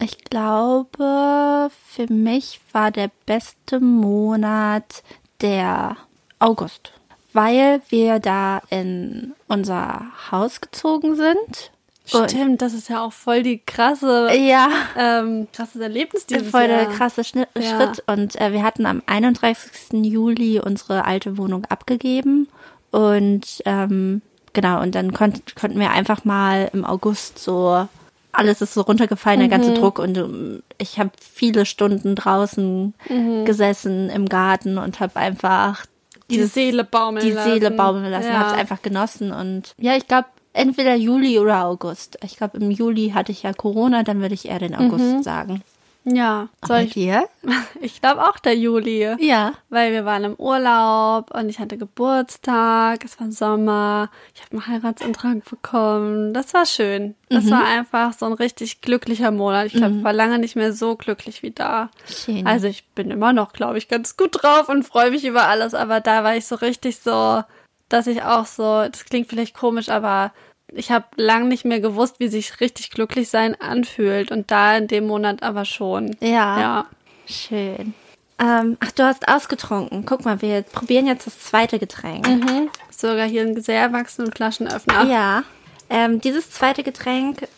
Ich 0.00 0.24
glaube, 0.24 1.70
für 1.86 2.12
mich 2.12 2.60
war 2.72 2.90
der 2.90 3.10
beste 3.26 3.78
Monat 3.78 5.02
der 5.42 5.98
August, 6.38 6.92
weil 7.34 7.82
wir 7.90 8.20
da 8.20 8.62
in 8.70 9.34
unser 9.46 10.06
Haus 10.30 10.62
gezogen 10.62 11.14
sind. 11.14 11.70
Stimmt, 12.08 12.62
das 12.62 12.72
ist 12.74 12.88
ja 12.88 13.04
auch 13.04 13.12
voll 13.12 13.42
die 13.42 13.58
krasse, 13.64 14.30
Ja, 14.34 14.68
ähm, 14.96 15.48
krasses 15.52 15.80
Erlebnis 15.80 16.26
dieses 16.26 16.50
voll 16.50 16.66
der 16.68 16.82
Jahr. 16.82 16.92
krasse 16.92 17.22
Schnitt, 17.24 17.48
Ja. 17.56 17.62
Schritt. 17.62 18.02
Und 18.06 18.40
äh, 18.40 18.52
wir 18.52 18.62
hatten 18.62 18.86
am 18.86 19.02
31. 19.06 19.92
Juli 20.04 20.60
unsere 20.60 21.04
alte 21.04 21.36
Wohnung 21.38 21.64
abgegeben. 21.66 22.48
Und 22.90 23.62
ähm, 23.66 24.22
genau, 24.54 24.80
und 24.80 24.94
dann 24.94 25.12
konnt, 25.12 25.54
konnten 25.56 25.78
wir 25.78 25.90
einfach 25.90 26.24
mal 26.24 26.70
im 26.72 26.84
August 26.84 27.38
so, 27.38 27.86
alles 28.32 28.62
ist 28.62 28.74
so 28.74 28.80
runtergefallen, 28.82 29.40
der 29.40 29.48
Mhm. 29.48 29.52
ganze 29.52 29.74
Druck. 29.74 29.98
Und 29.98 30.16
ähm, 30.16 30.62
ich 30.78 30.98
habe 30.98 31.10
viele 31.20 31.66
Stunden 31.66 32.14
draußen 32.14 32.94
Mhm. 33.08 33.44
gesessen 33.44 34.08
im 34.10 34.26
Garten 34.26 34.78
und 34.78 35.00
habe 35.00 35.16
einfach 35.16 35.84
Die 36.30 36.36
dieses- 36.36 36.54
Seele 36.54 36.84
baumeln 36.84 37.24
die 37.24 37.32
lassen. 37.32 37.52
Seele 37.52 37.70
baumeln 37.70 38.10
lassen, 38.10 38.28
Ja. 38.28 38.38
habe 38.40 38.50
es 38.52 38.56
einfach 38.58 38.80
genossen. 38.82 39.32
Und 39.32 39.74
ja, 39.78 39.96
ich 39.96 40.06
glaube, 40.08 40.28
entweder 40.58 40.94
Juli 40.94 41.38
oder 41.38 41.64
August. 41.66 42.18
Ich 42.24 42.36
glaube, 42.36 42.58
im 42.58 42.70
Juli 42.70 43.10
hatte 43.14 43.32
ich 43.32 43.42
ja 43.42 43.52
Corona, 43.52 44.02
dann 44.02 44.20
würde 44.20 44.34
ich 44.34 44.48
eher 44.48 44.58
den 44.58 44.74
August 44.74 45.04
Mhm. 45.04 45.22
sagen. 45.22 45.62
Ja, 46.04 46.48
soll 46.66 46.80
ich? 46.80 46.94
dir? 46.94 47.28
Ich 47.82 48.00
glaube 48.00 48.22
auch 48.26 48.38
der 48.38 48.56
Juli. 48.56 49.14
Ja. 49.20 49.52
Weil 49.68 49.92
wir 49.92 50.04
waren 50.06 50.24
im 50.24 50.34
Urlaub 50.36 51.30
und 51.34 51.48
ich 51.50 51.58
hatte 51.58 51.76
Geburtstag, 51.76 53.04
es 53.04 53.20
war 53.20 53.30
Sommer, 53.30 54.10
ich 54.34 54.42
habe 54.42 54.52
einen 54.52 54.66
Heiratsantrag 54.66 55.44
bekommen. 55.44 56.32
Das 56.34 56.54
war 56.54 56.66
schön. 56.66 57.14
Das 57.28 57.44
Mhm. 57.44 57.50
war 57.50 57.64
einfach 57.66 58.12
so 58.14 58.26
ein 58.26 58.32
richtig 58.32 58.80
glücklicher 58.80 59.30
Monat. 59.30 59.66
Ich 59.66 59.74
glaube, 59.74 59.96
ich 59.98 60.04
war 60.04 60.12
lange 60.12 60.38
nicht 60.38 60.56
mehr 60.56 60.72
so 60.72 60.96
glücklich 60.96 61.42
wie 61.42 61.50
da. 61.50 61.90
Schön. 62.08 62.46
Also 62.46 62.66
ich 62.66 62.86
bin 62.94 63.10
immer 63.10 63.32
noch, 63.32 63.52
glaube 63.52 63.78
ich, 63.78 63.88
ganz 63.88 64.16
gut 64.16 64.30
drauf 64.42 64.68
und 64.68 64.84
freue 64.84 65.10
mich 65.10 65.24
über 65.24 65.46
alles, 65.46 65.74
aber 65.74 66.00
da 66.00 66.24
war 66.24 66.36
ich 66.36 66.46
so 66.46 66.54
richtig 66.56 66.98
so, 66.98 67.42
dass 67.88 68.06
ich 68.06 68.22
auch 68.22 68.46
so, 68.46 68.86
das 68.90 69.04
klingt 69.04 69.28
vielleicht 69.28 69.54
komisch, 69.56 69.88
aber 69.88 70.32
ich 70.72 70.90
habe 70.90 71.06
lang 71.16 71.48
nicht 71.48 71.64
mehr 71.64 71.80
gewusst, 71.80 72.20
wie 72.20 72.28
sich 72.28 72.60
richtig 72.60 72.90
glücklich 72.90 73.28
sein 73.28 73.60
anfühlt 73.60 74.30
und 74.30 74.50
da 74.50 74.76
in 74.76 74.88
dem 74.88 75.06
Monat 75.06 75.42
aber 75.42 75.64
schon. 75.64 76.16
Ja. 76.20 76.60
Ja. 76.60 76.86
Schön. 77.26 77.94
Ähm, 78.40 78.76
ach, 78.80 78.92
du 78.92 79.02
hast 79.04 79.28
ausgetrunken. 79.28 80.04
Guck 80.06 80.24
mal, 80.24 80.40
wir 80.42 80.62
probieren 80.62 81.06
jetzt 81.06 81.26
das 81.26 81.40
zweite 81.40 81.78
Getränk. 81.78 82.26
Mhm. 82.28 82.70
Sogar 82.90 83.26
hier 83.26 83.42
einen 83.42 83.60
sehr 83.60 83.80
erwachsenen 83.80 84.32
Flaschenöffner. 84.32 85.04
Ja. 85.04 85.42
Ähm, 85.90 86.20
dieses 86.20 86.50
zweite 86.50 86.82
Getränk, 86.82 87.48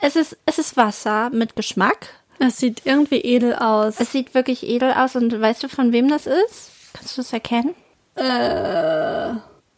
es 0.00 0.16
ist, 0.16 0.36
es 0.46 0.58
ist 0.58 0.76
Wasser 0.76 1.30
mit 1.30 1.54
Geschmack. 1.56 2.08
Es 2.40 2.56
sieht 2.58 2.82
irgendwie 2.84 3.20
edel 3.20 3.54
aus. 3.54 4.00
Es 4.00 4.10
sieht 4.10 4.34
wirklich 4.34 4.66
edel 4.66 4.92
aus 4.92 5.14
und 5.14 5.40
weißt 5.40 5.62
du, 5.62 5.68
von 5.68 5.92
wem 5.92 6.08
das 6.08 6.26
ist? 6.26 6.72
Kannst 6.92 7.16
du 7.16 7.22
das 7.22 7.32
erkennen? 7.32 7.74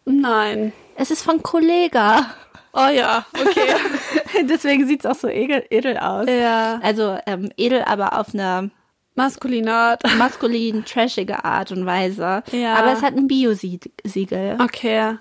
Nein. 0.04 0.72
Es 0.96 1.10
ist 1.10 1.22
von 1.22 1.42
Kollega. 1.42 2.34
Oh 2.76 2.88
ja, 2.88 3.24
okay. 3.32 4.44
Deswegen 4.48 4.86
sieht 4.86 5.00
es 5.04 5.06
auch 5.06 5.18
so 5.18 5.28
edel, 5.28 5.64
edel 5.70 5.96
aus. 5.96 6.28
ja. 6.28 6.78
Also 6.82 7.18
ähm, 7.26 7.50
edel, 7.56 7.82
aber 7.84 8.18
auf 8.20 8.34
eine 8.34 8.70
Maskulinat. 9.14 10.02
maskulin, 10.18 10.84
trashige 10.84 11.44
Art 11.44 11.72
und 11.72 11.86
Weise. 11.86 12.42
Ja. 12.52 12.74
Aber 12.74 12.92
es 12.92 13.02
hat 13.02 13.16
ein 13.16 13.26
Bio-Siegel. 13.26 14.58
Okay. 14.62 15.18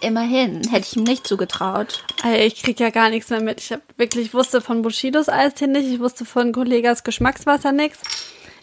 Immerhin. 0.00 0.68
Hätte 0.68 0.86
ich 0.90 0.96
ihm 0.96 1.04
nicht 1.04 1.26
zugetraut. 1.26 2.04
Ey, 2.24 2.46
ich 2.46 2.62
krieg 2.62 2.78
ja 2.78 2.90
gar 2.90 3.10
nichts 3.10 3.30
mehr 3.30 3.40
mit. 3.40 3.60
Ich 3.60 3.72
hab 3.72 3.80
wirklich, 3.96 4.26
ich 4.26 4.34
wusste 4.34 4.60
von 4.60 4.82
Bushidos 4.82 5.28
Eistee 5.28 5.66
nicht, 5.66 5.88
ich 5.88 6.00
wusste 6.00 6.24
von 6.24 6.52
Kollegas 6.52 7.04
Geschmackswasser 7.04 7.72
nichts. 7.72 8.00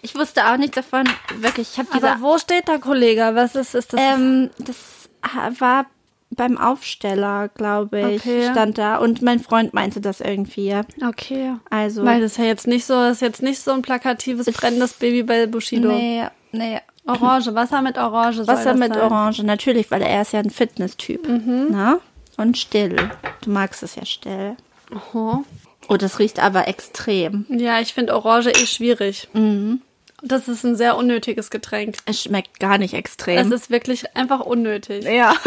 Ich 0.01 0.13
wusste 0.15 0.45
auch 0.45 0.58
nichts 0.58 0.75
davon. 0.75 1.10
Wirklich, 1.38 1.69
ich 1.71 1.79
habe 1.79 1.89
diese 1.91 2.12
Aber 2.12 2.21
wo 2.21 2.38
steht 2.38 2.67
da 2.67 2.77
Kollega? 2.77 3.34
Was 3.34 3.55
ist, 3.55 3.73
ist 3.73 3.93
das? 3.93 3.99
Ähm, 3.99 4.51
das 4.60 5.10
war 5.58 5.88
beim 6.31 6.57
Aufsteller, 6.57 7.49
glaube 7.49 7.99
ich, 8.11 8.21
Okay. 8.21 8.49
stand 8.51 8.77
da. 8.77 8.97
Und 8.97 9.21
mein 9.21 9.39
Freund 9.39 9.73
meinte 9.73 10.01
das 10.01 10.21
irgendwie. 10.21 10.73
okay. 11.07 11.53
Also, 11.69 12.03
Weil 12.03 12.21
das 12.21 12.33
ist 12.33 12.38
ja 12.39 12.45
jetzt 12.45 12.67
nicht 12.67 12.85
so, 12.85 12.93
das 12.93 13.13
ist 13.17 13.21
jetzt 13.21 13.41
nicht 13.41 13.59
so 13.61 13.71
ein 13.71 13.81
plakatives 13.81 14.45
brennendes 14.51 14.93
Baby 14.93 15.23
bei 15.23 15.45
Bushido. 15.47 15.88
nee, 15.89 16.23
nee. 16.51 16.79
Orange, 17.07 17.53
Wasser 17.53 17.81
mit 17.83 17.97
Orange. 17.99 18.47
Wasser 18.47 18.73
mit 18.73 18.93
sein. 18.93 19.01
Orange, 19.03 19.43
natürlich, 19.43 19.91
weil 19.91 20.01
er 20.01 20.23
ist 20.23 20.33
ja 20.33 20.39
ein 20.39 20.49
Fitness-Typ. 20.49 21.27
Mhm. 21.27 21.67
Na? 21.69 21.99
Und 22.38 22.57
still. 22.57 22.95
Du 23.41 23.51
magst 23.51 23.83
es 23.83 23.95
ja 23.95 24.05
still. 24.05 24.55
Oh. 25.13 25.38
Oh, 25.88 25.97
das 25.97 26.17
riecht 26.17 26.39
aber 26.39 26.67
extrem. 26.67 27.45
Ja, 27.49 27.79
ich 27.79 27.93
finde 27.93 28.15
Orange 28.15 28.49
eh 28.49 28.65
schwierig. 28.65 29.29
Das 30.23 30.47
ist 30.47 30.63
ein 30.63 30.75
sehr 30.75 30.97
unnötiges 30.97 31.51
Getränk. 31.51 31.97
Es 32.07 32.23
schmeckt 32.23 32.59
gar 32.59 32.79
nicht 32.79 32.93
Es 32.95 32.99
extrem. 32.99 33.51
ist 33.51 33.69
wirklich 33.69 34.15
einfach 34.17 34.39
unnötig. 34.39 35.05
ja. 35.05 35.35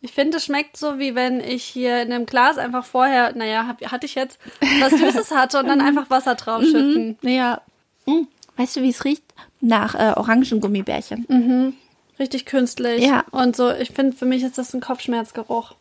Ich 0.00 0.12
finde, 0.12 0.36
es 0.36 0.44
schmeckt 0.44 0.76
so, 0.76 0.98
wie 0.98 1.14
wenn 1.14 1.40
ich 1.40 1.64
hier 1.64 2.02
in 2.02 2.12
einem 2.12 2.26
Glas 2.26 2.56
einfach 2.56 2.84
vorher, 2.84 3.34
naja, 3.34 3.66
hab, 3.66 3.84
hatte 3.90 4.06
ich 4.06 4.14
jetzt, 4.14 4.38
was 4.80 4.92
Süßes 4.92 5.32
hatte 5.32 5.58
und 5.58 5.66
dann 5.66 5.80
einfach 5.80 6.08
Wasser 6.10 6.34
draufschütten. 6.34 7.18
ja. 7.22 7.60
Hm. 8.06 8.28
Weißt 8.56 8.76
du, 8.76 8.82
wie 8.82 8.90
es 8.90 9.04
riecht? 9.04 9.22
Nach 9.60 9.94
äh, 9.94 10.14
Orangengummibärchen. 10.16 11.76
Richtig 12.18 12.46
künstlich. 12.46 13.04
Ja. 13.04 13.24
Und 13.30 13.54
so, 13.54 13.70
ich 13.72 13.90
finde, 13.90 14.16
für 14.16 14.24
mich 14.26 14.42
ist 14.42 14.58
das 14.58 14.74
ein 14.74 14.80
Kopfschmerzgeruch. 14.80 15.74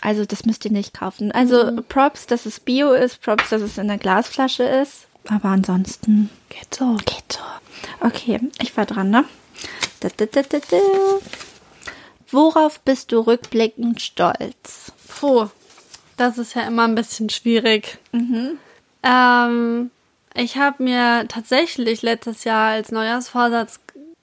Also 0.00 0.24
das 0.24 0.44
müsst 0.44 0.64
ihr 0.64 0.72
nicht 0.72 0.92
kaufen. 0.94 1.30
Also 1.32 1.76
Props, 1.88 2.26
dass 2.26 2.46
es 2.46 2.60
Bio 2.60 2.92
ist, 2.92 3.20
Props, 3.22 3.50
dass 3.50 3.62
es 3.62 3.78
in 3.78 3.88
der 3.88 3.98
Glasflasche 3.98 4.64
ist. 4.64 5.06
Aber 5.28 5.48
ansonsten 5.50 6.30
Geht 6.48 6.74
so. 6.74 6.96
geht 7.04 7.32
so. 7.32 7.40
Okay, 8.00 8.40
ich 8.60 8.76
war 8.76 8.86
dran, 8.86 9.10
ne? 9.10 9.24
Da, 10.00 10.08
da, 10.16 10.26
da, 10.26 10.42
da, 10.42 10.58
da. 10.58 10.76
Worauf 12.30 12.80
bist 12.80 13.12
du 13.12 13.20
rückblickend 13.20 14.00
stolz? 14.00 14.92
Puh, 15.08 15.48
das 16.16 16.38
ist 16.38 16.54
ja 16.54 16.62
immer 16.62 16.84
ein 16.84 16.94
bisschen 16.94 17.30
schwierig. 17.30 17.98
Ähm, 19.02 19.90
ich 20.34 20.56
habe 20.56 20.82
mir 20.82 21.26
tatsächlich 21.28 22.02
letztes 22.02 22.44
Jahr 22.44 22.70
als 22.70 22.90
Neujahrsvorsatz 22.90 23.80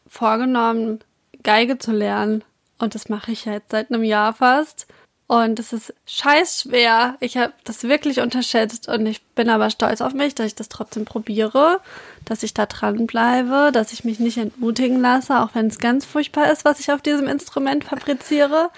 vorgenommen, 0.08 1.00
Geige 1.44 1.78
zu 1.78 1.92
lernen. 1.92 2.44
Und 2.80 2.96
das 2.96 3.10
mache 3.10 3.32
ich 3.32 3.46
jetzt 3.46 3.72
seit 3.72 3.92
einem 3.92 4.04
Jahr 4.04 4.34
fast. 4.34 4.88
Und 5.28 5.60
es 5.60 5.72
ist 5.72 5.94
scheiß 6.08 6.64
schwer. 6.64 7.16
Ich 7.22 7.38
habe 7.38 7.54
das 7.64 7.84
wirklich 7.84 8.20
unterschätzt 8.20 8.90
und 8.90 9.06
ich 9.06 9.24
bin 9.28 9.50
aber 9.50 9.70
stolz 9.70 10.02
auf 10.02 10.14
mich, 10.14 10.36
dass 10.36 10.48
ich 10.48 10.56
das 10.56 10.68
trotzdem 10.68 11.06
probiere, 11.06 11.80
dass 12.26 12.44
ich 12.44 12.54
da 12.54 12.66
dranbleibe, 12.66 13.72
dass 13.74 13.94
ich 13.94 14.04
mich 14.04 14.20
nicht 14.20 14.38
entmutigen 14.38 15.02
lasse, 15.02 15.40
auch 15.40 15.50
wenn 15.54 15.68
es 15.68 15.80
ganz 15.80 16.06
furchtbar 16.06 16.52
ist, 16.52 16.66
was 16.66 16.80
ich 16.80 16.92
auf 16.92 17.02
diesem 17.02 17.28
Instrument 17.28 17.84
fabriziere. 17.84 18.70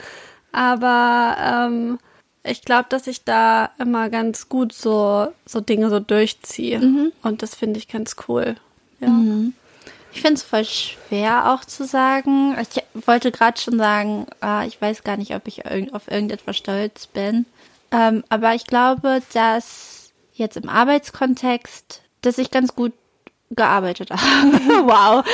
Aber 0.51 1.35
ähm, 1.39 1.99
ich 2.43 2.61
glaube, 2.61 2.85
dass 2.89 3.07
ich 3.07 3.23
da 3.23 3.71
immer 3.79 4.09
ganz 4.09 4.49
gut 4.49 4.73
so, 4.73 5.27
so 5.45 5.61
Dinge 5.61 5.89
so 5.89 5.99
durchziehe. 5.99 7.11
Und 7.21 7.41
das 7.41 7.55
finde 7.55 7.79
ich 7.79 7.87
ganz 7.87 8.15
cool. 8.27 8.55
Ja. 8.99 9.07
Ich 10.13 10.21
finde 10.21 10.35
es 10.35 10.43
voll 10.43 10.65
schwer 10.65 11.51
auch 11.51 11.65
zu 11.65 11.85
sagen. 11.85 12.55
Ich 12.61 13.07
wollte 13.07 13.31
gerade 13.31 13.59
schon 13.59 13.77
sagen, 13.77 14.27
äh, 14.43 14.67
ich 14.67 14.79
weiß 14.79 15.03
gar 15.03 15.17
nicht, 15.17 15.33
ob 15.35 15.47
ich 15.47 15.65
irg 15.65 15.93
auf 15.93 16.09
irgendetwas 16.09 16.55
stolz 16.55 17.07
bin. 17.07 17.45
Ähm, 17.91 18.23
aber 18.29 18.53
ich 18.53 18.65
glaube, 18.67 19.21
dass 19.33 20.11
jetzt 20.33 20.57
im 20.57 20.69
Arbeitskontext, 20.69 22.01
dass 22.21 22.37
ich 22.37 22.51
ganz 22.51 22.75
gut 22.75 22.93
gearbeitet 23.51 24.09
habe. 24.11 24.21
wow. 24.85 25.25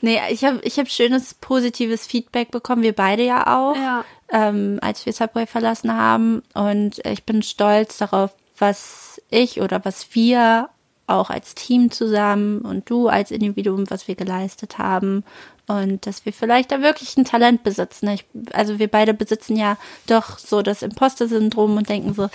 nee, 0.00 0.20
ich 0.30 0.44
habe 0.44 0.60
ich 0.62 0.78
hab 0.78 0.88
schönes 0.88 1.34
positives 1.34 2.06
Feedback 2.06 2.50
bekommen, 2.50 2.82
wir 2.82 2.94
beide 2.94 3.24
ja 3.24 3.46
auch, 3.46 3.76
Ja. 3.76 4.04
ähm, 4.30 4.78
als 4.82 5.06
wir 5.06 5.12
Subway 5.12 5.46
verlassen 5.46 5.96
haben. 5.96 6.42
Und 6.54 7.04
ich 7.06 7.24
bin 7.24 7.42
stolz 7.42 7.98
darauf, 7.98 8.34
was 8.58 9.20
ich 9.30 9.60
oder 9.60 9.84
was 9.84 10.14
wir 10.14 10.68
auch 11.06 11.30
als 11.30 11.54
Team 11.54 11.90
zusammen 11.90 12.60
und 12.60 12.90
du 12.90 13.08
als 13.08 13.30
Individuum, 13.30 13.90
was 13.90 14.08
wir 14.08 14.14
geleistet 14.14 14.78
haben. 14.78 15.24
Und 15.68 16.06
dass 16.06 16.24
wir 16.24 16.32
vielleicht 16.32 16.72
da 16.72 16.80
wirklich 16.80 17.16
ein 17.16 17.26
Talent 17.26 17.62
besitzen. 17.62 18.08
Ich, 18.08 18.24
also 18.52 18.78
wir 18.78 18.88
beide 18.88 19.12
besitzen 19.12 19.54
ja 19.54 19.76
doch 20.06 20.38
so 20.38 20.62
das 20.62 20.82
Imposter-Syndrom 20.82 21.76
und 21.76 21.88
denken 21.88 22.14
so, 22.14 22.30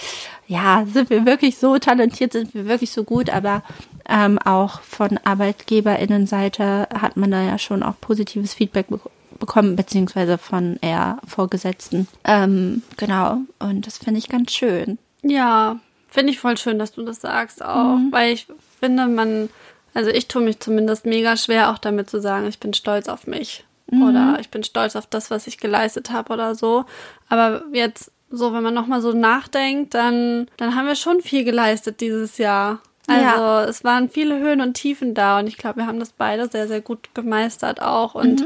ja, 0.47 0.85
sind 0.85 1.09
wir 1.09 1.25
wirklich 1.25 1.57
so 1.57 1.79
talentiert, 1.79 2.33
sind 2.33 2.53
wir 2.53 2.67
wirklich 2.67 2.91
so 2.91 3.03
gut, 3.03 3.31
aber 3.31 3.63
ähm, 4.07 4.37
auch 4.37 4.81
von 4.81 5.19
ArbeitgeberInnenseite 5.23 6.87
hat 6.93 7.17
man 7.17 7.31
da 7.31 7.41
ja 7.41 7.57
schon 7.57 7.81
auch 7.83 7.99
positives 7.99 8.53
Feedback 8.53 8.87
be 8.87 8.99
bekommen, 9.39 9.75
beziehungsweise 9.75 10.37
von 10.37 10.77
eher 10.79 11.17
Vorgesetzten. 11.27 12.07
Ähm, 12.23 12.81
genau, 12.95 13.39
und 13.59 13.85
das 13.85 13.97
finde 13.97 14.19
ich 14.19 14.29
ganz 14.29 14.53
schön. 14.53 14.99
Ja, 15.21 15.79
finde 16.07 16.31
ich 16.31 16.39
voll 16.39 16.55
schön, 16.55 16.79
dass 16.79 16.93
du 16.93 17.03
das 17.03 17.19
sagst 17.19 17.65
auch, 17.65 17.97
weil 18.11 18.31
ich 18.31 18.47
finde, 18.79 19.07
man, 19.07 19.49
also 19.93 20.09
ich 20.09 20.27
tue 20.27 20.41
mich 20.41 20.59
zumindest 20.59 21.05
mega 21.05 21.37
schwer 21.37 21.71
auch 21.71 21.77
damit 21.77 22.09
zu 22.09 22.19
sagen, 22.21 22.47
ich 22.47 22.59
bin 22.59 22.73
stolz 22.73 23.07
auf 23.07 23.27
mich 23.27 23.65
oder 23.91 24.37
ich 24.39 24.49
bin 24.49 24.63
stolz 24.63 24.95
auf 24.95 25.05
das, 25.05 25.29
was 25.29 25.45
ich 25.45 25.57
geleistet 25.57 26.11
habe 26.11 26.33
oder 26.33 26.55
so. 26.55 26.85
Aber 27.29 27.63
jetzt 27.73 28.11
so, 28.31 28.51
wenn 28.53 28.63
man 28.63 28.73
nochmal 28.73 29.01
so 29.01 29.11
nachdenkt, 29.13 29.93
dann, 29.93 30.47
dann 30.57 30.75
haben 30.75 30.87
wir 30.87 30.95
schon 30.95 31.21
viel 31.21 31.43
geleistet 31.43 32.01
dieses 32.01 32.37
Jahr. 32.39 32.79
Also 33.05 33.21
Ja. 33.23 33.63
es 33.65 33.83
waren 33.83 34.09
viele 34.09 34.39
Höhen 34.39 34.61
und 34.61 34.73
Tiefen 34.75 35.13
da 35.13 35.37
und 35.39 35.47
ich 35.47 35.57
glaube, 35.57 35.81
wir 35.81 35.87
haben 35.87 35.99
das 35.99 36.13
beide 36.13 36.49
sehr, 36.49 36.67
sehr 36.67 36.81
gut 36.81 37.09
gemeistert 37.13 37.81
auch 37.81 38.15
und 38.15 38.45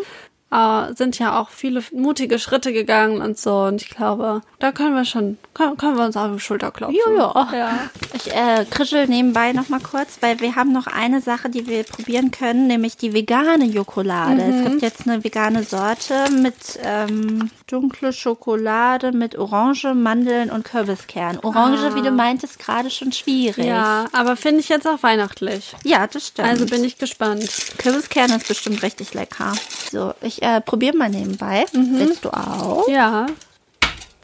äh, 0.52 0.94
sind 0.96 1.20
ja 1.20 1.40
auch 1.40 1.50
viele 1.50 1.84
mutige 1.92 2.40
Schritte 2.40 2.72
gegangen 2.74 3.22
und 3.22 3.38
so. 3.38 3.64
Und 3.64 3.82
ich 3.82 3.90
glaube, 3.90 4.42
da 4.60 4.72
können 4.72 4.96
wir 4.96 5.06
schon, 5.06 5.38
können, 5.54 5.78
können 5.78 5.98
wir 5.98 6.06
uns 6.06 6.16
auf 6.16 6.32
die 6.32 6.40
Schulter 6.40 6.72
klopfen. 6.72 6.98
Ja. 7.18 7.50
ja. 7.54 7.80
Ich 8.14 8.34
äh, 8.34 8.66
krischel 8.70 9.08
nebenbei 9.08 9.52
noch 9.52 9.70
mal 9.70 9.80
kurz, 9.80 10.18
weil 10.22 10.40
wir 10.40 10.56
haben 10.56 10.72
noch 10.72 10.88
eine 10.88 11.22
Sache, 11.22 11.50
die 11.50 11.68
wir 11.68 11.84
probieren 11.84 12.32
können, 12.32 12.68
nämlich 12.68 12.98
die 12.98 13.14
vegane 13.14 13.66
Jokolade. 13.66 14.42
Es 14.42 14.64
gibt 14.64 14.82
jetzt 14.82 15.08
eine 15.08 15.24
vegane 15.24 15.64
Sorte 15.64 16.32
mit 16.32 16.80
ähm, 16.84 17.50
dunkle 17.68 18.14
Schokolade 18.14 19.12
mit 19.12 19.38
Orange, 19.38 19.94
Mandeln 19.94 20.50
und 20.50 20.64
Kürbiskern. 20.66 21.40
Orange, 21.44 21.96
wie 21.96 22.02
du 22.02 22.12
meintest, 22.12 22.60
gerade 22.60 22.90
schon 22.90 23.12
schwierig. 23.12 23.66
Ja, 23.66 24.08
aber 24.14 24.36
finde 24.36 24.62
ich 24.62 24.70
jetzt 24.70 24.88
auch 24.88 25.04
weihnachtlich. 25.04 25.76
ja, 25.84 26.08
das 26.08 26.28
stimmt. 26.28 26.48
Also 26.48 26.66
bin 26.66 26.84
ich 26.84 26.98
gespannt. 26.98 27.50
Kürbiskern 27.78 28.32
ist 28.32 28.48
bestimmt 28.48 28.82
richtig 28.84 29.14
lecker. 29.14 29.54
So, 29.92 30.14
ich 30.22 30.42
äh, 30.42 30.62
probiere 30.62 30.96
mal 30.96 31.10
nebenbei. 31.10 31.66
Willst 31.74 32.26
du 32.26 32.30
auch? 32.30 32.88
Ja. 32.88 33.28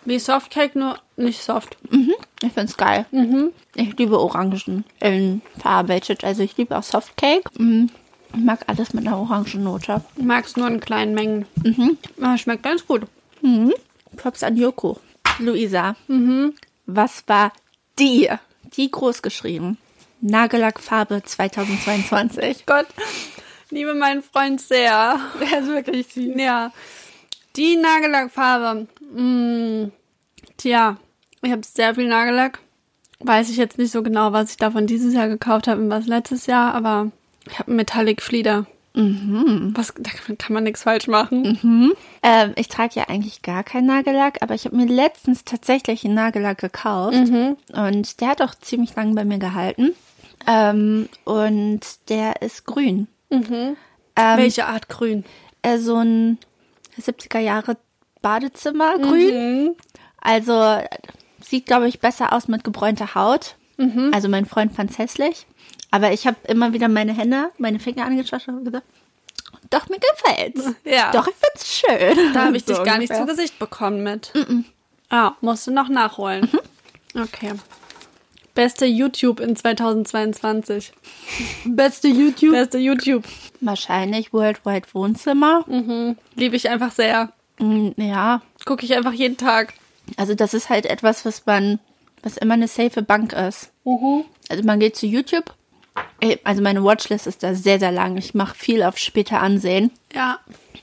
Wie 0.05 0.19
Softcake, 0.19 0.77
nur 0.77 0.97
nicht 1.15 1.41
soft. 1.43 1.77
Ich 2.41 2.51
find's 2.53 2.75
geil. 2.75 3.05
Ich 3.75 3.97
liebe 3.97 4.19
Orangen 4.19 4.83
in 4.99 5.41
verarbeitet. 5.59 6.23
Also 6.23 6.43
ich 6.43 6.57
liebe 6.57 6.77
auch 6.77 6.83
Softcake. 6.83 7.43
Mhm. 7.57 7.89
Ich 8.33 8.43
mag 8.43 8.61
alles 8.67 8.93
mit 8.93 9.05
einer 9.05 9.17
Orangennote. 9.17 10.01
Ich 10.15 10.23
mag 10.23 10.45
es 10.45 10.57
nur 10.57 10.67
in 10.67 10.79
kleinen 10.79 11.13
Mengen. 11.13 11.45
Aber 12.19 12.37
schmeckt 12.37 12.63
ganz 12.63 12.85
gut. 12.85 13.03
Props 14.15 14.43
an 14.43 14.55
Joko. 14.57 14.99
Luisa, 15.39 15.95
was 16.85 17.23
war 17.27 17.51
die, 17.99 18.29
die 18.77 18.89
groß 18.89 19.21
geschrieben? 19.21 19.77
Nagellackfarbe 20.21 21.21
2022. 21.23 22.63
Gott, 22.65 22.87
liebe 23.69 23.93
meinen 23.93 24.23
Freund 24.23 24.61
sehr. 24.61 25.19
Der 25.39 25.59
ist 25.59 25.67
wirklich 25.67 26.07
süß. 26.07 26.35
Ja. 26.37 26.71
Die 27.55 27.75
Nagellackfarbe. 27.75 28.87
Mm, 29.13 29.91
tja, 30.57 30.97
ich 31.41 31.51
habe 31.51 31.61
sehr 31.65 31.95
viel 31.95 32.07
Nagellack. 32.07 32.59
Weiß 33.19 33.49
ich 33.49 33.57
jetzt 33.57 33.77
nicht 33.77 33.91
so 33.91 34.01
genau, 34.03 34.31
was 34.31 34.51
ich 34.51 34.57
davon 34.57 34.87
dieses 34.87 35.13
Jahr 35.13 35.27
gekauft 35.27 35.67
habe 35.67 35.81
und 35.81 35.89
was 35.89 36.07
letztes 36.07 36.45
Jahr, 36.45 36.73
aber 36.73 37.11
ich 37.45 37.59
habe 37.59 37.69
einen 37.69 37.77
Metallic 37.77 38.21
Flieder. 38.21 38.65
Was, 38.95 39.93
da 39.97 40.11
kann 40.37 40.53
man 40.53 40.63
nichts 40.63 40.83
falsch 40.83 41.07
machen. 41.07 41.57
Ähm, 42.21 42.53
ich 42.55 42.67
trage 42.67 42.93
ja 42.95 43.05
eigentlich 43.09 43.41
gar 43.41 43.63
keinen 43.63 43.87
Nagellack, 43.87 44.41
aber 44.41 44.53
ich 44.53 44.65
habe 44.65 44.75
mir 44.75 44.85
letztens 44.85 45.43
tatsächlich 45.43 46.05
einen 46.05 46.13
Nagellack 46.13 46.59
gekauft. 46.59 47.15
Und 47.73 48.21
der 48.21 48.27
hat 48.27 48.41
auch 48.41 48.53
ziemlich 48.55 48.95
lang 48.95 49.15
bei 49.15 49.25
mir 49.25 49.39
gehalten. 49.39 49.91
Ähm, 50.47 51.09
und 51.23 51.81
der 52.09 52.41
ist 52.41 52.65
grün. 52.65 53.07
Ähm, 54.15 54.37
Welche 54.37 54.65
Art 54.67 54.89
grün? 54.89 55.23
äh, 55.63 55.77
so 55.79 55.95
ein 55.95 56.37
70er 57.01 57.39
Jahre 57.39 57.77
Badezimmer 58.21 58.97
grün. 58.99 59.75
Also 60.21 60.77
sieht, 61.41 61.65
glaube 61.65 61.87
ich, 61.87 61.99
besser 61.99 62.31
aus 62.33 62.47
mit 62.47 62.63
gebräunter 62.63 63.15
Haut. 63.15 63.55
Also 64.13 64.29
mein 64.29 64.45
Freund 64.45 64.71
fand's 64.73 64.97
hässlich. 64.99 65.47
Aber 65.93 66.11
ich 66.11 66.25
habe 66.25 66.37
immer 66.47 66.73
wieder 66.73 66.87
meine 66.87 67.13
Hände, 67.13 67.51
meine 67.59 67.77
Finger 67.79 68.05
angeschaut 68.05 68.47
und 68.47 68.65
gesagt, 68.65 68.85
doch, 69.69 69.87
mir 69.89 69.99
gefällt's. 69.99 70.71
Ja. 70.85 71.11
Doch, 71.11 71.27
ich 71.27 71.35
find's 71.35 71.71
schön. 71.71 72.33
Da 72.33 72.45
habe 72.45 72.57
ich 72.57 72.63
So 72.65 72.73
dich 72.73 72.83
gar 72.83 72.97
nicht 72.97 73.13
zu 73.13 73.19
ungefähr. 73.19 73.35
Gesicht 73.35 73.59
bekommen 73.59 74.01
mit. 74.01 74.33
Ah, 75.11 75.33
musst 75.41 75.67
du 75.67 75.71
noch 75.71 75.89
nachholen. 75.89 76.49
Okay. 77.15 77.51
Beste 78.55 78.87
YouTube 78.87 79.39
in 79.39 79.55
2022. 79.55 80.93
Beste 81.65 82.07
YouTube. 82.07 82.53
Beste 82.53 82.79
YouTube. 82.79 83.23
Wahrscheinlich 83.61 84.33
Worldwide 84.33 84.87
Wohnzimmer. 84.93 85.63
Liebe 86.35 86.55
ich 86.55 86.69
einfach 86.69 86.91
sehr. 86.91 87.31
Mm, 87.59 87.89
Ja, 87.97 88.41
Gucke 88.65 88.83
ich 88.83 88.95
einfach 88.95 89.13
jeden 89.13 89.37
Tag. 89.37 89.75
also 90.17 90.33
das 90.33 90.55
ist 90.55 90.69
halt 90.69 90.87
etwas, 90.87 91.23
was 91.23 91.45
man, 91.45 91.79
was 92.23 92.37
immer 92.37 92.55
eine 92.55 92.67
safe 92.67 93.03
Bank 93.03 93.33
ist. 93.33 93.71
Also 94.49 94.63
man 94.63 94.79
geht 94.79 94.95
zu 94.95 95.05
YouTube. 95.05 95.53
Äh, 96.21 96.37
Also 96.43 96.61
meine 96.61 96.83
Watchlist 96.83 97.27
ist 97.27 97.43
da 97.43 97.53
sehr, 97.55 97.79
sehr 97.79 97.91
lang. 97.91 98.17
Ich 98.17 98.33
mache 98.33 98.55
viel 98.55 98.83
auf 98.83 98.97
später 98.97 99.41
ansehen. 99.41 99.91
Ja. 100.13 100.39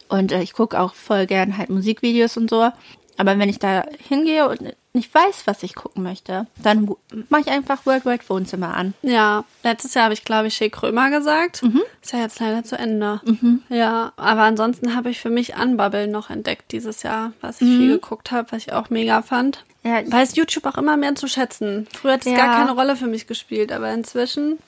Und 0.09 0.33
äh, 0.33 0.43
ich 0.43 0.53
gucke 0.53 0.79
auch 0.81 0.95
voll 0.95 1.27
gern 1.27 1.57
halt 1.59 1.71
Musikvideos 1.71 2.37
und 2.37 2.51
so. 2.51 2.71
Aber 3.17 3.39
wenn 3.39 3.49
ich 3.51 3.59
da 3.59 3.85
hingehe 4.09 4.49
und 4.49 4.75
nicht 4.93 5.15
weiß, 5.15 5.43
was 5.45 5.63
ich 5.63 5.75
gucken 5.75 6.03
möchte, 6.03 6.47
dann 6.63 6.91
mache 7.29 7.43
ich 7.43 7.49
einfach 7.49 7.85
Worldwide 7.87 8.29
Wohnzimmer 8.29 8.75
an. 8.75 8.95
Ja, 9.03 9.45
letztes 9.63 9.93
Jahr 9.95 10.05
habe 10.05 10.15
ich, 10.15 10.25
glaube 10.25 10.49
ich, 10.49 10.55
Shea 10.55 10.69
Krömer 10.71 11.11
gesagt. 11.11 11.63
Ist 12.03 12.13
ja 12.13 12.21
jetzt 12.21 12.41
leider 12.41 12.65
zu 12.65 12.77
Ende. 12.79 13.21
Ja, 13.69 14.13
aber 14.17 14.43
ansonsten 14.43 14.97
habe 14.97 15.11
ich 15.11 15.21
für 15.21 15.29
mich 15.31 15.55
Unbubble 15.55 16.09
noch 16.09 16.31
entdeckt 16.31 16.73
dieses 16.73 17.03
Jahr, 17.03 17.33
was 17.41 17.61
ich 17.61 17.69
viel 17.69 17.93
geguckt 17.93 18.31
habe, 18.33 18.51
was 18.53 18.63
ich 18.67 18.73
auch 18.73 18.89
mega 18.91 19.21
fand. 19.23 19.65
Ja, 19.85 20.01
Weiß 20.11 20.35
YouTube 20.37 20.67
auch 20.67 20.79
immer 20.79 20.97
mehr 20.97 21.15
zu 21.15 21.29
schätzen. 21.29 21.87
Früher 21.95 22.15
hat 22.15 22.21
es 22.27 22.33
Ja. 22.33 22.37
gar 22.39 22.57
keine 22.57 22.73
Rolle 22.73 22.97
für 22.97 23.07
mich 23.07 23.27
gespielt, 23.27 23.71
aber 23.73 23.93
inzwischen, 23.93 24.59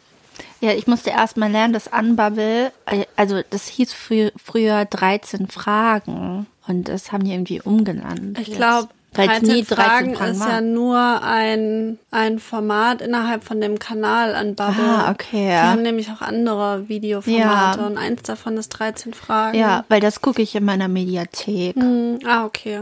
Ja, 0.61 0.73
ich 0.73 0.87
musste 0.87 1.11
erst 1.11 1.37
mal 1.37 1.51
lernen, 1.51 1.73
dass 1.73 1.89
Unbubble, 1.89 2.73
äh, 2.87 3.05
also 3.17 3.41
das 3.51 3.67
hieß 3.69 3.93
frü 3.93 4.31
früher 4.43 4.85
13 4.85 5.49
Fragen. 5.49 6.47
Und 6.69 6.89
das 6.89 7.11
haben 7.13 7.25
die 7.25 7.33
irgendwie 7.33 7.61
umgenannt. 7.61 8.39
ich 8.39 8.53
glaube, 8.53 8.89
Weil 9.15 9.29
es 9.29 9.41
13 9.41 9.49
nie 9.49 9.63
13 9.65 9.77
Fragen 9.77 10.15
Fragen 10.15 10.31
ist 10.33 10.41
waren. 10.41 10.51
ja 10.51 10.61
nur 10.61 11.23
ein, 11.25 11.99
ein 12.13 12.39
Format 12.39 13.03
innerhalb 13.03 13.43
von 13.43 13.61
dem 13.61 13.79
Kanal 13.81 14.41
Unbubble. 14.41 14.85
Ah, 14.85 15.11
okay, 15.11 15.43
Die 15.43 15.49
ja. 15.49 15.63
haben 15.73 15.83
nämlich 15.83 16.09
auch 16.11 16.23
andere 16.23 16.89
Videoformate 16.89 17.81
Ja. 17.81 17.87
und 17.87 17.99
eins 17.99 18.23
davon 18.23 18.57
ist 18.57 18.69
13 18.69 19.13
Fragen. 19.13 19.59
Ja, 19.59 19.85
weil 19.89 20.01
das 20.01 20.21
gucke 20.23 20.41
ich 20.41 20.55
in 20.55 20.65
meiner 20.65 20.87
Mediathek. 20.89 21.75
Hm, 21.75 22.21
Ah, 22.25 22.45
okay. 22.45 22.79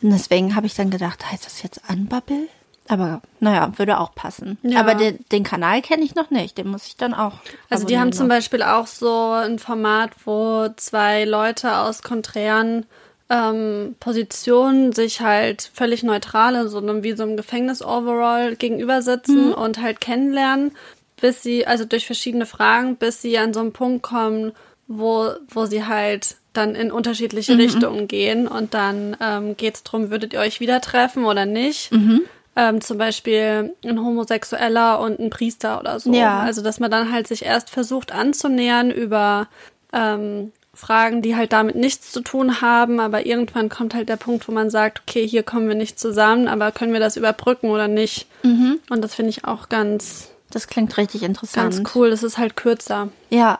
Und 0.00 0.10
deswegen 0.10 0.54
habe 0.54 0.66
ich 0.66 0.74
dann 0.74 0.90
gedacht, 0.90 1.30
heißt 1.32 1.44
das 1.44 1.62
jetzt 1.64 1.80
Unbubble? 1.90 2.46
Aber 2.88 3.22
naja, 3.40 3.72
würde 3.76 3.98
auch 3.98 4.14
passen. 4.14 4.58
Ja. 4.62 4.80
Aber 4.80 4.94
den, 4.94 5.24
den 5.32 5.42
Kanal 5.42 5.80
kenne 5.80 6.02
ich 6.04 6.14
noch 6.14 6.30
nicht. 6.30 6.58
Den 6.58 6.68
muss 6.68 6.86
ich 6.86 6.96
dann 6.96 7.14
auch. 7.14 7.32
Also 7.70 7.86
die 7.86 7.98
haben 7.98 8.12
zum 8.12 8.26
abonnieren. 8.26 8.38
Beispiel 8.40 8.62
auch 8.62 8.86
so 8.86 9.30
ein 9.30 9.58
Format, 9.58 10.10
wo 10.26 10.68
zwei 10.76 11.24
Leute 11.24 11.76
aus 11.78 12.02
konträren 12.02 12.84
ähm, 13.30 13.96
Positionen 14.00 14.92
sich 14.92 15.22
halt 15.22 15.70
völlig 15.72 16.02
neutral 16.02 16.54
in 16.56 16.68
so 16.68 16.76
einem 16.78 17.02
wie 17.02 17.12
so 17.16 17.22
einem 17.22 17.38
Gefängnis-Overall 17.38 18.56
gegenüber 18.56 19.00
sitzen 19.00 19.48
Mhm. 19.48 19.54
und 19.54 19.80
halt 19.80 20.00
kennenlernen, 20.02 20.72
bis 21.20 21.42
sie, 21.42 21.66
also 21.66 21.86
durch 21.86 22.04
verschiedene 22.04 22.44
Fragen, 22.44 22.96
bis 22.96 23.22
sie 23.22 23.38
an 23.38 23.54
so 23.54 23.60
einen 23.60 23.72
Punkt 23.72 24.02
kommen, 24.02 24.52
wo, 24.88 25.30
wo 25.48 25.64
sie 25.64 25.86
halt 25.86 26.36
dann 26.52 26.74
in 26.74 26.92
unterschiedliche 26.92 27.54
Mhm. 27.54 27.60
Richtungen 27.60 28.08
gehen 28.08 28.46
und 28.46 28.74
dann 28.74 29.16
ähm, 29.20 29.56
geht 29.56 29.76
es 29.76 29.82
darum, 29.84 30.10
würdet 30.10 30.34
ihr 30.34 30.40
euch 30.40 30.60
wieder 30.60 30.82
treffen 30.82 31.24
oder 31.24 31.46
nicht? 31.46 31.90
Mhm. 31.92 32.20
Ähm, 32.56 32.80
zum 32.80 32.98
Beispiel 32.98 33.74
ein 33.84 33.98
Homosexueller 34.00 35.00
und 35.00 35.18
ein 35.18 35.30
Priester 35.30 35.80
oder 35.80 35.98
so. 35.98 36.12
Ja. 36.12 36.40
Also, 36.40 36.62
dass 36.62 36.78
man 36.78 36.90
dann 36.90 37.10
halt 37.10 37.26
sich 37.26 37.44
erst 37.44 37.68
versucht 37.70 38.12
anzunähern 38.12 38.90
über 38.92 39.48
ähm, 39.92 40.52
Fragen, 40.72 41.22
die 41.22 41.36
halt 41.36 41.52
damit 41.52 41.76
nichts 41.76 42.12
zu 42.12 42.20
tun 42.20 42.60
haben, 42.60 43.00
aber 43.00 43.26
irgendwann 43.26 43.68
kommt 43.68 43.94
halt 43.94 44.08
der 44.08 44.16
Punkt, 44.16 44.46
wo 44.48 44.52
man 44.52 44.70
sagt, 44.70 45.02
okay, 45.06 45.26
hier 45.26 45.42
kommen 45.42 45.68
wir 45.68 45.74
nicht 45.76 45.98
zusammen, 45.98 46.48
aber 46.48 46.72
können 46.72 46.92
wir 46.92 47.00
das 47.00 47.16
überbrücken 47.16 47.70
oder 47.70 47.88
nicht? 47.88 48.26
Mhm. 48.42 48.80
Und 48.90 49.02
das 49.02 49.14
finde 49.14 49.30
ich 49.30 49.44
auch 49.44 49.68
ganz, 49.68 50.30
Das 50.50 50.66
klingt 50.66 50.96
richtig 50.96 51.22
interessant. 51.22 51.74
ganz 51.76 51.94
cool. 51.94 52.10
Das 52.10 52.22
ist 52.22 52.38
halt 52.38 52.56
kürzer. 52.56 53.08
Ja. 53.30 53.58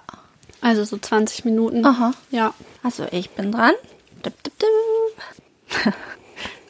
Also 0.61 0.85
so 0.85 0.97
20 0.99 1.45
Minuten. 1.45 1.85
Aha. 1.85 2.13
Ja. 2.31 2.55
Also 2.83 3.07
ich 3.11 3.31
bin 3.31 3.53
dran. 3.53 3.73
Dip, 4.25 4.43
dip, 4.43 4.53
dip. 4.59 5.95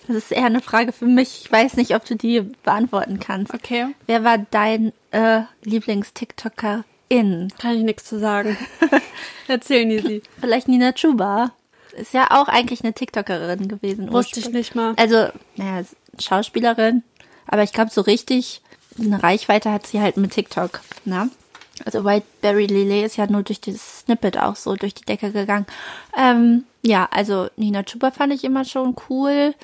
Das 0.06 0.16
ist 0.16 0.32
eher 0.32 0.46
eine 0.46 0.60
Frage 0.60 0.92
für 0.92 1.06
mich. 1.06 1.42
Ich 1.44 1.52
weiß 1.52 1.76
nicht, 1.76 1.94
ob 1.94 2.04
du 2.04 2.14
die 2.16 2.40
beantworten 2.62 3.20
kannst. 3.20 3.54
Okay. 3.54 3.86
Wer 4.06 4.24
war 4.24 4.38
dein 4.38 4.92
äh, 5.12 5.42
Lieblings-TikToker-In? 5.62 7.52
Kann 7.58 7.76
ich 7.76 7.82
nichts 7.82 8.04
zu 8.04 8.18
sagen. 8.18 8.56
Erzählen 9.48 9.88
die 9.88 10.00
sie. 10.00 10.22
Vielleicht 10.40 10.68
Nina 10.68 10.92
Chuba. 10.92 11.52
Ist 11.96 12.12
ja 12.12 12.26
auch 12.30 12.48
eigentlich 12.48 12.82
eine 12.82 12.92
TikTokerin 12.92 13.68
gewesen. 13.68 14.12
Wusste 14.12 14.40
ich 14.40 14.50
nicht 14.50 14.74
mal. 14.74 14.94
Also, 14.96 15.28
naja, 15.56 15.84
Schauspielerin. 16.18 17.02
Aber 17.46 17.62
ich 17.62 17.72
glaube, 17.72 17.90
so 17.90 18.00
richtig 18.00 18.62
eine 18.98 19.22
Reichweite 19.22 19.70
hat 19.70 19.86
sie 19.86 20.00
halt 20.00 20.16
mit 20.16 20.32
TikTok. 20.32 20.80
Ne? 21.04 21.30
Also 21.84 22.04
Whiteberry 22.04 22.66
Lily 22.66 23.04
ist 23.04 23.16
ja 23.16 23.26
nur 23.26 23.42
durch 23.42 23.60
dieses 23.60 24.00
Snippet 24.00 24.38
auch 24.38 24.56
so 24.56 24.76
durch 24.76 24.94
die 24.94 25.04
Decke 25.04 25.32
gegangen. 25.32 25.66
Ähm, 26.16 26.64
ja, 26.82 27.08
also 27.10 27.48
Nina 27.56 27.82
Chuba 27.82 28.10
fand 28.10 28.32
ich 28.32 28.44
immer 28.44 28.64
schon 28.64 28.94
cool. 29.08 29.54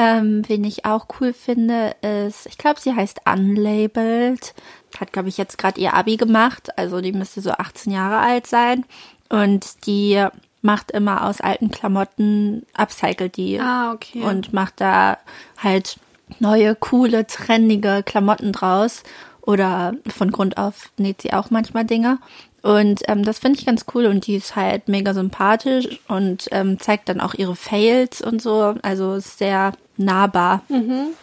Ähm, 0.00 0.48
wen 0.48 0.64
ich 0.64 0.86
auch 0.86 1.08
cool 1.20 1.34
finde, 1.34 1.94
ist, 2.00 2.46
ich 2.46 2.56
glaube, 2.56 2.80
sie 2.80 2.94
heißt 2.94 3.20
Unlabeled. 3.30 4.54
Hat, 4.98 5.12
glaube 5.12 5.28
ich, 5.28 5.36
jetzt 5.36 5.58
gerade 5.58 5.78
ihr 5.78 5.92
Abi 5.92 6.16
gemacht. 6.16 6.70
Also 6.78 7.02
die 7.02 7.12
müsste 7.12 7.42
so 7.42 7.50
18 7.50 7.92
Jahre 7.92 8.18
alt 8.18 8.46
sein. 8.46 8.86
Und 9.28 9.86
die 9.86 10.24
macht 10.62 10.90
immer 10.90 11.26
aus 11.26 11.42
alten 11.42 11.70
Klamotten, 11.70 12.64
upcycelt 12.74 13.36
die 13.36 13.60
Ah, 13.60 13.92
okay. 13.92 14.22
und 14.22 14.54
macht 14.54 14.80
da 14.80 15.18
halt 15.58 15.98
neue, 16.38 16.74
coole, 16.76 17.26
trendige 17.26 18.02
Klamotten 18.02 18.52
draus. 18.52 19.02
Oder 19.42 19.92
von 20.08 20.30
Grund 20.30 20.56
auf 20.56 20.90
näht 20.96 21.20
sie 21.20 21.34
auch 21.34 21.50
manchmal 21.50 21.84
Dinge. 21.84 22.18
Und 22.62 23.02
ähm, 23.08 23.22
das 23.22 23.38
finde 23.38 23.58
ich 23.58 23.66
ganz 23.66 23.84
cool 23.94 24.06
und 24.06 24.26
die 24.26 24.36
ist 24.36 24.56
halt 24.56 24.88
mega 24.88 25.12
sympathisch 25.14 26.00
und 26.08 26.48
ähm, 26.52 26.78
zeigt 26.78 27.08
dann 27.08 27.20
auch 27.20 27.34
ihre 27.34 27.56
Fails 27.56 28.22
und 28.22 28.40
so. 28.40 28.74
Also 28.82 29.14
ist 29.14 29.38
sehr 29.38 29.72
nahbar. 30.00 30.62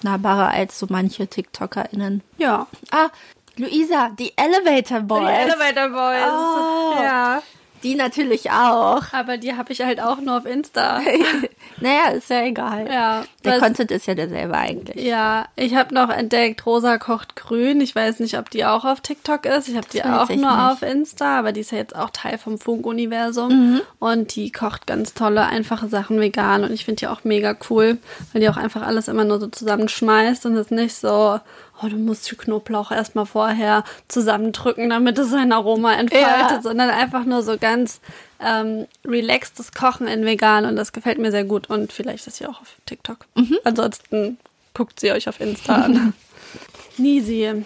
Nahbarer 0.04 0.50
als 0.50 0.80
so 0.80 0.88
manche 0.90 1.28
TikTokerInnen. 1.28 2.22
ja. 2.38 2.68
Ah, 2.92 3.10
Luisa, 3.58 4.10
die 4.20 4.34
Elevator 4.36 5.00
Boys. 5.02 5.22
Die 5.28 5.34
Elevator 5.34 5.90
Boys. 5.90 6.32
Oh. 6.32 7.02
Ja. 7.04 7.42
Die 7.84 7.96
natürlich 7.96 8.52
auch. 8.52 9.04
Aber 9.12 9.38
die 9.38 9.54
habe 9.54 9.72
ich 9.72 9.82
halt 9.82 10.02
auch 10.02 10.20
nur 10.20 10.38
auf 10.38 10.46
Insta. 10.46 11.00
naja, 11.80 12.10
ist 12.16 12.30
ja 12.30 12.44
egal. 12.44 12.88
Ja. 12.92 13.24
Der 13.44 13.60
Content 13.60 13.92
ist 13.92 14.08
ja 14.08 14.16
derselbe 14.16 14.56
eigentlich. 14.56 15.04
Ja, 15.04 15.46
ich 15.56 15.76
habe 15.76 15.94
noch 15.94 16.10
entdeckt, 16.10 16.66
Rosa 16.66 16.98
kocht 16.98 17.36
grün. 17.36 17.82
Ich 17.82 17.96
weiß 17.96 18.20
nicht, 18.20 18.38
ob 18.38 18.50
die 18.50 18.66
auch 18.66 18.84
auf 18.84 19.02
TikTok 19.02 19.46
ist. 19.46 19.70
Ich 19.70 19.76
habe 19.76 19.88
die 19.92 20.04
auch 20.04 20.30
nur 20.30 20.38
nicht. 20.38 20.48
auf 20.48 20.82
Insta, 20.82 21.40
aber 21.40 21.52
die 21.52 21.62
ist 21.62 21.72
ja 21.72 21.78
jetzt 21.78 21.96
auch 21.96 22.10
Teil 22.10 22.38
vom 22.38 22.58
Funk-Universum. 22.58 23.50
Mhm. 23.50 23.82
Und 24.00 24.36
die 24.36 24.52
kocht 24.52 24.88
ganz 24.88 25.14
tolle, 25.14 25.46
einfache 25.46 25.88
Sachen 25.88 26.20
vegan. 26.20 26.64
Und 26.64 26.72
ich 26.72 26.86
finde 26.86 27.00
die 27.02 27.08
auch 27.08 27.24
mega 27.24 27.56
cool, 27.70 27.98
weil 28.34 28.42
die 28.42 28.50
auch 28.50 28.58
einfach 28.58 28.82
alles 28.82 29.08
immer 29.08 29.24
nur 29.24 29.40
so 29.40 29.48
zusammenschmeißt 29.48 30.46
und 30.46 30.56
es 30.56 30.72
nicht 30.72 30.96
so, 30.96 31.40
oh, 31.82 31.88
du 31.88 31.98
musst 31.98 32.30
die 32.32 32.36
Knoblauch 32.36 32.92
erstmal 32.92 33.26
vorher 33.26 33.84
zusammendrücken, 34.08 34.90
damit 34.90 35.18
es 35.20 35.30
sein 35.30 35.52
Aroma 35.52 35.94
entfaltet, 35.94 36.52
Ja. 36.52 36.62
sondern 36.62 36.90
einfach 36.90 37.24
nur 37.26 37.44
so 37.44 37.58
ganz 37.58 38.02
ähm, 38.40 38.88
relaxtes 39.06 39.72
Kochen 39.72 40.08
in 40.08 40.26
vegan. 40.26 40.66
Und 40.66 40.76
das 40.76 40.94
gefällt 40.94 41.18
mir 41.20 41.32
sehr 41.32 41.44
gut. 41.44 41.70
Und 41.70 41.92
vielleicht 41.94 42.28
ist 42.28 42.38
sie 42.38 42.46
auch 42.48 42.62
auf 42.62 42.76
TikTok. 42.86 43.26
Mhm. 43.36 43.58
Ansonsten 43.64 44.38
guckt 44.74 45.00
sie 45.00 45.12
euch 45.12 45.28
auf 45.30 45.40
Insta 45.40 45.76
an. 45.76 46.14
Nisi, 46.98 47.66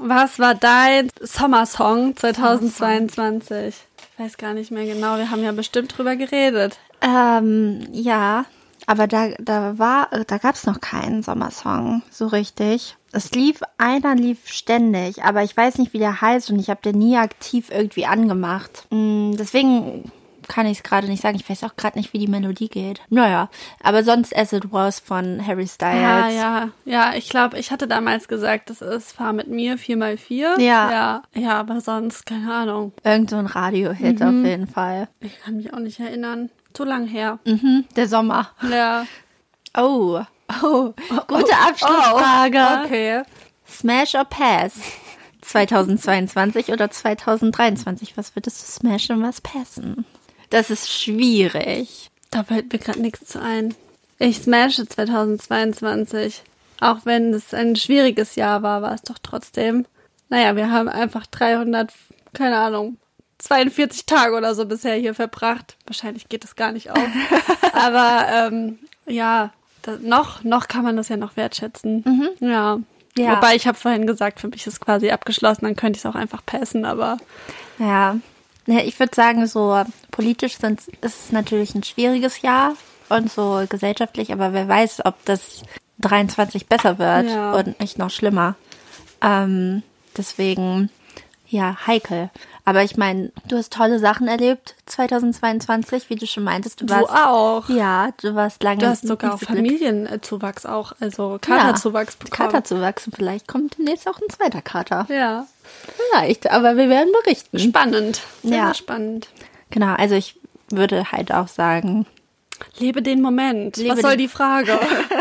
was 0.00 0.38
war 0.38 0.54
dein 0.54 1.08
Sommersong 1.20 2.16
2022? 2.16 3.74
Ich 4.16 4.24
weiß 4.24 4.36
gar 4.36 4.54
nicht 4.54 4.70
mehr 4.70 4.84
genau. 4.86 5.16
Wir 5.16 5.30
haben 5.30 5.42
ja 5.42 5.52
bestimmt 5.52 5.96
drüber 5.96 6.16
geredet. 6.16 6.78
Ähm, 7.00 7.86
ja, 7.92 8.44
aber 8.86 9.06
da, 9.06 9.28
da 9.38 9.78
war, 9.78 10.08
da 10.26 10.38
gab's 10.38 10.66
noch 10.66 10.80
keinen 10.80 11.22
Sommersong, 11.22 12.02
so 12.10 12.26
richtig. 12.26 12.96
Es 13.12 13.30
lief, 13.32 13.60
einer 13.78 14.14
lief 14.14 14.48
ständig, 14.48 15.22
aber 15.24 15.42
ich 15.44 15.56
weiß 15.56 15.78
nicht, 15.78 15.92
wie 15.92 15.98
der 15.98 16.20
heißt 16.20 16.50
und 16.50 16.58
ich 16.58 16.68
habe 16.70 16.82
den 16.82 16.98
nie 16.98 17.16
aktiv 17.16 17.68
irgendwie 17.70 18.06
angemacht. 18.06 18.86
Mm, 18.90 19.32
deswegen 19.36 20.10
kann 20.48 20.66
ich 20.66 20.78
es 20.78 20.82
gerade 20.82 21.06
nicht 21.06 21.22
sagen. 21.22 21.36
Ich 21.36 21.48
weiß 21.48 21.64
auch 21.64 21.76
gerade 21.76 21.96
nicht, 21.96 22.12
wie 22.12 22.18
die 22.18 22.26
Melodie 22.28 22.68
geht. 22.68 23.00
Naja, 23.08 23.48
aber 23.82 24.04
sonst 24.04 24.36
As 24.36 24.52
It 24.52 24.72
Was 24.72 24.98
von 25.00 25.46
Harry 25.46 25.66
Styles. 25.66 26.02
Ja, 26.02 26.28
ja, 26.28 26.68
ja. 26.84 27.14
Ich 27.14 27.30
glaube, 27.30 27.58
ich 27.58 27.70
hatte 27.70 27.86
damals 27.88 28.28
gesagt, 28.28 28.68
das 28.68 28.82
ist 28.82 29.12
Fahr 29.12 29.32
mit 29.32 29.48
mir 29.48 29.78
4x4. 29.78 30.60
Ja. 30.60 30.90
Ja, 30.90 31.22
ja 31.34 31.52
aber 31.60 31.80
sonst, 31.80 32.26
keine 32.26 32.52
Ahnung. 32.52 32.92
Irgend 33.04 33.30
so 33.30 33.36
ein 33.36 33.46
Radio-Hit 33.46 34.20
Mhm. 34.20 34.26
auf 34.40 34.46
jeden 34.46 34.66
Fall. 34.66 35.08
Ich 35.20 35.40
kann 35.40 35.56
mich 35.56 35.72
auch 35.72 35.78
nicht 35.78 35.98
erinnern. 36.00 36.50
Zu 36.74 36.84
lang 36.84 37.06
her. 37.06 37.38
Mhm, 37.46 37.86
der 37.94 38.08
Sommer. 38.08 38.50
Ja. 38.68 39.06
Oh, 39.76 40.20
oh, 40.62 40.92
gute 41.28 41.56
Abschlussfrage. 41.56 42.84
Okay. 42.84 43.22
Smash 43.66 44.14
or 44.14 44.24
Pass? 44.24 44.74
2022 45.42 46.70
oder 46.70 46.90
2023? 46.90 48.16
Was 48.16 48.34
würdest 48.34 48.60
du 48.60 48.66
smashen 48.66 49.16
und 49.16 49.22
was 49.22 49.40
passen? 49.40 50.04
Das 50.50 50.70
ist 50.70 50.90
schwierig. 50.92 52.10
Da 52.30 52.42
fällt 52.42 52.72
mir 52.72 52.78
gerade 52.78 53.00
nichts 53.00 53.26
zu 53.26 53.40
ein. 53.40 53.74
Ich 54.18 54.38
smashe 54.38 54.88
2022. 54.88 56.42
Auch 56.80 56.98
wenn 57.04 57.32
es 57.32 57.54
ein 57.54 57.76
schwieriges 57.76 58.34
Jahr 58.34 58.62
war, 58.62 58.82
war 58.82 58.94
es 58.94 59.02
doch 59.02 59.18
trotzdem. 59.22 59.86
Naja, 60.28 60.56
wir 60.56 60.70
haben 60.70 60.88
einfach 60.88 61.26
300, 61.26 61.92
keine 62.32 62.58
Ahnung, 62.58 62.96
42 63.38 64.06
Tage 64.06 64.34
oder 64.36 64.54
so 64.54 64.66
bisher 64.66 64.94
hier 64.96 65.14
verbracht. 65.14 65.76
Wahrscheinlich 65.86 66.28
geht 66.28 66.44
es 66.44 66.56
gar 66.56 66.72
nicht 66.72 66.90
auf. 66.90 66.98
Aber 67.72 68.26
ähm, 68.32 68.78
ja, 69.06 69.52
da, 69.82 69.98
noch, 70.00 70.44
noch 70.44 70.68
kann 70.68 70.84
man 70.84 70.96
das 70.96 71.08
ja 71.08 71.16
noch 71.16 71.36
wertschätzen. 71.36 72.30
Ja. 72.40 72.78
Ja. 73.16 73.36
Wobei 73.36 73.54
ich 73.54 73.66
habe 73.68 73.78
vorhin 73.78 74.06
gesagt, 74.08 74.40
für 74.40 74.48
mich 74.48 74.66
ist 74.66 74.80
quasi 74.80 75.10
abgeschlossen, 75.10 75.64
dann 75.66 75.76
könnte 75.76 75.96
ich 75.98 76.04
es 76.04 76.10
auch 76.10 76.16
einfach 76.16 76.44
passen, 76.44 76.84
aber 76.84 77.18
Ja. 77.78 78.16
Ja, 78.66 78.78
ich 78.80 78.98
würde 78.98 79.14
sagen, 79.14 79.46
so 79.46 79.84
politisch 80.10 80.54
ist 80.54 80.88
es 81.02 81.32
natürlich 81.32 81.74
ein 81.74 81.82
schwieriges 81.84 82.40
Jahr 82.40 82.72
und 83.10 83.30
so 83.30 83.62
gesellschaftlich, 83.68 84.32
aber 84.32 84.52
wer 84.54 84.66
weiß, 84.66 85.04
ob 85.04 85.22
das 85.26 85.62
23 86.00 86.66
besser 86.66 86.98
wird 86.98 87.28
Ja. 87.30 87.52
und 87.52 87.78
nicht 87.78 87.98
noch 87.98 88.10
schlimmer. 88.10 88.54
Ähm, 89.20 89.82
deswegen, 90.16 90.88
ja, 91.46 91.76
heikel. 91.86 92.30
Aber 92.66 92.82
ich 92.82 92.96
meine, 92.96 93.30
du 93.46 93.56
hast 93.58 93.72
tolle 93.74 93.98
Sachen 93.98 94.26
erlebt 94.26 94.74
2022, 94.86 96.08
wie 96.08 96.16
du 96.16 96.26
schon 96.26 96.44
meintest. 96.44 96.80
Du, 96.80 96.86
du 96.86 96.94
warst, 96.94 97.10
auch. 97.10 97.68
Ja, 97.68 98.08
du 98.22 98.34
warst 98.34 98.62
lange. 98.62 98.78
Du 98.78 98.86
hast 98.88 99.06
sogar 99.06 99.34
auch. 99.34 99.38
Familienzuwachs 99.38 100.64
auch, 100.64 100.92
also 101.00 101.38
Katerzuwachs 101.40 102.16
bekommen. 102.16 102.50
Katerzuwachs. 102.50 103.06
Und 103.06 103.16
vielleicht 103.16 103.46
kommt 103.48 103.76
demnächst 103.78 104.08
auch 104.08 104.18
ein 104.20 104.30
zweiter 104.30 104.62
Kater. 104.62 105.06
Ja, 105.10 105.46
Vielleicht, 106.12 106.50
aber 106.50 106.76
wir 106.76 106.88
werden 106.88 107.12
berichten. 107.24 107.58
spannend. 107.58 108.22
Sehr, 108.42 108.56
Ja. 108.56 108.74
spannend. 108.74 109.28
Genau, 109.70 109.94
also 109.94 110.14
ich 110.14 110.36
würde 110.70 111.10
halt 111.12 111.32
auch 111.32 111.48
sagen, 111.48 112.06
Lebe 112.78 113.02
den 113.02 113.20
Moment. 113.20 113.76
Lebe 113.76 113.90
Was 113.96 114.00
soll 114.00 114.16
die 114.16 114.28
Frage? 114.28 114.78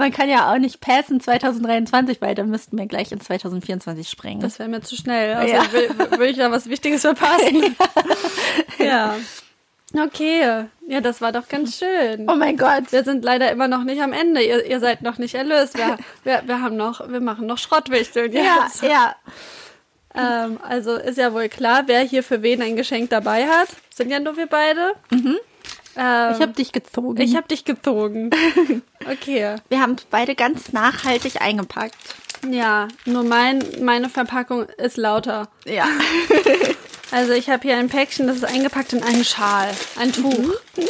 man 0.00 0.10
kann 0.10 0.28
ja 0.28 0.52
auch 0.52 0.58
nicht 0.58 0.80
passen 0.80 1.20
2023, 1.20 2.20
weil 2.20 2.34
dann 2.34 2.50
müssten 2.50 2.76
wir 2.76 2.86
gleich 2.86 3.12
in 3.12 3.20
2024 3.20 4.08
springen. 4.08 4.40
Das 4.40 4.58
wäre 4.58 4.68
mir 4.68 4.80
zu 4.80 4.96
schnell. 4.96 5.34
Also 5.34 5.54
Ja. 5.54 5.72
will, 5.72 6.18
will 6.18 6.30
ich 6.30 6.36
da 6.36 6.50
was 6.50 6.68
Wichtiges 6.68 7.02
verpassen. 7.02 7.76
ja. 8.78 9.14
Okay. 9.98 10.64
Ja, 10.86 11.00
das 11.00 11.20
war 11.20 11.32
doch 11.32 11.48
ganz 11.48 11.78
schön. 11.78 12.28
oh 12.30 12.34
mein 12.36 12.56
Gott. 12.56 12.90
Wir 12.92 13.02
sind 13.04 13.24
leider 13.24 13.50
immer 13.50 13.66
noch 13.68 13.82
nicht 13.84 14.00
am 14.02 14.12
Ende. 14.12 14.42
Ihr, 14.42 14.64
ihr 14.66 14.80
seid 14.80 15.02
noch 15.02 15.18
nicht 15.18 15.34
erlöst. 15.34 15.76
Wir, 15.76 15.98
wir, 16.24 16.42
wir 16.46 16.60
haben 16.62 16.76
noch, 16.76 17.08
wir 17.10 17.20
machen 17.20 17.46
noch 17.46 17.58
Schrottwichteln 17.58 18.32
Ja, 18.32 18.64
jetzt. 18.64 18.82
ja. 18.82 19.14
Ähm, 20.14 20.58
also 20.62 20.94
ist 20.96 21.18
ja 21.18 21.32
wohl 21.32 21.48
klar, 21.48 21.84
wer 21.86 22.00
hier 22.00 22.22
für 22.24 22.42
wen 22.42 22.62
ein 22.62 22.76
Geschenk 22.76 23.10
dabei 23.10 23.46
hat. 23.46 23.68
Sind 23.94 24.10
ja 24.10 24.18
nur 24.20 24.36
wir 24.36 24.46
beide. 24.46 24.94
Ähm, 25.96 26.34
Ich 26.34 26.40
habe 26.40 26.52
dich 26.52 26.72
gezogen. 26.72 27.20
ich 27.20 27.36
hab 27.36 27.48
dich 27.48 27.64
gezogen. 27.64 28.30
Okay. 29.10 29.56
wir 29.70 29.80
haben 29.80 29.96
beide 30.10 30.34
ganz 30.34 30.72
nachhaltig 30.74 31.40
eingepackt. 31.40 31.96
Ja, 32.48 32.86
nur 33.06 33.22
mein, 33.22 33.62
meine 33.80 34.08
Verpackung 34.10 34.64
ist 34.76 34.96
lauter. 34.96 35.48
Ja. 35.64 35.86
Also 37.12 37.32
ich 37.32 37.50
habe 37.50 37.62
hier 37.66 37.76
ein 37.76 37.88
Päckchen, 37.88 38.28
das 38.28 38.36
ist 38.36 38.44
eingepackt 38.44 38.92
in 38.92 39.02
einen 39.02 39.24
Schal, 39.24 39.68
ein 39.98 40.12
Tuch. 40.12 40.54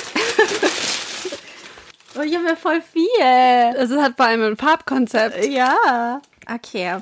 Oh, 2.18 2.22
ich 2.22 2.34
habe 2.36 2.48
ja 2.48 2.57
voll 2.57 2.82
viel. 2.82 3.76
Es 3.76 3.90
hat 3.92 4.16
vor 4.16 4.26
allem 4.26 4.42
ein 4.42 4.57
Farbkonzept. 4.57 5.46
Ja. 5.46 6.20
Okay. 6.53 6.98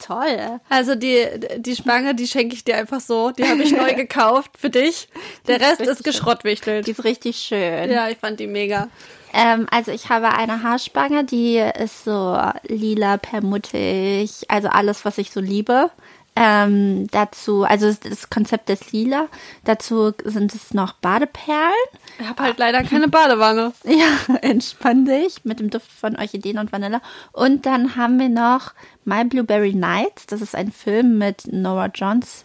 Toll. 0.00 0.60
Also 0.68 0.94
die, 0.94 1.26
die 1.58 1.76
Spange, 1.76 2.14
die 2.14 2.26
schenke 2.26 2.54
ich 2.54 2.64
dir 2.64 2.76
einfach 2.76 3.00
so. 3.00 3.30
Die 3.30 3.44
habe 3.44 3.62
ich 3.62 3.72
neu 3.72 3.94
gekauft 3.96 4.52
für 4.58 4.70
dich. 4.70 5.08
Der 5.46 5.58
Die 5.58 5.64
Rest 5.64 5.80
ist 5.80 6.04
geschrottwichtelt. 6.04 6.86
Die 6.86 6.92
ist 6.92 7.04
richtig 7.04 7.36
schön. 7.36 7.90
Ja, 7.90 8.08
ich 8.08 8.18
fand 8.18 8.40
die 8.40 8.46
mega. 8.46 8.88
Ähm, 9.32 9.66
also 9.70 9.92
ich 9.92 10.08
habe 10.08 10.30
eine 10.30 10.62
Haarspange, 10.62 11.24
die 11.24 11.58
ist 11.58 12.04
so 12.04 12.36
lila, 12.66 13.16
perlmuttig, 13.16 14.44
also 14.48 14.68
alles, 14.68 15.04
was 15.04 15.18
ich 15.18 15.30
so 15.30 15.40
liebe. 15.40 15.90
Ähm, 16.36 17.08
dazu, 17.10 17.64
also 17.64 17.92
das 17.92 18.30
Konzept 18.30 18.70
ist 18.70 18.92
lila. 18.92 19.28
Dazu 19.64 20.12
sind 20.24 20.54
es 20.54 20.72
noch 20.72 20.92
Badeperlen. 20.94 21.72
Ich 22.18 22.26
habe 22.26 22.42
halt 22.42 22.58
leider 22.58 22.82
keine 22.84 23.08
Badewanne. 23.08 23.72
Ja, 23.84 24.36
entspann 24.36 25.04
dich 25.04 25.44
mit 25.44 25.60
dem 25.60 25.70
Duft 25.70 25.90
von 25.90 26.16
Orchideen 26.16 26.58
und 26.58 26.72
Vanille. 26.72 27.00
Und 27.32 27.66
dann 27.66 27.96
haben 27.96 28.18
wir 28.18 28.28
noch 28.28 28.72
My 29.04 29.24
Blueberry 29.24 29.74
Nights. 29.74 30.26
Das 30.26 30.40
ist 30.40 30.54
ein 30.54 30.72
Film 30.72 31.18
mit 31.18 31.50
Nora 31.52 31.86
Jones, 31.86 32.44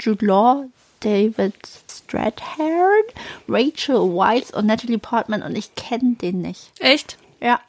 Jude 0.00 0.24
Law, 0.26 0.64
David 1.00 1.54
Strathairn, 1.90 3.04
Rachel 3.48 3.96
Weisz 3.96 4.50
und 4.50 4.66
Natalie 4.66 4.98
Portman. 4.98 5.42
Und 5.42 5.56
ich 5.56 5.74
kenne 5.74 6.14
den 6.20 6.42
nicht. 6.42 6.72
Echt? 6.78 7.16
Ja. 7.40 7.60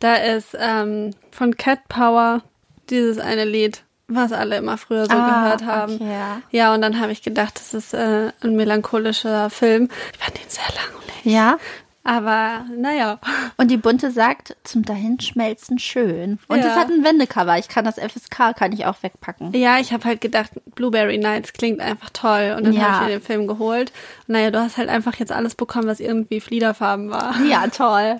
Da 0.00 0.14
ist 0.16 0.56
ähm, 0.58 1.14
von 1.30 1.56
Cat 1.56 1.86
Power 1.88 2.42
dieses 2.88 3.18
eine 3.18 3.44
Lied, 3.44 3.82
was 4.08 4.32
alle 4.32 4.56
immer 4.56 4.76
früher 4.78 5.04
so 5.06 5.12
Ah, 5.12 5.42
gehört 5.44 5.64
haben. 5.64 5.94
okay, 5.96 6.10
ja. 6.10 6.42
ja, 6.50 6.74
und 6.74 6.82
dann 6.82 6.98
habe 7.00 7.12
ich 7.12 7.22
gedacht, 7.22 7.54
das 7.56 7.74
ist 7.74 7.94
äh, 7.94 8.32
ein 8.40 8.56
melancholischer 8.56 9.50
Film. 9.50 9.88
Ich 10.12 10.18
fand 10.18 10.36
ihn 10.40 10.48
sehr 10.48 10.64
langweilig. 10.74 11.24
Ja. 11.24 11.58
Aber 12.02 12.64
naja. 12.74 13.18
Und 13.58 13.70
die 13.70 13.76
Bunte 13.76 14.10
sagt, 14.10 14.56
zum 14.64 14.84
Dahinschmelzen 14.84 15.78
schön. 15.78 16.38
Und 16.48 16.58
Ja. 16.58 16.68
es 16.68 16.74
hat 16.76 16.88
ein 16.88 17.04
Wendecover. 17.04 17.58
Ich 17.58 17.68
kann 17.68 17.84
das 17.84 17.98
FSK, 17.98 18.54
kann 18.56 18.72
ich 18.72 18.86
auch 18.86 19.02
wegpacken. 19.02 19.52
Ja, 19.52 19.78
ich 19.78 19.92
habe 19.92 20.04
halt 20.06 20.20
gedacht, 20.22 20.50
Blueberry 20.74 21.18
Nights 21.18 21.52
klingt 21.52 21.80
einfach 21.80 22.08
toll. 22.10 22.54
Und 22.56 22.64
dann 22.64 22.72
Ja. 22.72 22.80
habe 22.82 22.94
ich 22.94 23.08
mir 23.12 23.18
den 23.18 23.22
Film 23.24 23.46
geholt. 23.46 23.92
Und 24.26 24.32
naja, 24.32 24.50
du 24.50 24.58
hast 24.60 24.78
halt 24.78 24.88
einfach 24.88 25.16
jetzt 25.16 25.30
alles 25.30 25.54
bekommen, 25.54 25.86
was 25.88 26.00
irgendwie 26.00 26.40
Fliederfarben 26.40 27.10
war. 27.10 27.34
Ja, 27.42 27.66
toll. 27.66 28.18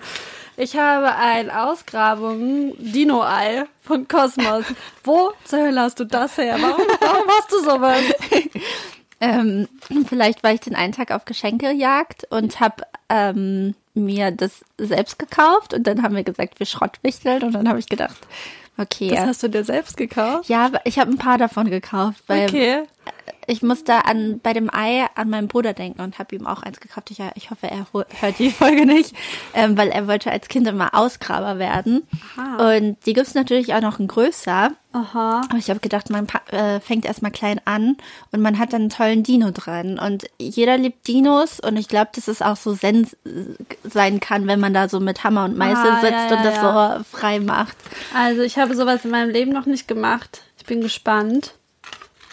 Ich 0.57 0.77
habe 0.77 1.15
ein 1.15 1.49
Ausgrabungen 1.49 2.73
Dino-Ei 2.77 3.63
von 3.81 4.07
Kosmos. 4.07 4.65
Wo 5.03 5.31
zur 5.43 5.59
Hölle 5.59 5.81
hast 5.81 5.99
du 5.99 6.03
das 6.05 6.37
her? 6.37 6.57
Warum, 6.61 6.83
warum 6.99 7.27
hast 7.29 7.51
du 7.51 7.59
sowas? 7.63 8.03
Ähm, 9.21 9.67
vielleicht 10.07 10.43
war 10.43 10.51
ich 10.51 10.59
den 10.59 10.75
einen 10.75 10.93
Tag 10.93 11.11
auf 11.11 11.25
Geschenkejagd 11.25 12.25
und 12.29 12.59
habe 12.59 12.83
ähm, 13.07 13.75
mir 13.93 14.31
das 14.31 14.65
selbst 14.77 15.19
gekauft 15.19 15.73
und 15.73 15.85
dann 15.85 16.01
haben 16.01 16.15
wir 16.15 16.23
gesagt, 16.23 16.59
wir 16.59 16.65
schrottwichteln 16.65 17.43
und 17.43 17.53
dann 17.53 17.69
habe 17.69 17.79
ich 17.79 17.87
gedacht, 17.87 18.17
okay. 18.77 19.09
Das 19.09 19.19
hast 19.21 19.43
du 19.43 19.49
dir 19.49 19.63
selbst 19.63 19.95
gekauft? 19.95 20.49
ja, 20.49 20.71
ich 20.85 20.97
habe 20.97 21.11
ein 21.11 21.17
paar 21.17 21.37
davon 21.37 21.69
gekauft, 21.69 22.23
weil 22.27 22.49
Okay. 22.49 22.83
Ich 23.51 23.61
musste 23.61 24.05
an 24.05 24.39
bei 24.41 24.53
dem 24.53 24.73
Ei 24.73 25.05
an 25.15 25.29
meinen 25.29 25.49
Bruder 25.49 25.73
denken 25.73 26.01
und 26.01 26.19
habe 26.19 26.33
ihm 26.33 26.47
auch 26.47 26.63
eins 26.63 26.79
gekauft. 26.79 27.11
Ich, 27.11 27.19
ich 27.35 27.51
hoffe, 27.51 27.69
er 27.69 27.85
hört 28.21 28.39
die 28.39 28.49
Folge 28.49 28.85
nicht, 28.85 29.13
ähm, 29.53 29.77
weil 29.77 29.89
er 29.89 30.07
wollte 30.07 30.31
als 30.31 30.47
Kind 30.47 30.69
immer 30.69 30.95
Ausgraber 30.95 31.59
werden. 31.59 32.07
Aha. 32.37 32.77
Und 32.77 32.97
die 33.05 33.11
gibt's 33.11 33.33
natürlich 33.33 33.73
auch 33.73 33.81
noch 33.81 33.99
in 33.99 34.07
größer. 34.07 34.71
Aha. 34.93 35.41
Aber 35.49 35.57
ich 35.57 35.69
habe 35.69 35.81
gedacht, 35.81 36.09
man 36.09 36.27
äh, 36.51 36.79
fängt 36.79 37.03
erstmal 37.03 37.31
klein 37.31 37.59
an 37.65 37.97
und 38.31 38.39
man 38.39 38.57
hat 38.57 38.71
dann 38.71 38.83
einen 38.83 38.89
tollen 38.89 39.23
Dino 39.23 39.51
dran. 39.51 39.99
Und 39.99 40.27
jeder 40.39 40.77
liebt 40.77 41.05
Dinos 41.09 41.59
und 41.59 41.75
ich 41.75 41.89
glaube, 41.89 42.11
dass 42.15 42.29
es 42.29 42.41
auch 42.41 42.55
so 42.55 42.73
sens 42.73 43.17
sein 43.83 44.21
kann, 44.21 44.47
wenn 44.47 44.61
man 44.61 44.73
da 44.73 44.87
so 44.87 45.01
mit 45.01 45.25
Hammer 45.25 45.43
und 45.43 45.57
Meißel 45.57 45.91
Ah, 45.91 45.95
ja, 45.95 45.99
sitzt 45.99 46.31
ja, 46.31 46.37
und 46.37 46.45
das 46.45 46.55
ja. 46.55 46.97
so 46.97 47.03
frei 47.03 47.41
macht. 47.41 47.75
Also 48.15 48.43
ich 48.43 48.57
habe 48.57 48.75
sowas 48.77 49.03
in 49.03 49.11
meinem 49.11 49.29
Leben 49.29 49.51
noch 49.51 49.65
nicht 49.65 49.89
gemacht. 49.89 50.41
Ich 50.57 50.65
bin 50.65 50.79
gespannt. 50.79 51.55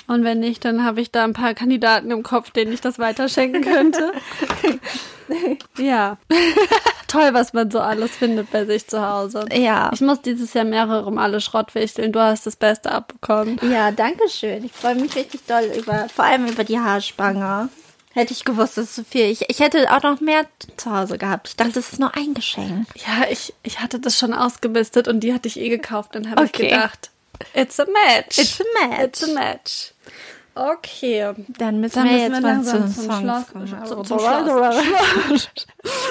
Und 0.08 0.24
wenn 0.24 0.40
nicht, 0.40 0.64
dann 0.64 0.84
habe 0.84 1.00
ich 1.00 1.12
da 1.12 1.22
ein 1.22 1.34
paar 1.34 1.54
Kandidaten 1.54 2.10
im 2.10 2.22
Kopf, 2.22 2.50
denen 2.50 2.72
ich 2.72 2.80
das 2.80 2.98
weiterschenken 2.98 3.62
könnte. 3.62 4.12
ja. 5.78 6.16
Toll, 7.08 7.30
was 7.32 7.52
man 7.52 7.70
so 7.70 7.80
alles 7.80 8.10
findet 8.10 8.50
bei 8.50 8.64
sich 8.66 8.86
zu 8.86 9.06
Hause. 9.06 9.46
Ja. 9.52 9.90
Ich 9.94 10.00
muss 10.00 10.20
dieses 10.20 10.52
Jahr 10.54 10.64
mehrere 10.64 11.10
Male 11.12 11.40
Schrottwichteln. 11.40 12.12
Du 12.12 12.20
hast 12.20 12.46
das 12.46 12.56
Beste 12.56 12.90
abbekommen. 12.90 13.58
Ja, 13.70 13.90
danke 13.92 14.28
schön. 14.28 14.64
Ich 14.64 14.72
freue 14.72 14.94
mich 14.94 15.14
richtig 15.16 15.46
doll 15.46 15.70
über, 15.76 16.08
vor 16.14 16.24
allem 16.24 16.46
über 16.46 16.64
die 16.64 16.78
Haarspange. 16.78 17.68
Hätte 18.14 18.32
ich 18.32 18.44
gewusst, 18.44 18.76
das 18.78 18.86
ist 18.86 18.96
so 18.96 19.04
viel. 19.04 19.26
Ich, 19.26 19.48
ich 19.48 19.60
hätte 19.60 19.94
auch 19.94 20.02
noch 20.02 20.20
mehr 20.20 20.46
zu 20.76 20.90
Hause 20.94 21.18
gehabt. 21.18 21.48
Ich 21.48 21.56
dachte, 21.56 21.72
das 21.72 21.92
ist 21.92 22.00
nur 22.00 22.14
ein 22.16 22.34
Geschenk. 22.34 22.86
Ja, 22.96 23.26
ich, 23.30 23.54
ich 23.62 23.80
hatte 23.80 24.00
das 24.00 24.18
schon 24.18 24.32
ausgemistet 24.34 25.06
und 25.08 25.20
die 25.20 25.32
hatte 25.32 25.48
ich 25.48 25.58
eh 25.60 25.68
gekauft. 25.68 26.14
Dann 26.14 26.30
habe 26.30 26.42
Okay. 26.42 26.64
ich 26.64 26.70
gedacht, 26.70 27.10
it's 27.54 27.78
a 27.78 27.86
match. 27.86 28.38
It's 28.38 28.60
a 28.60 28.64
match. 28.88 29.00
It's 29.04 29.22
a 29.24 29.32
match. 29.34 29.92
Okay. 30.54 31.32
Dann 31.58 31.80
müssen 31.80 31.94
Dann 31.96 32.08
wir 32.08 32.18
jetzt 32.18 32.42
mal 32.42 32.62
zu 32.62 32.80
zum 32.80 32.90
Songs 32.90 33.20
Schloss, 33.20 33.46
kommen. 33.52 33.86
zum, 33.86 34.04
zum 34.04 34.18
Schloss. 34.18 35.48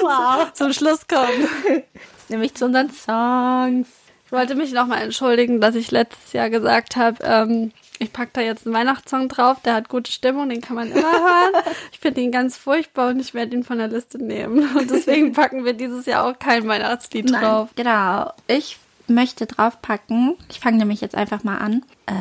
wow. 0.02 0.54
Zum 0.54 0.74
Schluss 0.74 1.08
kommen. 1.08 1.84
Nämlich 2.30 2.56
zu 2.56 2.66
unseren 2.66 2.90
Songs. 2.92 3.88
Ich 4.26 4.32
wollte 4.32 4.56
mich 4.56 4.74
nochmal 4.74 5.02
entschuldigen, 5.02 5.62
dass 5.62 5.76
ich 5.76 5.92
letztes 5.92 6.34
Jahr 6.34 6.50
gesagt 6.50 6.98
habe, 6.98 7.18
ähm, 7.24 7.72
ich 8.00 8.12
packe 8.12 8.32
da 8.34 8.42
jetzt 8.42 8.66
einen 8.66 8.76
Weihnachtssong 8.76 9.30
drauf, 9.30 9.58
der 9.64 9.74
hat 9.74 9.90
gute 9.90 10.12
Stimmung, 10.12 10.50
den 10.50 10.62
kann 10.62 10.76
man 10.76 10.92
immer 10.92 11.02
hören. 11.12 11.64
Ich 11.92 12.00
finde 12.00 12.22
ihn 12.22 12.32
ganz 12.32 12.58
furchtbar 12.58 13.10
und 13.10 13.20
ich 13.20 13.34
werde 13.34 13.56
ihn 13.56 13.64
von 13.64 13.78
der 13.80 13.88
Liste 13.88 14.18
nehmen. 14.18 14.70
Und 14.78 14.92
deswegen 14.92 15.34
packen 15.34 15.66
wir 15.66 15.74
dieses 15.74 16.06
Jahr 16.06 16.26
auch 16.26 16.38
kein 16.38 16.68
Weihnachtslied 16.68 17.32
drauf. 17.32 17.70
Genau. 17.76 18.32
Ich 18.48 18.78
möchte 19.10 19.46
draufpacken, 19.46 20.36
ich 20.50 20.60
fange 20.60 20.78
nämlich 20.78 21.02
jetzt 21.02 21.16
einfach 21.16 21.44
mal 21.44 21.58
an, 21.58 21.84
äh, 22.06 22.14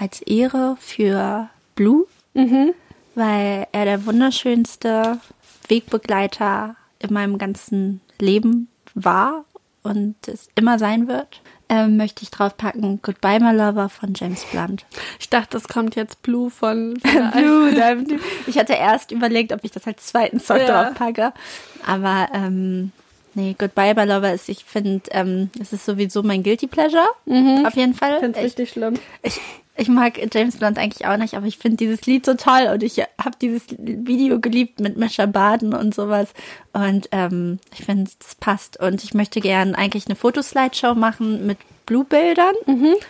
als 0.00 0.20
Ehre 0.22 0.76
für 0.80 1.48
Blue, 1.74 2.06
weil 3.14 3.66
er 3.72 3.84
der 3.84 4.06
wunderschönste 4.06 5.18
Wegbegleiter 5.68 6.76
in 6.98 7.12
meinem 7.12 7.38
ganzen 7.38 8.00
Leben 8.20 8.68
war 8.94 9.44
und 9.82 10.14
es 10.28 10.48
immer 10.54 10.78
sein 10.78 11.08
wird. 11.08 11.40
Ähm, 11.68 11.96
möchte 11.96 12.22
ich 12.22 12.30
draufpacken 12.30 13.00
Goodbye 13.02 13.40
My 13.40 13.52
Lover 13.52 13.88
von 13.88 14.12
James 14.14 14.44
Blunt. 14.44 14.84
Ich 15.18 15.30
dachte, 15.30 15.48
das 15.52 15.68
kommt 15.68 15.94
jetzt 15.96 16.20
Blue 16.22 16.50
von, 16.50 16.98
von 17.04 17.30
Blue, 17.30 17.72
Diamond. 17.72 18.12
Ich 18.46 18.58
hatte 18.58 18.74
erst 18.74 19.10
überlegt, 19.10 19.52
ob 19.52 19.64
ich 19.64 19.70
das 19.70 19.86
als 19.86 20.06
zweiten 20.06 20.38
Song 20.38 20.58
Ja. 20.58 20.84
draufpacke. 20.84 21.32
Aber 21.86 22.28
ähm, 22.34 22.92
nee, 23.34 23.54
Goodbye 23.58 23.94
by 23.94 24.02
Lover 24.04 24.32
ist, 24.32 24.48
ich 24.48 24.64
finde, 24.64 25.02
ähm, 25.10 25.50
es 25.60 25.72
ist 25.72 25.84
sowieso 25.84 26.22
mein 26.22 26.42
Guilty 26.42 26.66
Pleasure. 26.66 27.06
Auf 27.66 27.74
jeden 27.74 27.94
Fall. 27.94 28.14
Ich 28.14 28.20
finde 28.20 28.38
es 28.38 28.38
Ich, 28.38 28.44
richtig 28.44 28.70
schlimm. 28.70 28.94
ich, 29.22 29.40
ich 29.76 29.88
mag 29.88 30.18
James 30.34 30.56
Blunt 30.56 30.78
eigentlich 30.78 31.06
auch 31.06 31.16
nicht, 31.16 31.34
aber 31.34 31.46
ich 31.46 31.58
finde 31.58 31.78
dieses 31.78 32.04
Lied 32.06 32.26
so 32.26 32.34
toll 32.34 32.68
und 32.72 32.82
ich 32.82 32.98
habe 32.98 33.36
dieses 33.40 33.62
Video 33.78 34.38
geliebt 34.38 34.80
mit 34.80 34.96
Mesha 34.98 35.26
Baden 35.26 35.72
und 35.74 35.94
sowas. 35.94 36.28
Und 36.72 37.08
ähm, 37.12 37.58
ich 37.76 37.84
finde, 37.84 38.10
es 38.20 38.34
passt. 38.34 38.78
Und 38.78 39.02
ich 39.02 39.14
möchte 39.14 39.40
gern 39.40 39.74
eigentlich 39.74 40.06
eine 40.06 40.16
Fotoslideshow 40.16 40.94
machen 40.94 41.46
mit 41.46 41.58
Blue-Bildern 41.86 42.54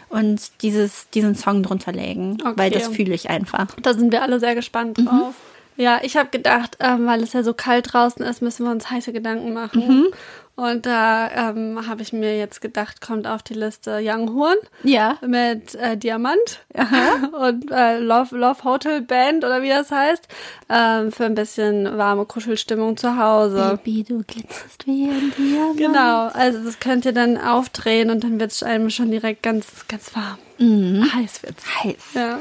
und 0.08 0.62
dieses, 0.62 1.08
diesen 1.10 1.34
Song 1.34 1.62
drunter 1.62 1.92
legen, 1.92 2.38
Okay. 2.40 2.52
weil 2.56 2.70
das 2.70 2.88
fühle 2.88 3.14
ich 3.14 3.28
einfach. 3.28 3.66
Da 3.82 3.92
sind 3.94 4.12
wir 4.12 4.22
alle 4.22 4.40
sehr 4.40 4.54
gespannt 4.54 4.98
drauf. 4.98 5.34
Ja, 5.76 6.00
ich 6.02 6.16
habe 6.16 6.28
gedacht, 6.30 6.76
ähm, 6.80 7.06
weil 7.06 7.22
es 7.22 7.32
ja 7.32 7.42
so 7.42 7.54
kalt 7.54 7.92
draußen 7.92 8.24
ist, 8.24 8.42
müssen 8.42 8.64
wir 8.66 8.70
uns 8.72 8.90
heiße 8.90 9.12
Gedanken 9.12 9.52
machen. 9.54 10.06
Und 10.54 10.84
da 10.84 11.30
ähm, 11.50 11.88
habe 11.88 12.02
ich 12.02 12.12
mir 12.12 12.36
jetzt 12.36 12.60
gedacht, 12.60 13.00
kommt 13.00 13.26
auf 13.26 13.42
die 13.42 13.54
Liste 13.54 14.00
Young 14.02 14.34
Horn 14.34 14.58
Ja. 14.82 15.16
mit 15.26 15.74
äh, 15.76 15.96
Diamant 15.96 16.60
und 17.40 17.70
äh, 17.70 17.98
Love, 17.98 18.36
Love 18.36 18.62
Hotel 18.62 19.00
Band 19.00 19.44
oder 19.44 19.62
wie 19.62 19.70
das 19.70 19.90
heißt, 19.90 20.28
ähm, 20.68 21.10
für 21.10 21.24
ein 21.24 21.34
bisschen 21.34 21.96
warme 21.96 22.26
Kuschelstimmung 22.26 22.98
zu 22.98 23.16
Hause. 23.16 23.80
Baby, 23.82 24.04
du 24.04 24.22
glitzerst 24.26 24.86
wie 24.86 25.08
ein 25.08 25.32
Diamant. 25.38 25.78
Genau, 25.78 26.26
also 26.28 26.62
das 26.62 26.78
könnt 26.80 27.06
ihr 27.06 27.14
dann 27.14 27.38
aufdrehen 27.38 28.10
und 28.10 28.22
dann 28.22 28.38
wird 28.38 28.52
es 28.52 28.62
einem 28.62 28.90
schon 28.90 29.10
direkt 29.10 29.42
ganz, 29.42 29.66
ganz 29.88 30.14
warm. 30.14 30.36
Heiß 30.60 31.42
wird's. 31.42 31.64
Heiß. 31.82 31.96
Ja. 32.14 32.40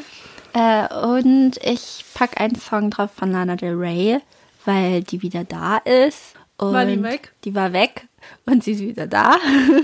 Äh, 0.53 0.93
und 0.93 1.57
ich 1.63 2.03
pack 2.13 2.39
einen 2.39 2.55
Song 2.55 2.89
drauf 2.89 3.11
von 3.15 3.31
Lana 3.31 3.55
Del 3.55 3.75
Rey, 3.75 4.19
weil 4.65 5.03
die 5.03 5.21
wieder 5.21 5.43
da 5.43 5.77
ist. 5.77 6.35
Und 6.57 6.73
War 6.73 6.85
die 6.85 7.01
weg? 7.01 7.33
Die 7.43 7.55
war 7.55 7.73
weg 7.73 8.07
und 8.45 8.63
sie 8.63 8.73
ist 8.73 8.81
wieder 8.81 9.07
da. 9.07 9.37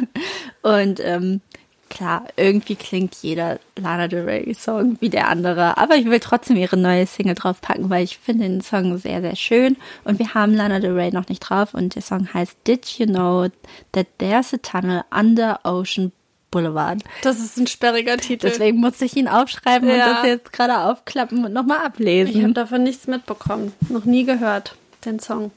und 0.62 1.00
ähm, 1.00 1.42
klar, 1.90 2.26
irgendwie 2.36 2.76
klingt 2.76 3.16
jeder 3.16 3.60
Lana 3.76 4.08
Del 4.08 4.26
Rey 4.26 4.54
Song 4.54 4.98
wie 5.00 5.10
der 5.10 5.30
andere. 5.30 5.78
Aber 5.78 5.96
ich 5.96 6.06
will 6.06 6.20
trotzdem 6.20 6.58
ihre 6.58 6.78
neue 6.78 7.08
Single 7.08 7.36
draufpacken, 7.36 7.90
weil 7.90 8.04
ich 8.04 8.18
finde 8.18 8.44
den 8.48 8.62
Song 8.62 8.98
sehr, 8.98 9.22
sehr 9.22 9.36
schön. 9.36 9.78
Und 10.04 10.20
wir 10.20 10.34
haben 10.34 10.54
Lana 10.54 10.80
Del 10.80 10.94
Rey 10.94 11.12
noch 11.12 11.30
nicht 11.30 11.40
drauf. 11.40 11.74
Und 11.74 11.96
der 11.96 12.02
Song 12.02 12.32
heißt 12.34 12.58
Did 12.68 12.86
You 13.00 13.06
Know 13.06 13.48
That 13.94 14.08
There's 14.20 14.54
a 14.54 14.58
Tunnel 14.58 15.04
Under 15.12 15.60
Ocean 15.64 16.12
Boulevard? 16.52 17.00
Das 17.24 17.40
ist 17.40 17.58
ein 17.58 17.68
sperriger 17.68 18.18
Titel. 18.18 18.48
Deswegen 18.50 18.78
musste 18.80 19.06
ich 19.06 19.16
ihn 19.16 19.28
aufschreiben 19.28 19.90
und 19.90 19.96
Ja. 19.98 20.14
das 20.14 20.26
jetzt 20.26 20.54
gerade 20.54 20.78
aufklappen 20.80 21.46
und 21.46 21.54
nochmal 21.54 21.78
Ich 21.78 21.84
habe 21.84 21.94
ablesen. 21.96 22.54
davon 22.54 22.84
nichts 22.84 23.08
mitbekommen. 23.08 23.74
Noch 23.90 24.06
nie 24.06 24.24
gehört, 24.24 24.76
den 25.06 25.20
Song. 25.20 25.52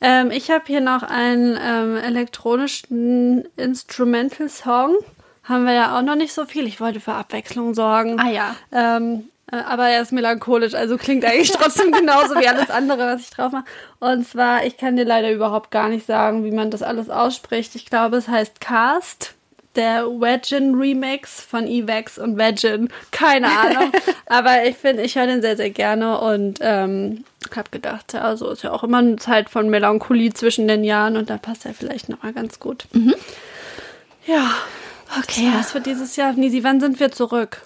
Ähm, 0.00 0.30
ich 0.30 0.50
habe 0.50 0.64
hier 0.66 0.80
noch 0.80 1.02
einen 1.02 1.58
ähm, 1.60 1.96
elektronischen 1.96 3.44
Instrumental-Song 3.56 4.96
haben 5.44 5.64
wir 5.66 5.74
ja 5.74 5.96
auch 5.98 6.02
noch 6.02 6.16
nicht 6.16 6.32
so 6.32 6.46
viel. 6.46 6.66
Ich 6.66 6.80
wollte 6.80 7.00
für 7.00 7.12
Abwechslung 7.14 7.74
sorgen. 7.74 8.18
Ah 8.18 8.30
ja. 8.30 8.56
Ähm, 8.72 9.28
äh, 9.52 9.56
aber 9.56 9.88
er 9.88 10.00
ist 10.00 10.10
melancholisch, 10.12 10.74
also 10.74 10.96
klingt 10.96 11.24
eigentlich 11.24 11.52
trotzdem 11.52 11.92
genauso 11.92 12.34
wie 12.36 12.48
alles 12.48 12.70
andere, 12.70 13.06
was 13.14 13.20
ich 13.22 13.30
drauf 13.30 13.52
mache. 13.52 13.64
Und 14.00 14.26
zwar, 14.26 14.64
ich 14.64 14.76
kann 14.78 14.96
dir 14.96 15.04
leider 15.04 15.30
überhaupt 15.30 15.70
gar 15.70 15.88
nicht 15.88 16.06
sagen, 16.06 16.44
wie 16.44 16.50
man 16.50 16.70
das 16.70 16.82
alles 16.82 17.10
ausspricht. 17.10 17.74
Ich 17.74 17.86
glaube, 17.86 18.16
es 18.16 18.26
heißt 18.28 18.60
Cast. 18.60 19.33
Der 19.76 20.04
Vagin 20.06 20.74
Remix 20.74 21.40
von 21.40 21.66
Evax 21.66 22.18
und 22.18 22.38
Vagin. 22.38 22.88
Keine 23.10 23.48
Ahnung. 23.48 23.90
aber 24.26 24.64
ich 24.64 24.76
finde, 24.76 25.02
ich 25.02 25.16
höre 25.16 25.26
den 25.26 25.42
sehr, 25.42 25.56
sehr 25.56 25.70
gerne 25.70 26.20
und 26.20 26.58
ähm, 26.60 27.24
habe 27.54 27.70
gedacht, 27.70 28.14
also 28.14 28.50
ist 28.50 28.62
ja 28.62 28.72
auch 28.72 28.84
immer 28.84 28.98
eine 28.98 29.16
Zeit 29.16 29.50
von 29.50 29.68
Melancholie 29.68 30.32
zwischen 30.32 30.68
den 30.68 30.84
Jahren 30.84 31.16
und 31.16 31.30
da 31.30 31.38
passt 31.38 31.66
er 31.66 31.74
vielleicht 31.74 32.08
nochmal 32.08 32.32
ganz 32.32 32.60
gut. 32.60 32.86
Ja. 34.26 34.50
Okay. 35.18 35.46
Das 35.46 35.54
war's 35.54 35.72
für 35.72 35.80
dieses 35.80 36.16
Jahr. 36.16 36.32
Nisi, 36.32 36.64
wann 36.64 36.80
sind 36.80 36.98
wir 36.98 37.12
zurück? 37.12 37.60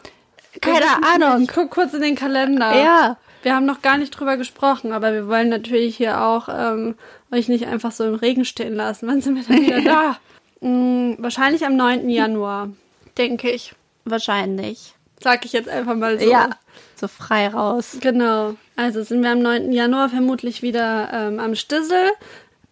Keine 0.60 0.86
Ahnung. 1.02 1.42
Ich 1.42 1.48
guck 1.48 1.70
kurz 1.70 1.94
in 1.94 2.02
den 2.02 2.16
Kalender. 2.16 2.74
Ja. 2.74 3.16
Wir 3.42 3.54
haben 3.54 3.66
noch 3.66 3.82
gar 3.82 3.96
nicht 3.98 4.10
drüber 4.10 4.36
gesprochen, 4.36 4.92
aber 4.92 5.12
wir 5.12 5.28
wollen 5.28 5.48
natürlich 5.48 5.96
hier 5.96 6.20
auch 6.22 6.48
ähm, 6.48 6.96
euch 7.30 7.48
nicht 7.48 7.66
einfach 7.66 7.92
so 7.92 8.04
im 8.04 8.14
Regen 8.14 8.44
stehen 8.44 8.74
lassen. 8.74 9.06
Wann 9.06 9.20
sind 9.20 9.36
wir 9.36 9.42
denn 9.44 9.64
wieder 9.64 9.80
da? 9.84 10.16
Hm, 10.60 11.16
wahrscheinlich 11.18 11.64
am 11.64 11.76
9. 11.76 12.08
Januar, 12.08 12.70
denke 13.16 13.50
ich. 13.50 13.74
Wahrscheinlich. 14.04 14.94
Sag 15.20 15.44
ich 15.44 15.52
jetzt 15.52 15.68
einfach 15.68 15.94
mal 15.94 16.18
so. 16.18 16.30
Ja. 16.30 16.50
So 16.96 17.08
frei 17.08 17.48
raus. 17.48 17.98
Genau. 18.00 18.54
Also 18.76 19.02
sind 19.02 19.22
wir 19.22 19.30
am 19.30 19.40
9. 19.40 19.72
Januar 19.72 20.08
vermutlich 20.08 20.62
wieder 20.62 21.10
ähm, 21.12 21.40
am 21.40 21.54
Stissel. 21.54 22.10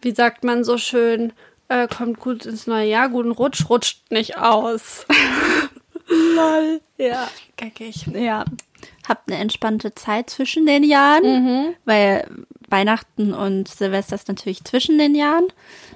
Wie 0.01 0.13
sagt 0.13 0.45
man 0.45 0.65
so 0.65 0.79
schön, 0.79 1.33
äh, 1.69 1.89
kommt 1.89 2.21
gut 2.21 2.47
ins 2.47 2.67
neue 2.67 2.89
Jahr, 2.89 3.09
guten 3.09 3.33
Rutsch, 3.33 3.69
rutscht 3.69 4.11
nicht 4.11 4.39
aus. 4.39 5.07
Lol. 6.09 6.81
Ja, 6.99 7.29
geckig. 7.57 8.07
Ja. 8.13 8.45
Habt 9.09 9.31
eine 9.31 9.41
entspannte 9.41 9.95
Zeit 9.95 10.31
zwischen 10.31 10.67
den 10.67 10.83
Jahren, 10.83 11.75
weil 11.85 12.29
Weihnachten 12.69 13.33
und 13.33 13.69
Silvester 13.69 14.17
ist 14.17 14.29
natürlich 14.29 14.65
zwischen 14.65 14.99
den 14.99 15.15
Jahren. 15.15 15.45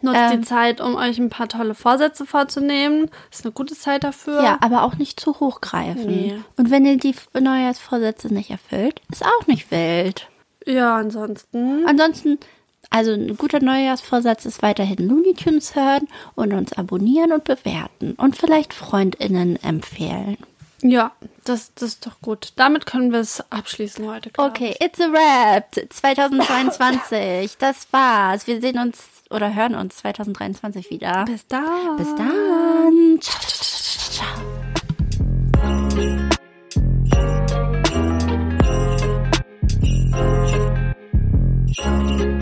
Nutzt 0.03 0.19
Ähm. 0.19 0.41
die 0.41 0.47
Zeit, 0.47 0.81
um 0.81 0.95
euch 0.95 1.19
ein 1.19 1.31
paar 1.31 1.49
tolle 1.49 1.75
Vorsätze 1.75 2.25
vorzunehmen. 2.25 3.11
Ist 3.31 3.45
eine 3.45 3.53
gute 3.53 3.75
Zeit 3.75 4.05
dafür. 4.05 4.43
Ja, 4.43 4.59
aber 4.61 4.85
auch 4.85 4.97
nicht 4.97 5.19
zu 5.19 5.41
hochgreifen. 5.41 6.07
Nee. 6.07 6.41
Und 6.57 6.71
wenn 6.71 6.87
ihr 6.87 6.97
die 6.97 7.15
Neujahrsvorsätze 7.39 8.33
nicht 8.33 8.51
erfüllt, 8.51 9.01
ist 9.11 9.25
auch 9.25 9.47
nicht 9.47 9.71
wild. 9.71 10.29
Ja, 10.67 10.97
ansonsten. 10.97 11.85
Ansonsten, 11.87 12.39
also 12.91 13.13
ein 13.13 13.37
guter 13.37 13.61
Neujahrsvorsatz 13.61 14.47
ist 14.47 14.63
weiterhin 14.63 15.09
Looney 15.09 15.35
Tunes 15.35 15.75
hören 15.75 16.07
und 16.35 16.53
uns 16.53 16.73
abonnieren 16.75 17.33
und 17.33 17.45
bewerten 17.45 18.15
und 18.17 18.37
vielleicht 18.37 18.75
FreundInnen 18.75 19.63
empfehlen. 19.63 20.37
Ja, 20.83 21.13
das, 21.45 21.75
das 21.75 21.91
ist 21.91 22.07
doch 22.07 22.21
gut. 22.21 22.53
Damit 22.57 22.87
können 22.87 23.13
wir 23.13 23.21
es 23.21 23.45
abschließen 23.51 24.07
heute. 24.09 24.31
Okay, 24.37 24.75
ich. 24.79 24.87
it's 24.87 25.01
a 25.01 25.13
wrap 25.13 25.75
2022. 25.91 27.57
das 27.59 27.87
war's. 27.93 28.47
Wir 28.47 28.61
sehen 28.61 28.79
uns 28.79 28.99
oder 29.31 29.55
hören 29.55 29.75
uns 29.75 29.97
2023 29.99 30.91
wieder. 30.91 31.25
Bis 31.25 31.47
dann. 31.47 31.97
Bis 31.97 32.15
dann. 32.15 33.19
Ciao, 33.21 33.41
ciao, 33.41 33.51
ciao, 33.51 34.11
ciao. 34.11 34.51
ciao. 41.73 42.40